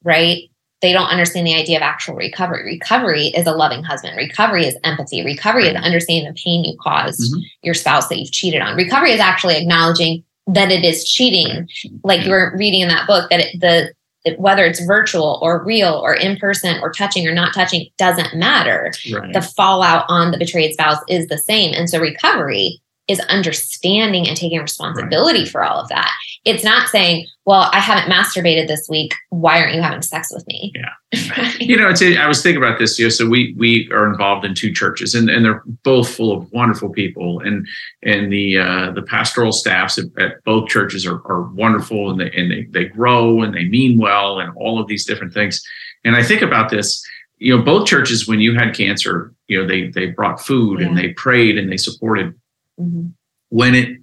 right? 0.05 0.49
They 0.83 0.93
don't 0.93 1.09
understand 1.09 1.47
the 1.47 1.55
idea 1.55 1.77
of 1.77 1.83
actual 1.83 2.17
recovery. 2.17 2.65
Recovery 2.65 3.29
is 3.29 3.47
a 3.47 3.53
loving 3.53 3.85
husband. 3.85 4.17
Recovery 4.17 4.67
is 4.67 4.77
empathy. 4.83 5.25
Recovery 5.25 5.69
is 5.69 5.77
understanding 5.77 6.31
the 6.31 6.39
pain 6.45 6.65
you 6.65 6.77
caused 6.81 7.33
mm-hmm. 7.33 7.41
your 7.63 7.75
spouse 7.75 8.09
that 8.09 8.19
you've 8.19 8.33
cheated 8.33 8.61
on. 8.61 8.77
Recovery 8.77 9.13
is 9.13 9.21
actually 9.21 9.57
acknowledging 9.57 10.25
that 10.49 10.73
it 10.73 10.85
is 10.85 11.09
cheating. 11.09 11.69
Like 12.03 12.25
you 12.25 12.31
were 12.31 12.53
reading 12.57 12.81
in 12.81 12.89
that 12.89 13.07
book, 13.07 13.31
that 13.31 13.41
it, 13.41 13.61
the 13.61 13.95
it, 14.25 14.39
whether 14.39 14.65
it's 14.65 14.85
virtual 14.85 15.39
or 15.43 15.65
real 15.65 15.95
or 15.95 16.15
in 16.15 16.37
person 16.37 16.79
or 16.81 16.93
touching 16.93 17.27
or 17.27 17.35
not 17.35 17.55
touching 17.55 17.89
doesn't 17.99 18.35
matter. 18.35 18.93
Right. 19.13 19.33
The 19.33 19.43
fallout 19.43 20.05
on 20.09 20.31
the 20.31 20.39
betrayed 20.39 20.73
spouse 20.73 20.99
is 21.09 21.29
the 21.29 21.39
same. 21.39 21.75
And 21.75 21.89
so 21.89 21.99
recovery 21.99 22.81
is 23.09 23.21
understanding 23.21 24.29
and 24.29 24.37
taking 24.37 24.61
responsibility 24.61 25.41
right. 25.41 25.49
for 25.49 25.65
all 25.65 25.81
of 25.81 25.89
that. 25.89 26.13
It's 26.45 26.65
not 26.65 26.89
saying, 26.89 27.29
well, 27.45 27.71
I 27.73 27.79
haven't 27.79 28.13
masturbated 28.13 28.67
this 28.67 28.89
week. 28.89 29.15
Why 29.31 29.61
aren't 29.61 29.75
you 29.75 29.83
having 29.83 30.03
sex 30.03 30.33
with 30.33 30.47
me? 30.47 30.73
Yeah. 30.75 31.53
you 31.61 31.77
know, 31.77 31.89
it's 31.89 32.03
a, 32.03 32.17
I 32.17 32.27
was 32.27 32.43
thinking 32.43 32.63
about 32.63 32.79
this, 32.79 32.99
you 32.99 33.05
know, 33.05 33.11
so 33.11 33.29
we 33.29 33.55
we 33.57 33.89
are 33.93 34.09
involved 34.09 34.45
in 34.45 34.55
two 34.55 34.73
churches 34.73 35.15
and, 35.15 35.29
and 35.29 35.45
they're 35.45 35.63
both 35.85 36.09
full 36.09 36.33
of 36.37 36.51
wonderful 36.53 36.91
people. 36.91 37.41
And 37.41 37.67
and 38.03 38.33
the 38.33 38.59
uh, 38.59 38.91
the 38.93 39.03
pastoral 39.03 39.53
staffs 39.53 39.99
at, 39.99 40.07
at 40.19 40.43
both 40.45 40.69
churches 40.69 41.07
are, 41.07 41.21
are 41.27 41.43
wonderful 41.53 42.11
and 42.11 42.21
they 42.21 42.31
and 42.33 42.51
they, 42.51 42.65
they 42.71 42.85
grow 42.85 43.43
and 43.43 43.55
they 43.55 43.65
mean 43.65 43.99
well 43.99 44.39
and 44.41 44.53
all 44.57 44.81
of 44.81 44.87
these 44.89 45.05
different 45.05 45.33
things. 45.33 45.63
And 46.05 46.17
I 46.17 46.23
think 46.23 46.43
about 46.43 46.71
this, 46.71 47.05
you 47.39 47.57
know, 47.57 47.63
both 47.63 47.87
churches, 47.87 48.27
when 48.27 48.41
you 48.41 48.55
had 48.55 48.75
cancer, 48.75 49.33
you 49.49 49.61
know, 49.61 49.67
they 49.67 49.89
they 49.89 50.07
brought 50.07 50.41
food 50.41 50.81
yeah. 50.81 50.87
and 50.87 50.99
they 50.99 51.11
prayed 51.11 51.59
and 51.59 51.71
they 51.71 51.77
supported 51.77 52.35
mm-hmm. 52.81 53.09
when 53.49 53.75
it 53.75 54.02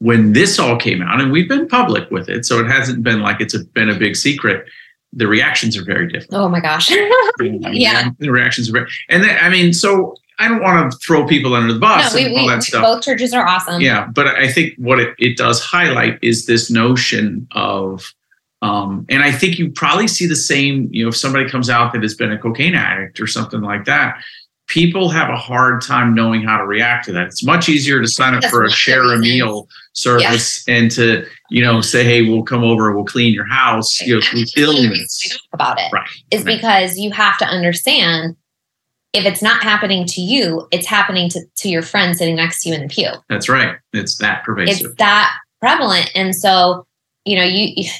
when 0.00 0.32
this 0.32 0.58
all 0.58 0.76
came 0.76 1.02
out 1.02 1.20
and 1.20 1.32
we've 1.32 1.48
been 1.48 1.66
public 1.68 2.10
with 2.10 2.28
it 2.28 2.44
so 2.44 2.60
it 2.60 2.66
hasn't 2.66 3.02
been 3.02 3.20
like 3.20 3.40
it's 3.40 3.54
a, 3.54 3.64
been 3.64 3.88
a 3.88 3.98
big 3.98 4.16
secret 4.16 4.66
the 5.14 5.26
reactions 5.26 5.74
are 5.74 5.84
very 5.84 6.06
different. 6.06 6.34
Oh 6.34 6.50
my 6.50 6.60
gosh. 6.60 6.90
Yeah. 6.90 8.10
The 8.18 8.30
reactions 8.30 8.68
are 8.68 8.72
very 8.72 8.90
and 9.08 9.24
then, 9.24 9.38
i 9.40 9.48
mean 9.48 9.72
so 9.72 10.14
i 10.38 10.48
don't 10.48 10.62
want 10.62 10.92
to 10.92 10.98
throw 10.98 11.26
people 11.26 11.54
under 11.54 11.72
the 11.72 11.78
bus 11.78 12.12
no, 12.12 12.20
we, 12.20 12.26
and 12.26 12.36
all 12.36 12.46
we, 12.46 12.52
that 12.52 12.62
stuff. 12.62 12.82
both 12.82 13.02
churches 13.02 13.32
are 13.32 13.46
awesome. 13.46 13.80
Yeah 13.80 14.06
but 14.06 14.26
i 14.26 14.50
think 14.50 14.74
what 14.78 15.00
it, 15.00 15.14
it 15.18 15.36
does 15.36 15.62
highlight 15.62 16.18
is 16.22 16.46
this 16.46 16.70
notion 16.70 17.48
of 17.52 18.14
um, 18.60 19.06
and 19.08 19.22
I 19.22 19.30
think 19.30 19.58
you 19.58 19.70
probably 19.70 20.08
see 20.08 20.26
the 20.26 20.34
same, 20.34 20.88
you 20.90 21.04
know, 21.04 21.10
if 21.10 21.16
somebody 21.16 21.48
comes 21.48 21.70
out 21.70 21.92
that 21.92 22.02
has 22.02 22.14
been 22.14 22.32
a 22.32 22.38
cocaine 22.38 22.74
addict 22.74 23.20
or 23.20 23.26
something 23.26 23.60
like 23.60 23.84
that, 23.84 24.20
people 24.68 25.08
have 25.08 25.30
a 25.30 25.36
hard 25.36 25.82
time 25.82 26.14
knowing 26.14 26.42
how 26.42 26.58
to 26.58 26.66
react 26.66 27.06
to 27.06 27.12
that. 27.12 27.26
It's 27.26 27.44
much 27.44 27.68
easier 27.68 28.00
to 28.00 28.06
sign 28.06 28.34
up 28.34 28.42
That's 28.42 28.52
for 28.52 28.64
a 28.64 28.70
share 28.70 29.12
a 29.14 29.18
meal 29.18 29.66
service 29.94 30.64
yeah. 30.68 30.74
and 30.74 30.90
to, 30.92 31.26
you 31.50 31.62
know, 31.62 31.80
say, 31.80 32.04
hey, 32.04 32.28
we'll 32.28 32.44
come 32.44 32.62
over, 32.62 32.94
we'll 32.94 33.04
clean 33.04 33.34
your 33.34 33.46
house, 33.46 34.00
you 34.00 34.14
know, 34.14 34.20
through 34.20 34.44
illness. 34.56 35.38
About 35.52 35.80
it 35.80 35.90
right. 35.92 36.08
is 36.30 36.44
right. 36.44 36.56
because 36.56 36.98
you 36.98 37.10
have 37.10 37.38
to 37.38 37.46
understand 37.46 38.36
if 39.14 39.24
it's 39.24 39.42
not 39.42 39.62
happening 39.62 40.04
to 40.04 40.20
you, 40.20 40.68
it's 40.70 40.86
happening 40.86 41.30
to, 41.30 41.40
to 41.56 41.68
your 41.68 41.82
friend 41.82 42.16
sitting 42.16 42.36
next 42.36 42.62
to 42.62 42.68
you 42.68 42.74
in 42.74 42.82
the 42.82 42.88
pew. 42.88 43.10
That's 43.30 43.48
right. 43.48 43.76
It's 43.94 44.18
that 44.18 44.44
pervasive. 44.44 44.86
It's 44.86 44.94
that 44.98 45.34
prevalent. 45.60 46.10
And 46.14 46.34
so, 46.34 46.86
you 47.24 47.36
know, 47.36 47.44
you 47.44 47.90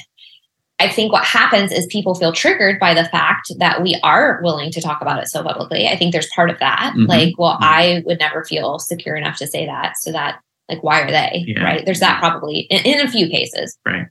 I 0.79 0.87
think 0.87 1.11
what 1.11 1.25
happens 1.25 1.71
is 1.71 1.85
people 1.87 2.15
feel 2.15 2.31
triggered 2.31 2.79
by 2.79 2.93
the 2.93 3.05
fact 3.05 3.51
that 3.57 3.83
we 3.83 3.99
are 4.01 4.39
willing 4.41 4.71
to 4.71 4.81
talk 4.81 5.01
about 5.01 5.21
it 5.21 5.27
so 5.27 5.43
publicly. 5.43 5.87
I 5.87 5.97
think 5.97 6.13
there's 6.13 6.29
part 6.33 6.49
of 6.49 6.59
that. 6.59 6.93
Mm-hmm. 6.95 7.05
Like, 7.05 7.35
well, 7.37 7.55
mm-hmm. 7.55 7.63
I 7.63 8.03
would 8.05 8.19
never 8.19 8.45
feel 8.45 8.79
secure 8.79 9.15
enough 9.15 9.37
to 9.37 9.47
say 9.47 9.65
that. 9.65 9.97
So 9.97 10.11
that, 10.13 10.39
like, 10.69 10.81
why 10.81 11.01
are 11.01 11.11
they? 11.11 11.43
Yeah. 11.47 11.63
Right. 11.63 11.85
There's 11.85 11.99
that 11.99 12.19
probably 12.19 12.59
in, 12.69 12.85
in, 12.85 13.05
a 13.05 13.11
few 13.11 13.27
cases. 13.27 13.77
Right. 13.85 14.07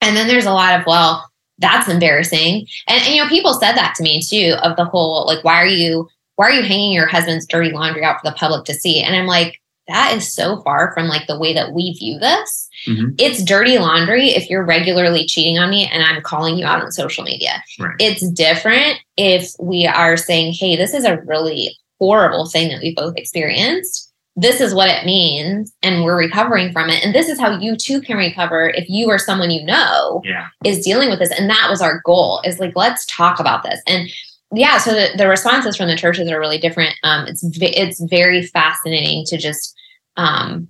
And 0.00 0.16
then 0.16 0.28
there's 0.28 0.46
a 0.46 0.52
lot 0.52 0.78
of, 0.78 0.86
well, 0.86 1.28
that's 1.58 1.88
embarrassing. 1.88 2.66
And, 2.86 3.02
and, 3.02 3.14
you 3.14 3.22
know, 3.22 3.28
people 3.28 3.54
said 3.54 3.74
that 3.74 3.94
to 3.96 4.02
me 4.02 4.20
too 4.22 4.54
of 4.62 4.76
the 4.76 4.84
whole, 4.84 5.26
like, 5.26 5.42
why 5.42 5.56
are 5.56 5.66
you, 5.66 6.08
why 6.36 6.46
are 6.46 6.52
you 6.52 6.62
hanging 6.62 6.92
your 6.92 7.06
husband's 7.06 7.46
dirty 7.46 7.70
laundry 7.70 8.04
out 8.04 8.20
for 8.20 8.30
the 8.30 8.36
public 8.36 8.64
to 8.66 8.74
see? 8.74 9.00
And 9.00 9.14
I'm 9.16 9.26
like, 9.26 9.60
that 9.88 10.16
is 10.16 10.32
so 10.32 10.62
far 10.62 10.92
from 10.94 11.08
like 11.08 11.26
the 11.26 11.38
way 11.38 11.52
that 11.54 11.72
we 11.72 11.92
view 11.98 12.18
this. 12.18 12.68
Mm-hmm. 12.86 13.14
It's 13.18 13.42
dirty 13.42 13.78
laundry 13.78 14.30
if 14.30 14.48
you're 14.48 14.64
regularly 14.64 15.26
cheating 15.26 15.58
on 15.58 15.70
me 15.70 15.86
and 15.86 16.02
I'm 16.02 16.22
calling 16.22 16.56
you 16.56 16.64
out 16.64 16.82
on 16.82 16.92
social 16.92 17.24
media. 17.24 17.62
Right. 17.78 17.96
It's 17.98 18.28
different 18.30 18.98
if 19.16 19.52
we 19.58 19.86
are 19.86 20.16
saying, 20.16 20.54
hey, 20.54 20.76
this 20.76 20.94
is 20.94 21.04
a 21.04 21.20
really 21.22 21.76
horrible 21.98 22.48
thing 22.48 22.68
that 22.68 22.82
we 22.82 22.94
both 22.94 23.16
experienced. 23.16 24.12
This 24.34 24.62
is 24.62 24.74
what 24.74 24.88
it 24.88 25.04
means, 25.04 25.74
and 25.82 26.04
we're 26.04 26.16
recovering 26.16 26.72
from 26.72 26.88
it. 26.88 27.04
And 27.04 27.14
this 27.14 27.28
is 27.28 27.38
how 27.38 27.58
you 27.58 27.76
too 27.76 28.00
can 28.00 28.16
recover 28.16 28.70
if 28.70 28.88
you 28.88 29.08
or 29.08 29.18
someone 29.18 29.50
you 29.50 29.62
know 29.62 30.22
yeah. 30.24 30.46
is 30.64 30.82
dealing 30.82 31.10
with 31.10 31.18
this. 31.18 31.38
And 31.38 31.50
that 31.50 31.66
was 31.68 31.82
our 31.82 32.00
goal 32.06 32.40
is 32.42 32.58
like, 32.58 32.74
let's 32.74 33.04
talk 33.04 33.40
about 33.40 33.62
this. 33.62 33.82
And 33.86 34.08
yeah, 34.52 34.78
so 34.78 34.92
the, 34.92 35.10
the 35.16 35.28
responses 35.28 35.76
from 35.76 35.88
the 35.88 35.96
churches 35.96 36.30
are 36.30 36.38
really 36.38 36.58
different. 36.58 36.94
Um, 37.02 37.26
it's 37.26 37.42
it's 37.60 38.00
very 38.00 38.42
fascinating 38.42 39.24
to 39.26 39.38
just 39.38 39.74
um, 40.16 40.68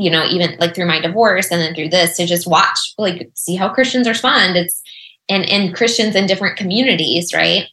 you 0.00 0.10
know, 0.10 0.24
even 0.24 0.56
like 0.58 0.74
through 0.74 0.86
my 0.86 1.00
divorce 1.00 1.50
and 1.50 1.60
then 1.60 1.74
through 1.74 1.90
this 1.90 2.16
to 2.16 2.26
just 2.26 2.46
watch, 2.46 2.78
like, 2.96 3.30
see 3.34 3.54
how 3.54 3.68
Christians 3.68 4.08
respond. 4.08 4.56
It's 4.56 4.82
and 5.28 5.48
and 5.48 5.74
Christians 5.74 6.16
in 6.16 6.26
different 6.26 6.56
communities, 6.56 7.34
right? 7.34 7.66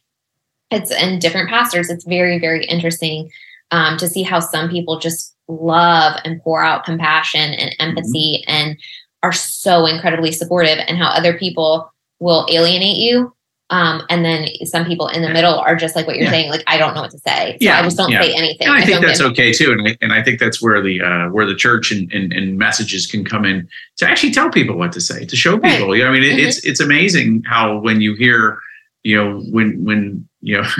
It's 0.70 0.90
and 0.90 1.20
different 1.20 1.48
pastors. 1.48 1.88
It's 1.88 2.04
very 2.04 2.38
very 2.38 2.66
interesting 2.66 3.30
um, 3.70 3.96
to 3.96 4.08
see 4.08 4.22
how 4.22 4.40
some 4.40 4.68
people 4.68 4.98
just 4.98 5.34
love 5.48 6.20
and 6.24 6.42
pour 6.42 6.62
out 6.62 6.84
compassion 6.84 7.54
and 7.54 7.74
empathy 7.78 8.44
mm-hmm. 8.46 8.50
and 8.50 8.78
are 9.22 9.32
so 9.32 9.86
incredibly 9.86 10.32
supportive, 10.32 10.78
and 10.86 10.98
how 10.98 11.08
other 11.08 11.36
people 11.36 11.90
will 12.20 12.46
alienate 12.50 12.98
you 12.98 13.34
um, 13.70 14.02
and 14.08 14.24
then 14.24 14.48
some 14.64 14.86
people 14.86 15.08
in 15.08 15.20
the 15.20 15.28
middle 15.28 15.58
are 15.58 15.76
just 15.76 15.94
like 15.94 16.06
what 16.06 16.16
you're 16.16 16.24
yeah. 16.24 16.30
saying, 16.30 16.50
like 16.50 16.64
I 16.66 16.78
don't 16.78 16.94
know 16.94 17.02
what 17.02 17.10
to 17.10 17.18
say. 17.18 17.52
So 17.52 17.58
yeah, 17.60 17.78
I 17.78 17.82
just 17.82 17.98
don't 17.98 18.10
yeah. 18.10 18.22
say 18.22 18.34
anything. 18.34 18.66
And 18.66 18.76
I, 18.76 18.80
I 18.80 18.84
think 18.84 19.04
that's 19.04 19.20
okay 19.20 19.52
too, 19.52 19.72
and 19.72 19.86
I, 19.86 19.98
and 20.00 20.12
I 20.12 20.22
think 20.22 20.40
that's 20.40 20.62
where 20.62 20.82
the 20.82 21.02
uh, 21.02 21.28
where 21.28 21.44
the 21.44 21.54
church 21.54 21.92
and, 21.92 22.10
and, 22.12 22.32
and 22.32 22.56
messages 22.56 23.06
can 23.06 23.24
come 23.24 23.44
in 23.44 23.68
to 23.98 24.08
actually 24.08 24.32
tell 24.32 24.48
people 24.50 24.76
what 24.76 24.92
to 24.92 25.00
say, 25.00 25.26
to 25.26 25.36
show 25.36 25.58
people. 25.58 25.88
Right. 25.88 25.98
You 25.98 26.04
know, 26.04 26.10
I 26.10 26.12
mean, 26.12 26.22
it, 26.22 26.36
mm-hmm. 26.36 26.46
it's 26.46 26.64
it's 26.64 26.80
amazing 26.80 27.42
how 27.46 27.78
when 27.78 28.00
you 28.00 28.14
hear, 28.14 28.58
you 29.02 29.16
know, 29.16 29.40
when 29.50 29.84
when 29.84 30.28
you 30.40 30.60
know. 30.60 30.68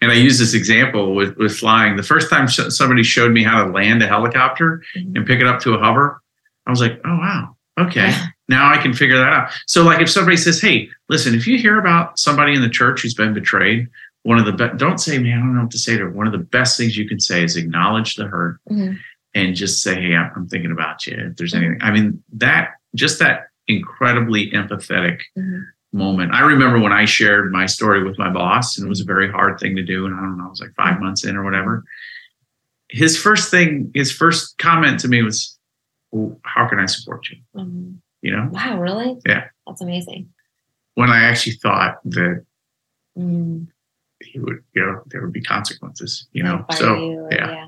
and 0.00 0.10
I 0.10 0.14
use 0.14 0.38
this 0.38 0.52
example 0.52 1.14
with 1.14 1.36
with 1.36 1.56
flying. 1.56 1.96
The 1.96 2.02
first 2.02 2.28
time 2.28 2.48
somebody 2.48 3.02
showed 3.02 3.32
me 3.32 3.42
how 3.44 3.64
to 3.64 3.70
land 3.70 4.02
a 4.02 4.06
helicopter 4.06 4.82
mm-hmm. 4.94 5.16
and 5.16 5.26
pick 5.26 5.40
it 5.40 5.46
up 5.46 5.60
to 5.60 5.74
a 5.74 5.78
hover, 5.78 6.20
I 6.66 6.70
was 6.70 6.80
like, 6.80 7.00
"Oh 7.04 7.16
wow, 7.16 7.56
okay." 7.78 8.12
Now 8.48 8.70
I 8.70 8.78
can 8.78 8.92
figure 8.92 9.16
that 9.16 9.32
out. 9.32 9.50
So, 9.66 9.82
like, 9.82 10.00
if 10.00 10.10
somebody 10.10 10.36
says, 10.36 10.60
"Hey, 10.60 10.88
listen, 11.08 11.34
if 11.34 11.46
you 11.46 11.58
hear 11.58 11.78
about 11.78 12.18
somebody 12.18 12.54
in 12.54 12.62
the 12.62 12.68
church 12.68 13.02
who's 13.02 13.14
been 13.14 13.34
betrayed, 13.34 13.88
one 14.26 14.38
of 14.38 14.44
the 14.44 14.52
be- 14.52 14.76
don't 14.76 14.98
say, 14.98 15.18
man, 15.18 15.38
I 15.38 15.40
don't 15.40 15.54
know 15.54 15.62
what 15.62 15.70
to 15.70 15.78
say 15.78 15.96
to 15.96 16.02
her. 16.02 16.10
One 16.10 16.26
of 16.26 16.32
the 16.32 16.38
best 16.38 16.76
things 16.76 16.96
you 16.96 17.08
can 17.08 17.20
say 17.20 17.44
is 17.44 17.56
acknowledge 17.56 18.16
the 18.16 18.26
hurt 18.26 18.58
mm-hmm. 18.68 18.94
and 19.36 19.54
just 19.54 19.82
say, 19.82 19.94
hey, 19.94 20.16
I'm 20.16 20.48
thinking 20.48 20.72
about 20.72 21.06
you. 21.06 21.16
If 21.30 21.36
there's 21.36 21.54
mm-hmm. 21.54 21.64
anything, 21.64 21.82
I 21.82 21.92
mean, 21.92 22.22
that 22.32 22.70
just 22.96 23.20
that 23.20 23.50
incredibly 23.68 24.50
empathetic 24.50 25.20
mm-hmm. 25.38 25.60
moment. 25.92 26.34
I 26.34 26.40
remember 26.40 26.80
when 26.80 26.92
I 26.92 27.04
shared 27.04 27.52
my 27.52 27.66
story 27.66 28.02
with 28.02 28.18
my 28.18 28.28
boss, 28.28 28.76
and 28.76 28.86
it 28.86 28.88
was 28.88 29.00
a 29.00 29.04
very 29.04 29.30
hard 29.30 29.60
thing 29.60 29.76
to 29.76 29.84
do. 29.84 30.06
And 30.06 30.14
I 30.16 30.20
don't 30.20 30.38
know, 30.38 30.46
I 30.46 30.48
was 30.48 30.60
like 30.60 30.74
five 30.74 31.00
months 31.00 31.24
in 31.24 31.36
or 31.36 31.44
whatever. 31.44 31.84
His 32.88 33.16
first 33.16 33.48
thing, 33.48 33.92
his 33.94 34.10
first 34.10 34.58
comment 34.58 34.98
to 35.00 35.08
me 35.08 35.22
was, 35.22 35.56
well, 36.10 36.36
"How 36.42 36.68
can 36.68 36.80
I 36.80 36.86
support 36.86 37.28
you?" 37.30 37.36
You 38.26 38.32
know? 38.32 38.48
Wow, 38.50 38.80
really? 38.80 39.20
Yeah. 39.24 39.44
That's 39.68 39.80
amazing. 39.80 40.30
When 40.94 41.10
I 41.10 41.22
actually 41.22 41.52
thought 41.52 41.98
that 42.06 42.44
mm. 43.16 43.68
he 44.20 44.40
would, 44.40 44.64
you 44.74 44.84
know, 44.84 45.00
there 45.06 45.22
would 45.22 45.32
be 45.32 45.42
consequences, 45.42 46.26
you 46.32 46.42
know? 46.42 46.64
So, 46.72 46.96
you 46.96 47.28
yeah. 47.30 47.50
yeah. 47.52 47.66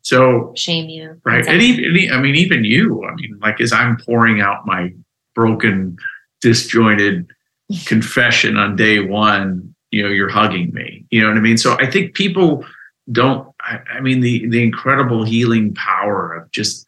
So, 0.00 0.54
shame 0.56 0.88
you. 0.88 1.20
Right. 1.22 1.46
And 1.46 1.60
even, 1.60 2.14
I 2.14 2.18
mean, 2.18 2.34
even 2.34 2.64
you, 2.64 3.04
I 3.04 3.14
mean, 3.14 3.38
like 3.42 3.60
as 3.60 3.74
I'm 3.74 3.98
pouring 3.98 4.40
out 4.40 4.64
my 4.64 4.94
broken, 5.34 5.98
disjointed 6.40 7.30
confession 7.84 8.56
on 8.56 8.76
day 8.76 9.00
one, 9.00 9.74
you 9.90 10.02
know, 10.02 10.08
you're 10.08 10.30
hugging 10.30 10.72
me. 10.72 11.04
You 11.10 11.20
know 11.20 11.28
what 11.28 11.36
I 11.36 11.40
mean? 11.40 11.58
So 11.58 11.76
I 11.78 11.90
think 11.90 12.14
people 12.14 12.64
don't, 13.12 13.46
I, 13.60 13.80
I 13.96 14.00
mean, 14.00 14.20
the, 14.20 14.48
the 14.48 14.62
incredible 14.62 15.24
healing 15.24 15.74
power 15.74 16.32
of 16.32 16.50
just 16.52 16.86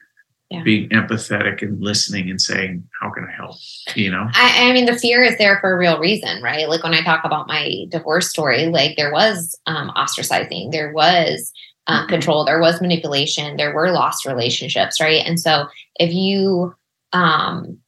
yeah. 0.52 0.62
being 0.62 0.88
empathetic 0.90 1.62
and 1.62 1.80
listening 1.82 2.28
and 2.28 2.40
saying, 2.40 2.86
"How 3.00 3.10
can 3.10 3.24
I 3.24 3.32
help?" 3.32 3.56
You 3.94 4.10
know. 4.10 4.28
I, 4.34 4.68
I, 4.68 4.72
mean, 4.72 4.86
the 4.86 4.98
fear 4.98 5.22
is 5.22 5.38
there 5.38 5.58
for 5.60 5.72
a 5.72 5.78
real 5.78 5.98
reason, 5.98 6.42
right? 6.42 6.68
Like 6.68 6.82
when 6.82 6.94
I 6.94 7.02
talk 7.02 7.24
about 7.24 7.48
my 7.48 7.86
divorce 7.88 8.28
story, 8.28 8.66
like 8.66 8.96
there 8.96 9.12
was 9.12 9.58
um, 9.66 9.90
ostracizing, 9.96 10.70
there 10.70 10.92
was 10.92 11.52
um, 11.86 12.00
mm-hmm. 12.00 12.10
control, 12.10 12.44
there 12.44 12.60
was 12.60 12.80
manipulation, 12.80 13.56
there 13.56 13.74
were 13.74 13.90
lost 13.90 14.26
relationships, 14.26 15.00
right? 15.00 15.26
And 15.26 15.40
so 15.40 15.66
if 15.96 16.12
you 16.12 16.74
um, 17.14 17.78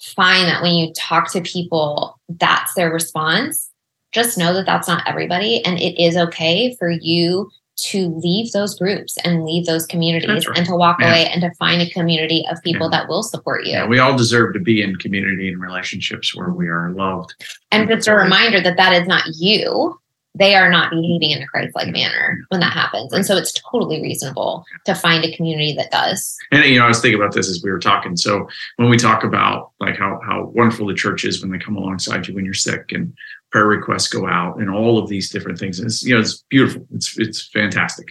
find 0.00 0.48
that 0.48 0.62
when 0.62 0.74
you 0.74 0.92
talk 0.92 1.32
to 1.32 1.40
people, 1.40 2.20
that's 2.28 2.74
their 2.74 2.92
response. 2.92 3.70
Just 4.12 4.36
know 4.36 4.52
that 4.52 4.66
that's 4.66 4.88
not 4.88 5.08
everybody, 5.08 5.64
and 5.64 5.78
it 5.78 5.98
is 5.98 6.18
okay 6.18 6.76
for 6.76 6.90
you 6.90 7.50
to 7.76 8.08
leave 8.22 8.52
those 8.52 8.78
groups 8.78 9.16
and 9.24 9.44
leave 9.44 9.66
those 9.66 9.86
communities 9.86 10.46
right. 10.46 10.58
and 10.58 10.66
to 10.66 10.76
walk 10.76 10.98
yeah. 11.00 11.08
away 11.08 11.26
and 11.26 11.40
to 11.40 11.50
find 11.54 11.80
a 11.80 11.90
community 11.90 12.44
of 12.50 12.62
people 12.62 12.88
yeah. 12.90 12.98
that 12.98 13.08
will 13.08 13.22
support 13.22 13.64
you. 13.64 13.72
Yeah, 13.72 13.86
we 13.86 13.98
all 13.98 14.16
deserve 14.16 14.52
to 14.54 14.60
be 14.60 14.82
in 14.82 14.96
community 14.96 15.48
and 15.48 15.60
relationships 15.60 16.34
where 16.34 16.50
we 16.50 16.68
are 16.68 16.90
loved. 16.90 17.34
And 17.70 17.88
just 17.88 18.08
a 18.08 18.14
reminder 18.14 18.60
that 18.60 18.76
that 18.76 18.92
is 18.92 19.08
not 19.08 19.24
you. 19.34 19.98
They 20.34 20.54
are 20.54 20.70
not 20.70 20.90
behaving 20.90 21.30
in 21.30 21.42
a 21.42 21.46
Christ 21.46 21.74
like 21.74 21.88
manner 21.88 22.38
when 22.48 22.60
that 22.60 22.72
happens. 22.72 23.12
And 23.12 23.26
so 23.26 23.36
it's 23.36 23.52
totally 23.52 24.00
reasonable 24.00 24.64
to 24.86 24.94
find 24.94 25.24
a 25.24 25.36
community 25.36 25.74
that 25.74 25.90
does. 25.90 26.36
And, 26.50 26.64
you 26.64 26.78
know, 26.78 26.86
I 26.86 26.88
was 26.88 27.00
thinking 27.00 27.20
about 27.20 27.34
this 27.34 27.50
as 27.50 27.62
we 27.62 27.70
were 27.70 27.78
talking. 27.78 28.16
So 28.16 28.48
when 28.76 28.88
we 28.88 28.96
talk 28.96 29.24
about 29.24 29.72
like 29.78 29.96
how, 29.96 30.20
how 30.24 30.46
wonderful 30.54 30.86
the 30.86 30.94
church 30.94 31.24
is 31.24 31.42
when 31.42 31.50
they 31.50 31.58
come 31.58 31.76
alongside 31.76 32.26
you 32.26 32.34
when 32.34 32.46
you're 32.46 32.54
sick 32.54 32.92
and 32.92 33.12
prayer 33.50 33.66
requests 33.66 34.08
go 34.08 34.26
out 34.26 34.58
and 34.58 34.70
all 34.70 34.98
of 34.98 35.08
these 35.08 35.30
different 35.30 35.58
things. 35.58 35.78
It's, 35.78 36.02
you 36.02 36.14
know, 36.14 36.20
it's 36.20 36.42
beautiful. 36.48 36.86
It's, 36.94 37.18
it's 37.18 37.48
fantastic. 37.48 38.06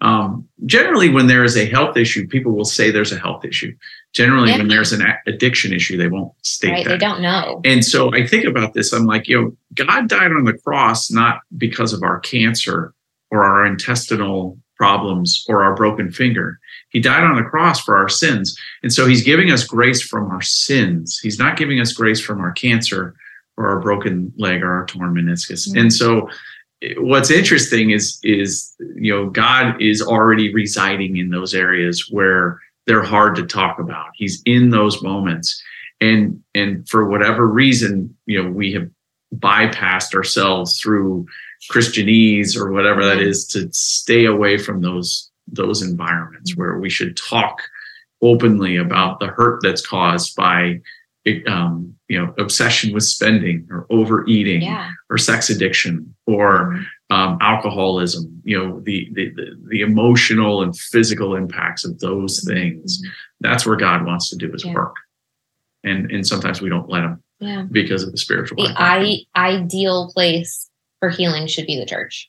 Um, 0.00 0.46
generally, 0.66 1.08
when 1.08 1.26
there 1.26 1.42
is 1.42 1.56
a 1.56 1.66
health 1.66 1.96
issue, 1.96 2.28
people 2.28 2.52
will 2.52 2.66
say 2.66 2.90
there's 2.90 3.12
a 3.12 3.18
health 3.18 3.44
issue. 3.44 3.74
Generally, 4.16 4.52
yeah. 4.52 4.56
when 4.56 4.68
there's 4.68 4.94
an 4.94 5.06
addiction 5.26 5.74
issue, 5.74 5.98
they 5.98 6.08
won't 6.08 6.32
state 6.42 6.70
right, 6.70 6.84
that. 6.86 6.90
They 6.92 6.96
don't 6.96 7.20
know. 7.20 7.60
And 7.66 7.84
so 7.84 8.14
I 8.14 8.26
think 8.26 8.46
about 8.46 8.72
this. 8.72 8.94
I'm 8.94 9.04
like, 9.04 9.28
you 9.28 9.38
know, 9.38 9.56
God 9.74 10.08
died 10.08 10.32
on 10.32 10.44
the 10.44 10.56
cross 10.56 11.10
not 11.10 11.40
because 11.58 11.92
of 11.92 12.02
our 12.02 12.18
cancer 12.20 12.94
or 13.30 13.44
our 13.44 13.66
intestinal 13.66 14.58
problems 14.78 15.44
or 15.50 15.62
our 15.62 15.74
broken 15.74 16.10
finger. 16.10 16.58
He 16.88 16.98
died 16.98 17.24
on 17.24 17.36
the 17.36 17.42
cross 17.42 17.78
for 17.80 17.94
our 17.94 18.08
sins. 18.08 18.58
And 18.82 18.90
so 18.90 19.06
he's 19.06 19.22
giving 19.22 19.50
us 19.50 19.64
grace 19.64 20.00
from 20.00 20.30
our 20.30 20.40
sins. 20.40 21.20
He's 21.22 21.38
not 21.38 21.58
giving 21.58 21.78
us 21.78 21.92
grace 21.92 22.18
from 22.18 22.40
our 22.40 22.52
cancer 22.52 23.14
or 23.58 23.68
our 23.68 23.80
broken 23.80 24.32
leg 24.38 24.62
or 24.62 24.72
our 24.72 24.86
torn 24.86 25.12
meniscus. 25.12 25.68
Mm-hmm. 25.68 25.78
And 25.78 25.92
so 25.92 26.30
what's 26.98 27.30
interesting 27.30 27.90
is 27.90 28.18
is 28.22 28.74
you 28.96 29.12
know 29.12 29.28
God 29.28 29.80
is 29.80 30.00
already 30.00 30.54
residing 30.54 31.16
in 31.16 31.30
those 31.30 31.54
areas 31.54 32.08
where 32.10 32.60
they're 32.86 33.02
hard 33.02 33.36
to 33.36 33.46
talk 33.46 33.78
about. 33.78 34.10
He's 34.14 34.42
in 34.46 34.70
those 34.70 35.02
moments. 35.02 35.62
And 36.00 36.42
and 36.54 36.88
for 36.88 37.08
whatever 37.08 37.46
reason, 37.46 38.16
you 38.26 38.42
know, 38.42 38.50
we 38.50 38.72
have 38.72 38.88
bypassed 39.34 40.14
ourselves 40.14 40.80
through 40.80 41.26
Christianese 41.70 42.56
or 42.56 42.70
whatever 42.70 43.04
that 43.04 43.18
mm-hmm. 43.18 43.58
to 43.58 43.68
stay 43.72 44.24
away 44.24 44.58
from 44.58 44.82
those 44.82 45.30
those 45.48 45.82
environments 45.82 46.52
mm-hmm. 46.52 46.60
where 46.60 46.78
we 46.78 46.90
should 46.90 47.16
talk 47.16 47.62
openly 48.22 48.76
about 48.76 49.20
the 49.20 49.26
hurt 49.26 49.60
that's 49.62 49.86
caused 49.86 50.34
by 50.36 50.80
um, 51.48 51.94
you 52.08 52.18
know 52.18 52.32
obsession 52.38 52.92
with 52.92 53.02
spending 53.02 53.66
or 53.70 53.86
overeating 53.90 54.62
yeah. 54.62 54.90
or 55.10 55.18
sex 55.18 55.50
addiction 55.50 56.14
or 56.26 56.66
mm-hmm. 56.66 56.82
Um, 57.10 57.38
alcoholism 57.40 58.42
you 58.44 58.58
know 58.58 58.80
the, 58.80 59.08
the, 59.12 59.30
the 59.30 59.46
the 59.68 59.80
emotional 59.80 60.62
and 60.62 60.76
physical 60.76 61.36
impacts 61.36 61.84
of 61.84 61.98
those 62.00 62.40
mm-hmm. 62.40 62.54
things 62.54 63.00
that's 63.40 63.64
where 63.64 63.76
god 63.76 64.04
wants 64.04 64.28
to 64.30 64.36
do 64.36 64.50
his 64.50 64.64
yeah. 64.64 64.74
work 64.74 64.96
and 65.84 66.10
and 66.10 66.26
sometimes 66.26 66.60
we 66.60 66.68
don't 66.68 66.88
let 66.88 67.04
him 67.04 67.22
yeah. 67.38 67.64
because 67.70 68.02
of 68.02 68.10
the 68.10 68.18
spiritual 68.18 68.56
the 68.56 68.74
I, 68.76 69.20
ideal 69.36 70.10
place 70.12 70.68
for 70.98 71.08
healing 71.08 71.46
should 71.46 71.66
be 71.66 71.78
the 71.78 71.86
church 71.86 72.28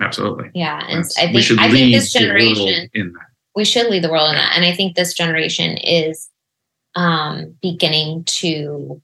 absolutely 0.00 0.50
yeah 0.52 0.84
and 0.88 1.04
that's, 1.04 1.16
i 1.16 1.32
think 1.32 1.60
i 1.60 1.70
think 1.70 1.94
this 1.94 2.12
generation 2.12 2.88
in 2.94 3.12
that 3.12 3.26
we 3.54 3.64
should 3.64 3.86
lead 3.86 4.02
the 4.02 4.10
world 4.10 4.30
in 4.30 4.36
that 4.36 4.52
and 4.56 4.64
i 4.64 4.74
think 4.74 4.96
this 4.96 5.14
generation 5.14 5.76
is 5.76 6.28
um, 6.94 7.54
beginning 7.62 8.24
to 8.24 9.00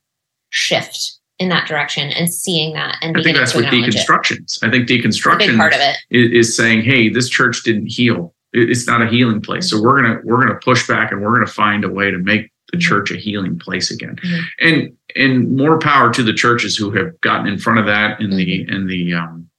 shift 0.49 1.19
in 1.39 1.49
that 1.49 1.67
direction 1.67 2.11
and 2.11 2.31
seeing 2.31 2.73
that 2.73 2.97
and 3.01 3.17
I 3.17 3.23
think 3.23 3.37
that's 3.37 3.53
what 3.53 3.65
deconstructions. 3.65 4.63
It. 4.63 4.67
I 4.67 4.71
think 4.71 4.87
deconstruction 4.87 5.57
part 5.57 5.73
of 5.73 5.79
it. 5.81 5.97
Is, 6.09 6.47
is 6.49 6.57
saying, 6.57 6.83
hey, 6.83 7.09
this 7.09 7.29
church 7.29 7.63
didn't 7.63 7.87
heal. 7.87 8.33
It's 8.53 8.87
not 8.87 9.01
a 9.01 9.07
healing 9.07 9.41
place. 9.41 9.69
So 9.69 9.81
we're 9.81 10.01
gonna 10.01 10.21
we're 10.23 10.39
gonna 10.39 10.59
push 10.63 10.87
back 10.87 11.11
and 11.11 11.21
we're 11.21 11.33
gonna 11.33 11.47
find 11.47 11.83
a 11.83 11.89
way 11.89 12.09
to 12.09 12.17
make 12.17 12.51
the 12.71 12.77
mm-hmm. 12.77 12.87
church 12.87 13.11
a 13.11 13.17
healing 13.17 13.59
place 13.59 13.91
again. 13.91 14.15
Mm-hmm. 14.15 14.67
And 14.67 14.97
and 15.15 15.57
more 15.57 15.77
power 15.77 16.11
to 16.13 16.23
the 16.23 16.33
churches 16.33 16.77
who 16.77 16.91
have 16.91 17.19
gotten 17.21 17.47
in 17.47 17.57
front 17.57 17.79
of 17.79 17.85
that 17.85 18.21
in 18.21 18.29
the 18.29 18.61
mm-hmm. 18.61 18.73
in 18.73 18.87
the 18.87 19.13
um, 19.15 19.49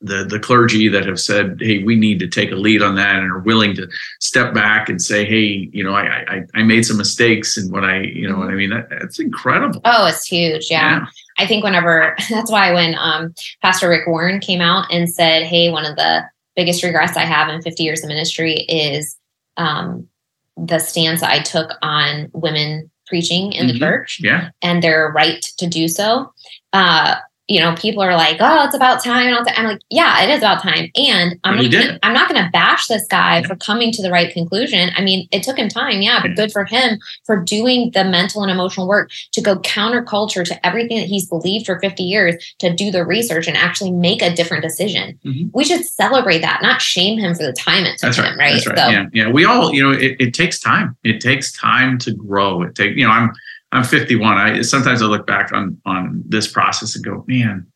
the 0.00 0.24
the 0.24 0.38
clergy 0.38 0.88
that 0.88 1.06
have 1.06 1.18
said, 1.18 1.58
"Hey, 1.60 1.82
we 1.82 1.96
need 1.96 2.20
to 2.20 2.28
take 2.28 2.52
a 2.52 2.54
lead 2.54 2.82
on 2.82 2.94
that," 2.96 3.16
and 3.16 3.30
are 3.30 3.40
willing 3.40 3.74
to 3.76 3.88
step 4.20 4.54
back 4.54 4.88
and 4.88 5.02
say, 5.02 5.24
"Hey, 5.24 5.68
you 5.72 5.82
know, 5.82 5.92
I 5.92 6.24
I, 6.28 6.42
I 6.54 6.62
made 6.62 6.86
some 6.86 6.96
mistakes, 6.96 7.56
and 7.56 7.72
what 7.72 7.84
I, 7.84 8.02
you 8.02 8.28
know, 8.28 8.38
what 8.38 8.48
I 8.48 8.54
mean, 8.54 8.70
that, 8.70 8.88
that's 8.90 9.18
incredible." 9.18 9.80
Oh, 9.84 10.06
it's 10.06 10.24
huge. 10.24 10.70
Yeah. 10.70 11.00
yeah. 11.00 11.06
I 11.38 11.46
think 11.46 11.64
whenever 11.64 12.16
that's 12.30 12.50
why 12.50 12.72
when 12.72 12.94
um, 12.96 13.34
Pastor 13.60 13.88
Rick 13.88 14.06
Warren 14.06 14.40
came 14.40 14.60
out 14.60 14.86
and 14.90 15.12
said, 15.12 15.44
"Hey, 15.44 15.70
one 15.70 15.84
of 15.84 15.96
the 15.96 16.22
biggest 16.54 16.84
regrets 16.84 17.16
I 17.16 17.24
have 17.24 17.48
in 17.48 17.62
50 17.62 17.82
years 17.82 18.02
of 18.02 18.08
ministry 18.08 18.54
is 18.68 19.16
um, 19.56 20.08
the 20.56 20.78
stance 20.78 21.22
I 21.22 21.40
took 21.40 21.72
on 21.82 22.30
women 22.32 22.90
preaching 23.06 23.52
in 23.52 23.66
mm-hmm. 23.66 23.72
the 23.72 23.78
church, 23.80 24.20
yeah, 24.22 24.50
and 24.62 24.80
their 24.80 25.10
right 25.10 25.42
to 25.58 25.66
do 25.66 25.88
so." 25.88 26.32
Uh, 26.72 27.16
you 27.48 27.60
know, 27.60 27.74
people 27.74 28.02
are 28.02 28.14
like, 28.14 28.36
"Oh, 28.40 28.64
it's 28.64 28.74
about 28.74 29.02
time." 29.02 29.26
And 29.26 29.36
I'm 29.56 29.64
like, 29.66 29.80
"Yeah, 29.90 30.22
it 30.22 30.30
is 30.30 30.38
about 30.38 30.62
time." 30.62 30.90
And 30.96 31.38
I'm 31.44 31.56
not 31.56 31.70
gonna, 31.70 31.98
I'm 32.02 32.12
not 32.12 32.28
going 32.28 32.42
to 32.42 32.50
bash 32.50 32.86
this 32.86 33.06
guy 33.08 33.42
for 33.42 33.56
coming 33.56 33.90
to 33.92 34.02
the 34.02 34.10
right 34.10 34.32
conclusion. 34.32 34.90
I 34.94 35.02
mean, 35.02 35.28
it 35.32 35.42
took 35.42 35.58
him 35.58 35.68
time, 35.68 36.02
yeah, 36.02 36.20
but 36.22 36.36
good 36.36 36.52
for 36.52 36.64
him 36.64 36.98
for 37.24 37.42
doing 37.42 37.90
the 37.94 38.04
mental 38.04 38.42
and 38.42 38.50
emotional 38.50 38.86
work 38.86 39.10
to 39.32 39.40
go 39.40 39.56
counterculture 39.60 40.44
to 40.44 40.66
everything 40.66 40.98
that 40.98 41.06
he's 41.06 41.26
believed 41.26 41.66
for 41.66 41.78
50 41.80 42.02
years 42.02 42.54
to 42.58 42.74
do 42.74 42.90
the 42.90 43.04
research 43.04 43.48
and 43.48 43.56
actually 43.56 43.92
make 43.92 44.22
a 44.22 44.34
different 44.34 44.62
decision. 44.62 45.18
Mm-hmm. 45.24 45.48
We 45.54 45.64
should 45.64 45.84
celebrate 45.84 46.40
that, 46.40 46.60
not 46.62 46.82
shame 46.82 47.18
him 47.18 47.34
for 47.34 47.44
the 47.44 47.52
time 47.52 47.84
it 47.84 47.92
took 47.92 48.00
That's 48.00 48.18
right. 48.18 48.32
him. 48.32 48.38
Right. 48.38 48.52
That's 48.54 48.66
right. 48.66 48.78
So, 48.78 48.88
yeah, 48.88 49.06
yeah. 49.12 49.30
We 49.30 49.44
all, 49.44 49.72
you 49.72 49.82
know, 49.82 49.92
it, 49.92 50.16
it 50.20 50.34
takes 50.34 50.60
time. 50.60 50.96
It 51.04 51.20
takes 51.20 51.52
time 51.52 51.98
to 51.98 52.12
grow. 52.12 52.62
It 52.62 52.74
take, 52.74 52.96
you 52.96 53.04
know, 53.04 53.10
I'm 53.10 53.32
I'm 53.72 53.84
51. 53.84 54.38
I 54.38 54.62
sometimes 54.62 55.02
I 55.02 55.06
look 55.06 55.26
back 55.26 55.52
on 55.52 55.80
on 55.84 56.22
this 56.26 56.50
process 56.50 56.96
and 56.96 57.04
go, 57.04 57.24
man, 57.26 57.66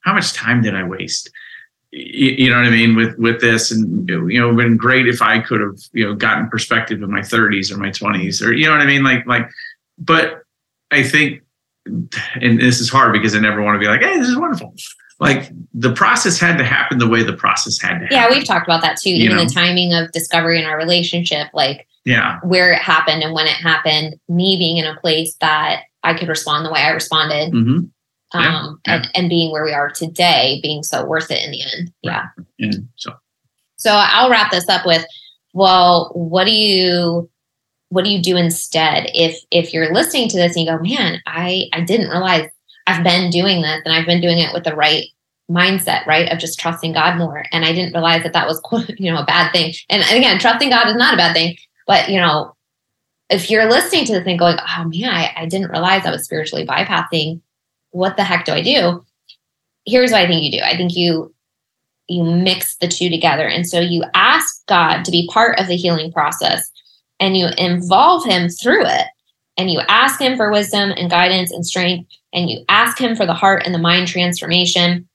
how 0.00 0.12
much 0.12 0.32
time 0.32 0.62
did 0.62 0.74
I 0.74 0.82
waste? 0.82 1.30
You, 1.92 2.30
you 2.32 2.50
know 2.50 2.56
what 2.56 2.66
I 2.66 2.70
mean 2.70 2.96
with 2.96 3.16
with 3.18 3.40
this, 3.40 3.70
and 3.70 4.08
you 4.08 4.40
know, 4.40 4.48
it 4.48 4.52
would 4.52 4.64
have 4.64 4.70
been 4.70 4.76
great 4.76 5.06
if 5.06 5.22
I 5.22 5.38
could 5.40 5.60
have 5.60 5.78
you 5.92 6.04
know 6.04 6.14
gotten 6.14 6.48
perspective 6.48 7.02
in 7.02 7.10
my 7.10 7.20
30s 7.20 7.70
or 7.70 7.76
my 7.76 7.90
20s, 7.90 8.44
or 8.44 8.52
you 8.52 8.66
know 8.66 8.72
what 8.72 8.80
I 8.80 8.86
mean, 8.86 9.04
like 9.04 9.26
like. 9.26 9.48
But 9.98 10.42
I 10.90 11.02
think, 11.02 11.42
and 11.86 12.60
this 12.60 12.80
is 12.80 12.90
hard 12.90 13.12
because 13.12 13.34
I 13.34 13.40
never 13.40 13.62
want 13.62 13.76
to 13.76 13.78
be 13.78 13.86
like, 13.86 14.02
hey, 14.02 14.18
this 14.18 14.28
is 14.28 14.36
wonderful 14.36 14.74
like 15.18 15.50
the 15.72 15.92
process 15.92 16.38
had 16.38 16.58
to 16.58 16.64
happen 16.64 16.98
the 16.98 17.08
way 17.08 17.22
the 17.22 17.32
process 17.32 17.80
had 17.80 17.98
to 17.98 18.04
happen. 18.04 18.08
Yeah, 18.10 18.28
we've 18.30 18.44
talked 18.44 18.66
about 18.66 18.82
that 18.82 18.98
too. 18.98 19.10
Even 19.10 19.36
know? 19.36 19.44
the 19.44 19.50
timing 19.50 19.94
of 19.94 20.12
discovery 20.12 20.58
in 20.58 20.66
our 20.66 20.76
relationship, 20.76 21.48
like 21.54 21.86
yeah 22.06 22.38
where 22.42 22.72
it 22.72 22.78
happened 22.78 23.22
and 23.22 23.34
when 23.34 23.46
it 23.46 23.56
happened 23.56 24.18
me 24.28 24.56
being 24.56 24.78
in 24.78 24.86
a 24.86 24.98
place 25.00 25.34
that 25.40 25.82
i 26.04 26.14
could 26.14 26.28
respond 26.28 26.64
the 26.64 26.72
way 26.72 26.80
i 26.80 26.90
responded 26.90 27.52
mm-hmm. 27.52 27.84
yeah, 28.32 28.58
um 28.58 28.80
yeah. 28.86 28.94
And, 28.94 29.08
and 29.14 29.28
being 29.28 29.52
where 29.52 29.64
we 29.64 29.74
are 29.74 29.90
today 29.90 30.60
being 30.62 30.82
so 30.82 31.04
worth 31.04 31.30
it 31.30 31.44
in 31.44 31.50
the 31.50 31.62
end 31.62 31.92
yeah 32.02 32.28
and 32.58 32.88
so 32.94 33.12
so 33.76 33.90
i'll 33.92 34.30
wrap 34.30 34.50
this 34.50 34.68
up 34.68 34.86
with 34.86 35.04
well 35.52 36.10
what 36.14 36.44
do 36.44 36.52
you 36.52 37.28
what 37.88 38.04
do 38.04 38.10
you 38.10 38.22
do 38.22 38.36
instead 38.36 39.10
if 39.12 39.38
if 39.50 39.74
you're 39.74 39.92
listening 39.92 40.28
to 40.28 40.36
this 40.36 40.56
and 40.56 40.64
you 40.64 40.70
go 40.70 40.78
man 40.78 41.20
i 41.26 41.64
i 41.72 41.80
didn't 41.80 42.08
realize 42.08 42.48
i've 42.86 43.04
been 43.04 43.30
doing 43.30 43.62
this 43.62 43.80
and 43.84 43.94
i've 43.94 44.06
been 44.06 44.20
doing 44.20 44.38
it 44.38 44.52
with 44.52 44.64
the 44.64 44.74
right 44.74 45.06
mindset, 45.50 46.04
right? 46.06 46.30
Of 46.30 46.38
just 46.38 46.58
trusting 46.58 46.92
God 46.92 47.16
more. 47.18 47.44
And 47.52 47.64
I 47.64 47.72
didn't 47.72 47.92
realize 47.92 48.22
that 48.22 48.32
that 48.32 48.46
was, 48.46 48.60
you 48.98 49.12
know, 49.12 49.20
a 49.20 49.24
bad 49.24 49.52
thing. 49.52 49.74
And 49.88 50.02
again, 50.02 50.38
trusting 50.38 50.70
God 50.70 50.88
is 50.88 50.96
not 50.96 51.14
a 51.14 51.16
bad 51.16 51.34
thing. 51.34 51.56
But, 51.86 52.08
you 52.08 52.18
know, 52.18 52.56
if 53.30 53.50
you're 53.50 53.70
listening 53.70 54.04
to 54.06 54.12
the 54.14 54.22
thing 54.22 54.36
going, 54.36 54.58
oh 54.58 54.84
man, 54.84 55.10
I, 55.10 55.32
I 55.36 55.46
didn't 55.46 55.70
realize 55.70 56.04
I 56.04 56.10
was 56.10 56.24
spiritually 56.24 56.66
bypassing. 56.66 57.40
What 57.90 58.16
the 58.16 58.24
heck 58.24 58.44
do 58.44 58.52
I 58.52 58.62
do? 58.62 59.04
Here's 59.84 60.10
what 60.10 60.20
I 60.20 60.26
think 60.26 60.42
you 60.42 60.58
do. 60.58 60.64
I 60.64 60.76
think 60.76 60.96
you 60.96 61.32
you 62.08 62.22
mix 62.22 62.76
the 62.76 62.86
two 62.86 63.10
together. 63.10 63.48
And 63.48 63.68
so 63.68 63.80
you 63.80 64.04
ask 64.14 64.64
God 64.66 65.04
to 65.04 65.10
be 65.10 65.28
part 65.32 65.58
of 65.58 65.66
the 65.66 65.74
healing 65.74 66.12
process 66.12 66.70
and 67.18 67.36
you 67.36 67.48
involve 67.58 68.24
him 68.24 68.48
through 68.48 68.86
it. 68.86 69.06
And 69.56 69.70
you 69.70 69.80
ask 69.88 70.20
him 70.20 70.36
for 70.36 70.50
wisdom 70.50 70.92
and 70.96 71.10
guidance 71.10 71.50
and 71.50 71.64
strength. 71.64 72.10
And 72.32 72.50
you 72.50 72.64
ask 72.68 72.98
him 72.98 73.16
for 73.16 73.26
the 73.26 73.34
heart 73.34 73.62
and 73.64 73.74
the 73.74 73.78
mind 73.78 74.08
transformation. 74.08 75.08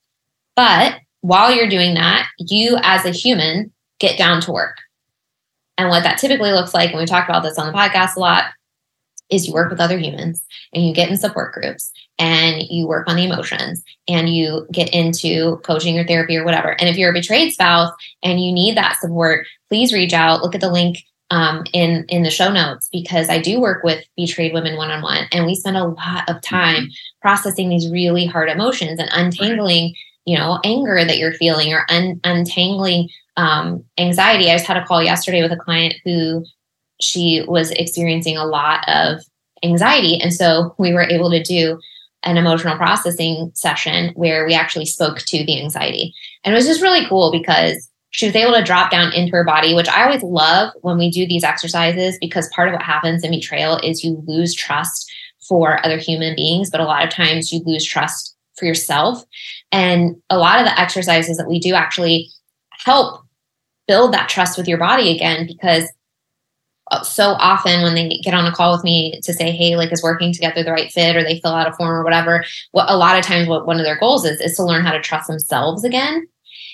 But 0.56 1.00
while 1.22 1.54
you're 1.54 1.70
doing 1.70 1.94
that, 1.94 2.28
you 2.40 2.78
as 2.82 3.06
a 3.06 3.12
human 3.12 3.72
get 4.00 4.18
down 4.18 4.42
to 4.42 4.52
work. 4.52 4.78
And 5.78 5.90
what 5.90 6.04
that 6.04 6.18
typically 6.18 6.52
looks 6.52 6.74
like, 6.74 6.90
and 6.90 7.00
we 7.00 7.06
talked 7.06 7.30
about 7.30 7.44
this 7.44 7.58
on 7.58 7.72
the 7.72 7.78
podcast 7.78 8.16
a 8.16 8.20
lot, 8.20 8.46
is 9.30 9.48
you 9.48 9.54
work 9.54 9.72
with 9.72 9.80
other 9.80 9.98
humans 9.98 10.44
and 10.74 10.86
you 10.86 10.94
get 10.94 11.10
in 11.10 11.18
support 11.18 11.54
groups 11.54 11.92
and 12.20 12.64
you 12.70 12.86
work 12.86 13.08
on 13.08 13.16
the 13.16 13.24
emotions 13.24 13.82
and 14.08 14.30
you 14.30 14.68
get 14.72 14.94
into 14.94 15.58
coaching 15.64 15.98
or 15.98 16.06
therapy 16.06 16.36
or 16.36 16.44
whatever. 16.44 16.72
And 16.80 16.90
if 16.90 16.98
you're 16.98 17.12
a 17.12 17.14
betrayed 17.14 17.54
spouse 17.54 17.92
and 18.22 18.44
you 18.44 18.52
need 18.52 18.76
that 18.76 18.98
support, 19.00 19.48
please 19.70 19.94
reach 19.94 20.14
out. 20.14 20.44
Look 20.44 20.54
at 20.54 20.62
the 20.62 20.72
link 20.72 20.98
um, 21.32 21.64
in 21.74 22.06
in 22.10 22.24
the 22.24 22.30
show 22.30 22.52
notes 22.52 22.90
because 22.92 23.30
I 23.30 23.42
do 23.42 23.60
work 23.60 23.84
with 23.84 24.06
betrayed 24.16 24.54
women 24.54 24.78
one 24.78 24.92
on 24.92 25.02
one, 25.02 25.26
and 25.32 25.46
we 25.46 25.56
spend 25.56 25.78
a 25.78 25.86
lot 25.86 26.30
of 26.30 26.42
time 26.42 26.90
processing 27.22 27.70
these 27.70 27.90
really 27.90 28.26
hard 28.26 28.50
emotions 28.50 29.00
and 29.00 29.10
untangling, 29.12 29.96
you 30.26 30.38
know, 30.38 30.60
anger 30.64 31.04
that 31.04 31.18
you're 31.18 31.34
feeling 31.34 31.74
or 31.74 31.86
un- 31.90 32.20
untangling 32.24 33.10
um, 33.38 33.84
anxiety. 33.98 34.52
I 34.52 34.56
just 34.56 34.68
had 34.68 34.78
a 34.78 34.86
call 34.86 35.02
yesterday 35.02 35.42
with 35.42 35.54
a 35.54 35.58
client 35.58 35.96
who 36.04 36.46
she 37.00 37.44
was 37.48 37.72
experiencing 37.72 38.38
a 38.38 38.46
lot 38.46 38.88
of 38.88 39.22
anxiety. 39.64 40.20
And 40.22 40.34
so 40.34 40.76
we 40.78 40.94
were 40.94 41.04
able 41.04 41.32
to 41.32 41.42
do 41.42 41.80
an 42.24 42.38
emotional 42.38 42.78
processing 42.78 43.52
session 43.56 44.12
where 44.16 44.46
we 44.46 44.54
actually 44.54 44.86
spoke 44.86 45.20
to 45.20 45.46
the 45.46 45.60
anxiety. 45.60 46.14
And 46.44 46.54
it 46.54 46.56
was 46.56 46.68
just 46.68 46.82
really 46.82 47.08
cool 47.08 47.32
because 47.32 47.90
she 48.12 48.26
was 48.26 48.36
able 48.36 48.54
to 48.54 48.64
drop 48.64 48.92
down 48.92 49.14
into 49.14 49.32
her 49.32 49.44
body, 49.44 49.74
which 49.74 49.88
I 49.88 50.04
always 50.04 50.22
love 50.22 50.74
when 50.82 50.98
we 50.98 51.10
do 51.10 51.26
these 51.26 51.44
exercises 51.44 52.18
because 52.20 52.50
part 52.50 52.68
of 52.68 52.74
what 52.74 52.84
happens 52.84 53.24
in 53.24 53.32
betrayal 53.32 53.78
is 53.78 54.04
you 54.04 54.22
lose 54.28 54.54
trust 54.54 55.12
for 55.48 55.84
other 55.86 55.98
human 55.98 56.36
beings, 56.36 56.70
but 56.70 56.82
a 56.82 56.86
lot 56.86 57.04
of 57.04 57.10
times 57.10 57.52
you 57.52 57.62
lose 57.66 57.86
trust 57.86 58.36
for 58.58 58.66
yourself. 58.66 59.24
And 59.72 60.22
a 60.30 60.38
lot 60.38 60.60
of 60.60 60.66
the 60.66 60.80
exercises 60.80 61.38
that 61.38 61.48
we 61.48 61.60
do 61.60 61.74
actually 61.74 62.30
help 62.72 63.24
build 63.88 64.14
that 64.14 64.30
trust 64.30 64.58
with 64.58 64.68
your 64.68 64.78
body 64.78 65.16
again 65.16 65.48
because 65.48 65.92
uh, 66.92 67.02
so 67.04 67.36
often 67.40 67.82
when 67.82 67.96
they 67.96 68.20
get 68.24 68.34
on 68.34 68.46
a 68.46 68.52
call 68.52 68.74
with 68.74 68.84
me 68.84 69.20
to 69.24 69.34
say 69.34 69.52
hey 69.52 69.76
like 69.76 69.92
is 69.92 70.04
working 70.04 70.34
together 70.34 70.64
the 70.64 70.72
right 70.72 70.92
fit 70.92 71.16
or 71.16 71.24
they 71.24 71.40
fill 71.40 71.52
out 71.52 71.68
a 71.68 71.74
form 71.74 71.92
or 71.92 72.04
whatever 72.04 72.44
what 72.72 72.90
a 72.90 72.96
lot 72.96 73.18
of 73.18 73.26
times 73.26 73.48
what 73.48 73.66
one 73.66 73.80
of 73.80 73.86
their 73.86 74.00
goals 74.00 74.26
is 74.26 74.40
is 74.42 74.56
to 74.56 74.64
learn 74.64 74.84
how 74.84 74.92
to 74.92 75.02
trust 75.02 75.28
themselves 75.28 75.84
again 75.84 76.28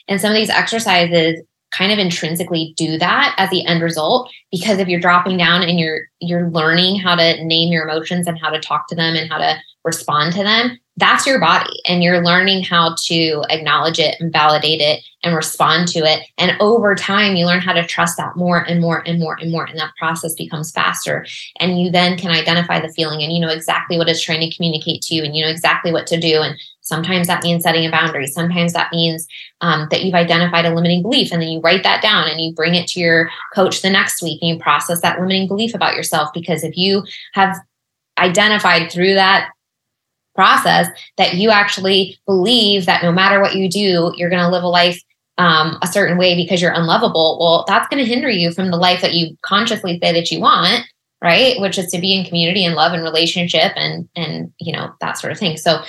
and 0.07 0.21
some 0.21 0.31
of 0.31 0.35
these 0.35 0.49
exercises 0.49 1.41
kind 1.71 1.91
of 1.91 1.99
intrinsically 1.99 2.73
do 2.77 2.97
that 2.97 3.35
as 3.37 3.49
the 3.49 3.65
end 3.65 3.81
result 3.81 4.31
because 4.51 4.79
if 4.79 4.87
you're 4.87 5.01
dropping 5.01 5.37
down 5.37 5.63
and 5.63 5.79
you're 5.79 6.07
you're 6.19 6.49
learning 6.49 6.97
how 6.97 7.15
to 7.15 7.43
name 7.43 7.71
your 7.71 7.87
emotions 7.87 8.25
and 8.27 8.39
how 8.39 8.49
to 8.49 8.59
talk 8.59 8.87
to 8.87 8.95
them 8.95 9.15
and 9.15 9.29
how 9.29 9.37
to 9.37 9.57
respond 9.87 10.33
to 10.33 10.43
them 10.43 10.77
that's 10.97 11.27
your 11.27 11.39
body. 11.39 11.79
And 11.87 12.03
you're 12.03 12.23
learning 12.23 12.63
how 12.63 12.95
to 13.05 13.43
acknowledge 13.49 13.99
it 13.99 14.19
and 14.19 14.33
validate 14.33 14.81
it 14.81 15.03
and 15.23 15.35
respond 15.35 15.87
to 15.89 15.99
it. 15.99 16.23
And 16.39 16.59
over 16.59 16.95
time 16.95 17.35
you 17.35 17.45
learn 17.45 17.61
how 17.61 17.73
to 17.73 17.85
trust 17.85 18.17
that 18.17 18.35
more 18.35 18.57
and 18.67 18.81
more 18.81 19.03
and 19.07 19.19
more 19.19 19.37
and 19.39 19.51
more. 19.51 19.65
And 19.65 19.77
that 19.77 19.93
process 19.99 20.33
becomes 20.33 20.71
faster. 20.71 21.25
And 21.59 21.79
you 21.79 21.91
then 21.91 22.17
can 22.17 22.31
identify 22.31 22.79
the 22.79 22.91
feeling 22.91 23.21
and 23.21 23.31
you 23.31 23.39
know 23.39 23.49
exactly 23.49 23.97
what 23.97 24.09
it's 24.09 24.23
trying 24.23 24.41
to 24.41 24.55
communicate 24.55 25.03
to 25.03 25.13
you 25.13 25.23
and 25.23 25.35
you 25.35 25.43
know 25.43 25.51
exactly 25.51 25.91
what 25.91 26.07
to 26.07 26.19
do. 26.19 26.41
And 26.41 26.59
sometimes 26.81 27.27
that 27.27 27.43
means 27.43 27.61
setting 27.61 27.85
a 27.85 27.91
boundary. 27.91 28.25
Sometimes 28.25 28.73
that 28.73 28.91
means 28.91 29.27
um, 29.61 29.87
that 29.91 30.03
you've 30.03 30.15
identified 30.15 30.65
a 30.65 30.73
limiting 30.73 31.03
belief 31.03 31.31
and 31.31 31.39
then 31.39 31.49
you 31.49 31.59
write 31.59 31.83
that 31.83 32.01
down 32.01 32.27
and 32.27 32.41
you 32.41 32.53
bring 32.53 32.73
it 32.73 32.87
to 32.89 32.99
your 32.99 33.29
coach 33.53 33.83
the 33.83 33.89
next 33.91 34.23
week 34.23 34.41
and 34.41 34.49
you 34.49 34.59
process 34.59 35.01
that 35.01 35.19
limiting 35.19 35.47
belief 35.47 35.75
about 35.75 35.95
yourself. 35.95 36.33
Because 36.33 36.63
if 36.63 36.75
you 36.75 37.03
have 37.33 37.55
identified 38.17 38.91
through 38.91 39.13
that 39.13 39.51
process 40.37 40.87
that 41.17 41.33
you 41.33 41.49
actually 41.49 42.17
believe 42.25 42.85
that 42.85 43.03
no 43.03 43.11
matter 43.11 43.41
what 43.41 43.55
you 43.55 43.69
do, 43.69 44.13
you're 44.15 44.29
going 44.29 44.43
to 44.43 44.49
live 44.49 44.63
a 44.63 44.67
life 44.67 45.01
um, 45.37 45.77
a 45.81 45.87
certain 45.87 46.17
way 46.17 46.35
because 46.35 46.61
you're 46.61 46.71
unlovable. 46.71 47.37
Well, 47.39 47.65
that's 47.67 47.87
going 47.89 48.03
to 48.03 48.09
hinder 48.09 48.29
you 48.29 48.51
from 48.51 48.71
the 48.71 48.77
life 48.77 49.01
that 49.01 49.13
you 49.13 49.35
consciously 49.41 49.99
say 50.01 50.13
that 50.13 50.31
you 50.31 50.39
want, 50.39 50.85
right? 51.21 51.59
Which 51.59 51.77
is 51.77 51.91
to 51.91 51.99
be 51.99 52.15
in 52.15 52.25
community 52.25 52.63
and 52.63 52.75
love 52.75 52.93
and 52.93 53.03
relationship 53.03 53.73
and 53.75 54.07
and 54.15 54.53
you 54.59 54.71
know 54.71 54.93
that 55.01 55.17
sort 55.17 55.33
of 55.33 55.39
thing. 55.39 55.57
So 55.57 55.83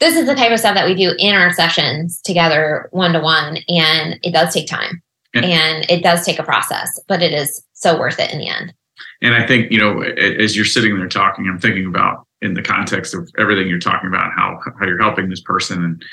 this 0.00 0.16
is 0.16 0.26
the 0.26 0.34
type 0.34 0.52
of 0.52 0.58
stuff 0.58 0.74
that 0.74 0.86
we 0.86 0.94
do 0.94 1.14
in 1.18 1.34
our 1.34 1.52
sessions 1.52 2.20
together 2.22 2.88
one 2.92 3.12
to 3.12 3.20
one 3.20 3.58
and 3.68 4.18
it 4.22 4.32
does 4.32 4.52
take 4.52 4.66
time 4.66 5.02
yeah. 5.34 5.42
and 5.42 5.90
it 5.90 6.02
does 6.02 6.24
take 6.24 6.38
a 6.38 6.42
process 6.42 7.00
but 7.08 7.22
it 7.22 7.32
is 7.32 7.64
so 7.72 7.98
worth 7.98 8.18
it 8.18 8.32
in 8.32 8.38
the 8.38 8.48
end 8.48 8.74
and 9.22 9.34
i 9.34 9.46
think 9.46 9.70
you 9.70 9.78
know 9.78 10.02
as 10.02 10.54
you're 10.54 10.64
sitting 10.64 10.96
there 10.98 11.08
talking 11.08 11.48
i'm 11.48 11.58
thinking 11.58 11.86
about 11.86 12.25
in 12.46 12.54
the 12.54 12.62
context 12.62 13.12
of 13.14 13.28
everything 13.36 13.68
you're 13.68 13.78
talking 13.78 14.08
about, 14.08 14.32
how 14.34 14.58
how 14.78 14.86
you're 14.86 15.02
helping 15.02 15.28
this 15.28 15.42
person, 15.42 15.84
and 15.84 16.04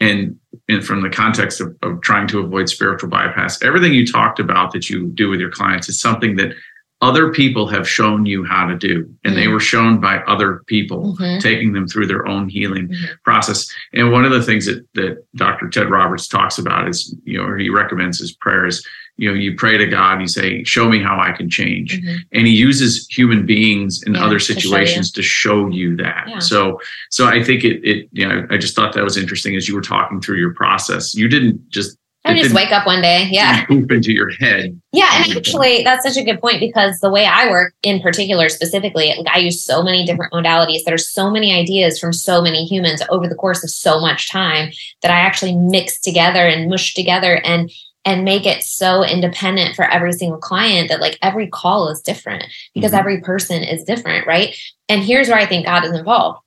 and, 0.00 0.36
and 0.68 0.84
from 0.84 1.02
the 1.02 1.10
context 1.10 1.60
of, 1.60 1.76
of 1.82 2.00
trying 2.00 2.26
to 2.28 2.40
avoid 2.40 2.68
spiritual 2.68 3.08
bypass, 3.08 3.62
everything 3.62 3.92
you 3.92 4.04
talked 4.04 4.40
about 4.40 4.72
that 4.72 4.90
you 4.90 5.06
do 5.08 5.28
with 5.28 5.38
your 5.38 5.50
clients 5.50 5.88
is 5.88 6.00
something 6.00 6.34
that 6.36 6.54
other 7.02 7.32
people 7.32 7.66
have 7.66 7.86
shown 7.88 8.24
you 8.24 8.44
how 8.44 8.64
to 8.64 8.76
do 8.76 9.00
and 9.24 9.34
mm-hmm. 9.34 9.34
they 9.34 9.48
were 9.48 9.60
shown 9.60 10.00
by 10.00 10.18
other 10.20 10.62
people 10.66 11.16
mm-hmm. 11.16 11.38
taking 11.40 11.72
them 11.72 11.86
through 11.86 12.06
their 12.06 12.26
own 12.28 12.48
healing 12.48 12.88
mm-hmm. 12.88 13.12
process 13.24 13.68
and 13.92 14.12
one 14.12 14.24
of 14.24 14.30
the 14.30 14.42
things 14.42 14.66
that 14.66 14.86
that 14.94 15.22
dr 15.34 15.68
ted 15.70 15.90
roberts 15.90 16.28
talks 16.28 16.58
about 16.58 16.88
is 16.88 17.14
you 17.24 17.36
know 17.36 17.56
he 17.56 17.68
recommends 17.68 18.20
his 18.20 18.36
prayers 18.36 18.86
you 19.16 19.28
know 19.28 19.34
you 19.34 19.54
pray 19.54 19.76
to 19.76 19.86
god 19.86 20.20
you 20.20 20.26
say 20.26 20.64
show 20.64 20.88
me 20.88 21.00
how 21.00 21.18
i 21.20 21.32
can 21.32 21.48
change 21.48 22.00
mm-hmm. 22.00 22.16
and 22.32 22.46
he 22.46 22.52
uses 22.52 23.06
human 23.10 23.44
beings 23.44 24.02
in 24.04 24.14
yeah, 24.14 24.24
other 24.24 24.38
situations 24.38 25.10
to 25.10 25.22
show 25.22 25.68
you, 25.68 25.70
to 25.70 25.70
show 25.70 25.76
you 25.76 25.96
that 25.96 26.24
yeah. 26.28 26.38
so 26.38 26.80
so 27.10 27.26
i 27.26 27.42
think 27.42 27.64
it 27.64 27.82
it 27.84 28.08
you 28.12 28.26
know 28.26 28.46
i 28.50 28.56
just 28.56 28.74
thought 28.74 28.94
that 28.94 29.04
was 29.04 29.16
interesting 29.16 29.56
as 29.56 29.68
you 29.68 29.74
were 29.74 29.82
talking 29.82 30.20
through 30.20 30.38
your 30.38 30.54
process 30.54 31.14
you 31.14 31.28
didn't 31.28 31.68
just 31.70 31.98
I 32.24 32.38
just 32.38 32.54
wake 32.54 32.70
up 32.70 32.86
one 32.86 33.02
day. 33.02 33.28
Yeah. 33.30 33.64
Poop 33.68 33.90
into 33.90 34.12
your 34.12 34.30
head. 34.30 34.80
Yeah. 34.92 35.24
And 35.24 35.36
actually, 35.36 35.82
that's 35.82 36.04
such 36.04 36.16
a 36.16 36.24
good 36.24 36.40
point 36.40 36.60
because 36.60 37.00
the 37.00 37.10
way 37.10 37.26
I 37.26 37.50
work 37.50 37.74
in 37.82 38.00
particular, 38.00 38.48
specifically, 38.48 39.12
like 39.16 39.34
I 39.34 39.38
use 39.38 39.64
so 39.64 39.82
many 39.82 40.06
different 40.06 40.32
modalities. 40.32 40.84
There 40.84 40.94
are 40.94 40.98
so 40.98 41.30
many 41.30 41.52
ideas 41.52 41.98
from 41.98 42.12
so 42.12 42.40
many 42.40 42.64
humans 42.64 43.02
over 43.10 43.28
the 43.28 43.34
course 43.34 43.64
of 43.64 43.70
so 43.70 44.00
much 44.00 44.30
time 44.30 44.70
that 45.02 45.10
I 45.10 45.18
actually 45.18 45.56
mix 45.56 46.00
together 46.00 46.46
and 46.46 46.70
mush 46.70 46.94
together 46.94 47.40
and 47.44 47.70
and 48.04 48.24
make 48.24 48.46
it 48.46 48.62
so 48.62 49.04
independent 49.04 49.76
for 49.76 49.84
every 49.84 50.12
single 50.12 50.38
client 50.38 50.88
that 50.88 51.00
like 51.00 51.18
every 51.22 51.46
call 51.46 51.88
is 51.88 52.00
different 52.00 52.44
because 52.74 52.90
mm-hmm. 52.90 53.00
every 53.00 53.20
person 53.20 53.62
is 53.62 53.84
different, 53.84 54.26
right? 54.26 54.56
And 54.88 55.02
here's 55.02 55.28
where 55.28 55.38
I 55.38 55.46
think 55.46 55.66
God 55.66 55.84
is 55.84 55.92
involved. 55.92 56.40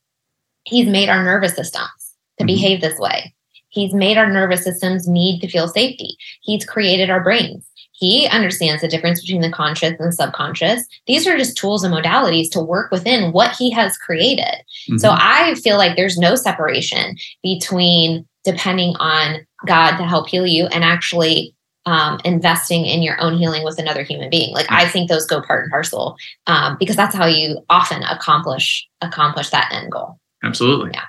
He's 0.66 0.88
made 0.88 1.10
our 1.10 1.24
nervous 1.24 1.56
systems 1.56 1.90
to 2.38 2.44
mm-hmm. 2.44 2.48
behave 2.48 2.82
this 2.82 3.00
way. 3.00 3.34
He's 3.70 3.94
made 3.94 4.18
our 4.18 4.32
nervous 4.32 4.64
systems 4.64 5.08
need 5.08 5.42
to 5.42 5.50
feel 5.50 5.68
safety. 5.68 6.18
He's 6.42 6.66
created 6.66 7.10
our 7.10 7.22
brains. 7.22 7.70
He 7.92 8.28
understands 8.28 8.82
the 8.82 8.88
difference 8.88 9.22
between 9.22 9.42
the 9.42 9.52
conscious 9.52 9.94
and 10.00 10.10
the 10.10 10.12
subconscious. 10.12 10.86
These 11.08 11.26
are 11.28 11.38
just 11.38 11.58
tools 11.58 11.84
and 11.84 11.94
modalities 11.94 12.50
to 12.52 12.60
work 12.60 12.92
within 12.92 13.32
what 13.32 13.56
he 13.56 13.72
has 13.72 13.98
created. 13.98 14.44
Mm-hmm. 14.44 14.98
So 14.98 15.12
I 15.12 15.56
feel 15.56 15.78
like 15.78 15.96
there's 15.96 16.18
no 16.18 16.36
separation 16.36 17.16
between 17.42 18.26
depending 18.46 18.96
on 19.00 19.46
God 19.66 19.98
to 19.98 20.04
help 20.04 20.30
heal 20.30 20.48
you 20.48 20.68
and 20.68 20.84
actually 20.84 21.56
um, 21.86 22.20
investing 22.26 22.86
in 22.86 23.04
your 23.04 23.20
own 23.22 23.38
healing 23.38 23.64
with 23.64 23.78
another 23.78 24.04
human 24.04 24.30
being. 24.30 24.54
Like 24.54 24.68
I 24.70 24.88
think 24.88 25.10
those 25.10 25.26
go 25.26 25.42
part 25.42 25.64
and 25.64 25.72
parcel 25.72 26.18
um, 26.48 26.78
because 26.80 26.96
that's 26.96 27.16
how 27.16 27.26
you 27.26 27.60
often 27.70 28.04
accomplish 28.04 28.88
accomplish 29.02 29.50
that 29.50 29.72
end 29.72 29.92
goal. 29.92 30.20
Absolutely. 30.44 30.92
Yeah. 30.94 31.04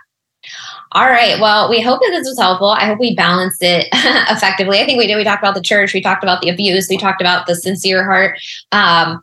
All 0.92 1.06
right. 1.06 1.40
Well, 1.40 1.68
we 1.68 1.80
hope 1.80 2.00
that 2.00 2.10
this 2.10 2.26
was 2.26 2.38
helpful. 2.38 2.68
I 2.68 2.86
hope 2.86 3.00
we 3.00 3.14
balanced 3.14 3.62
it 3.62 3.88
effectively. 3.92 4.78
I 4.78 4.86
think 4.86 4.98
we 4.98 5.06
did. 5.06 5.16
We 5.16 5.24
talked 5.24 5.42
about 5.42 5.54
the 5.54 5.62
church. 5.62 5.92
We 5.92 6.00
talked 6.00 6.22
about 6.22 6.40
the 6.40 6.48
abuse. 6.48 6.88
We 6.88 6.96
talked 6.96 7.20
about 7.20 7.46
the 7.46 7.56
sincere 7.56 8.04
heart. 8.04 8.38
Um, 8.72 9.20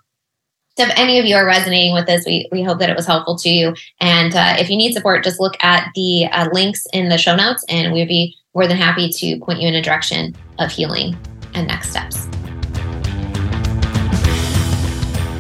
so 0.78 0.86
if 0.86 0.92
any 0.96 1.20
of 1.20 1.26
you 1.26 1.36
are 1.36 1.46
resonating 1.46 1.94
with 1.94 2.08
this, 2.08 2.26
we, 2.26 2.48
we 2.52 2.64
hope 2.64 2.80
that 2.80 2.90
it 2.90 2.96
was 2.96 3.06
helpful 3.06 3.38
to 3.38 3.50
you. 3.50 3.76
And 4.00 4.36
uh, 4.36 4.56
if 4.58 4.70
you 4.70 4.78
need 4.78 4.94
support, 4.94 5.24
just 5.24 5.40
look 5.40 5.56
at 5.64 5.90
the 5.94 6.26
uh, 6.32 6.50
links 6.52 6.86
in 6.94 7.10
the 7.10 7.18
show 7.18 7.36
notes 7.36 7.64
and 7.70 7.94
we'd 7.94 8.08
be 8.08 8.36
more 8.56 8.68
than 8.68 8.78
happy 8.78 9.10
to 9.10 9.40
point 9.40 9.62
you 9.62 9.68
in 9.68 9.76
a 9.76 9.82
direction 9.82 10.36
of 10.58 10.72
healing 10.72 11.16
and 11.54 11.68
next 11.68 11.92
steps. 11.92 12.28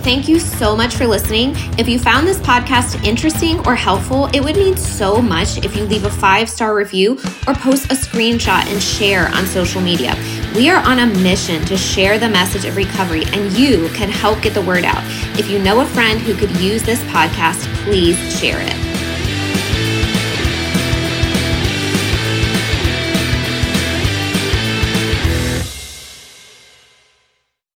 Thank 0.04 0.28
you 0.28 0.38
so 0.38 0.76
much 0.76 0.95
for 0.95 1.08
listening. 1.08 1.54
If 1.80 1.88
you 1.88 1.97
found 1.97 2.28
this 2.28 2.38
podcast 2.39 3.01
interesting 3.06 3.66
or 3.66 3.74
helpful, 3.74 4.26
it 4.34 4.43
would 4.43 4.58
mean 4.58 4.76
so 4.76 5.22
much 5.22 5.60
if 5.64 5.78
you 5.78 5.86
leave 5.86 6.04
a 6.04 6.10
five 6.10 6.49
star 6.49 6.76
review 6.76 7.14
or 7.47 7.54
post 7.54 7.86
a 7.86 7.95
screenshot 7.95 8.68
and 8.68 8.84
share 8.84 9.30
on 9.30 9.45
social 9.45 9.80
media. 9.80 10.14
We 10.56 10.70
are 10.70 10.84
on 10.84 10.99
a 10.99 11.06
mission 11.06 11.64
to 11.66 11.78
share 11.78 12.20
the 12.20 12.28
message 12.28 12.66
of 12.66 12.76
recovery, 12.76 13.24
and 13.28 13.54
you 13.54 13.88
can 13.93 14.10
help 14.10 14.41
get 14.41 14.54
the 14.54 14.62
word 14.62 14.84
out. 14.84 15.01
If 15.39 15.49
you 15.49 15.58
know 15.58 15.80
a 15.80 15.86
friend 15.86 16.20
who 16.20 16.36
could 16.36 16.51
use 16.58 16.84
this 16.84 17.01
podcast, 17.06 17.64
please 17.86 18.18
share 18.38 18.60
it. 18.60 18.93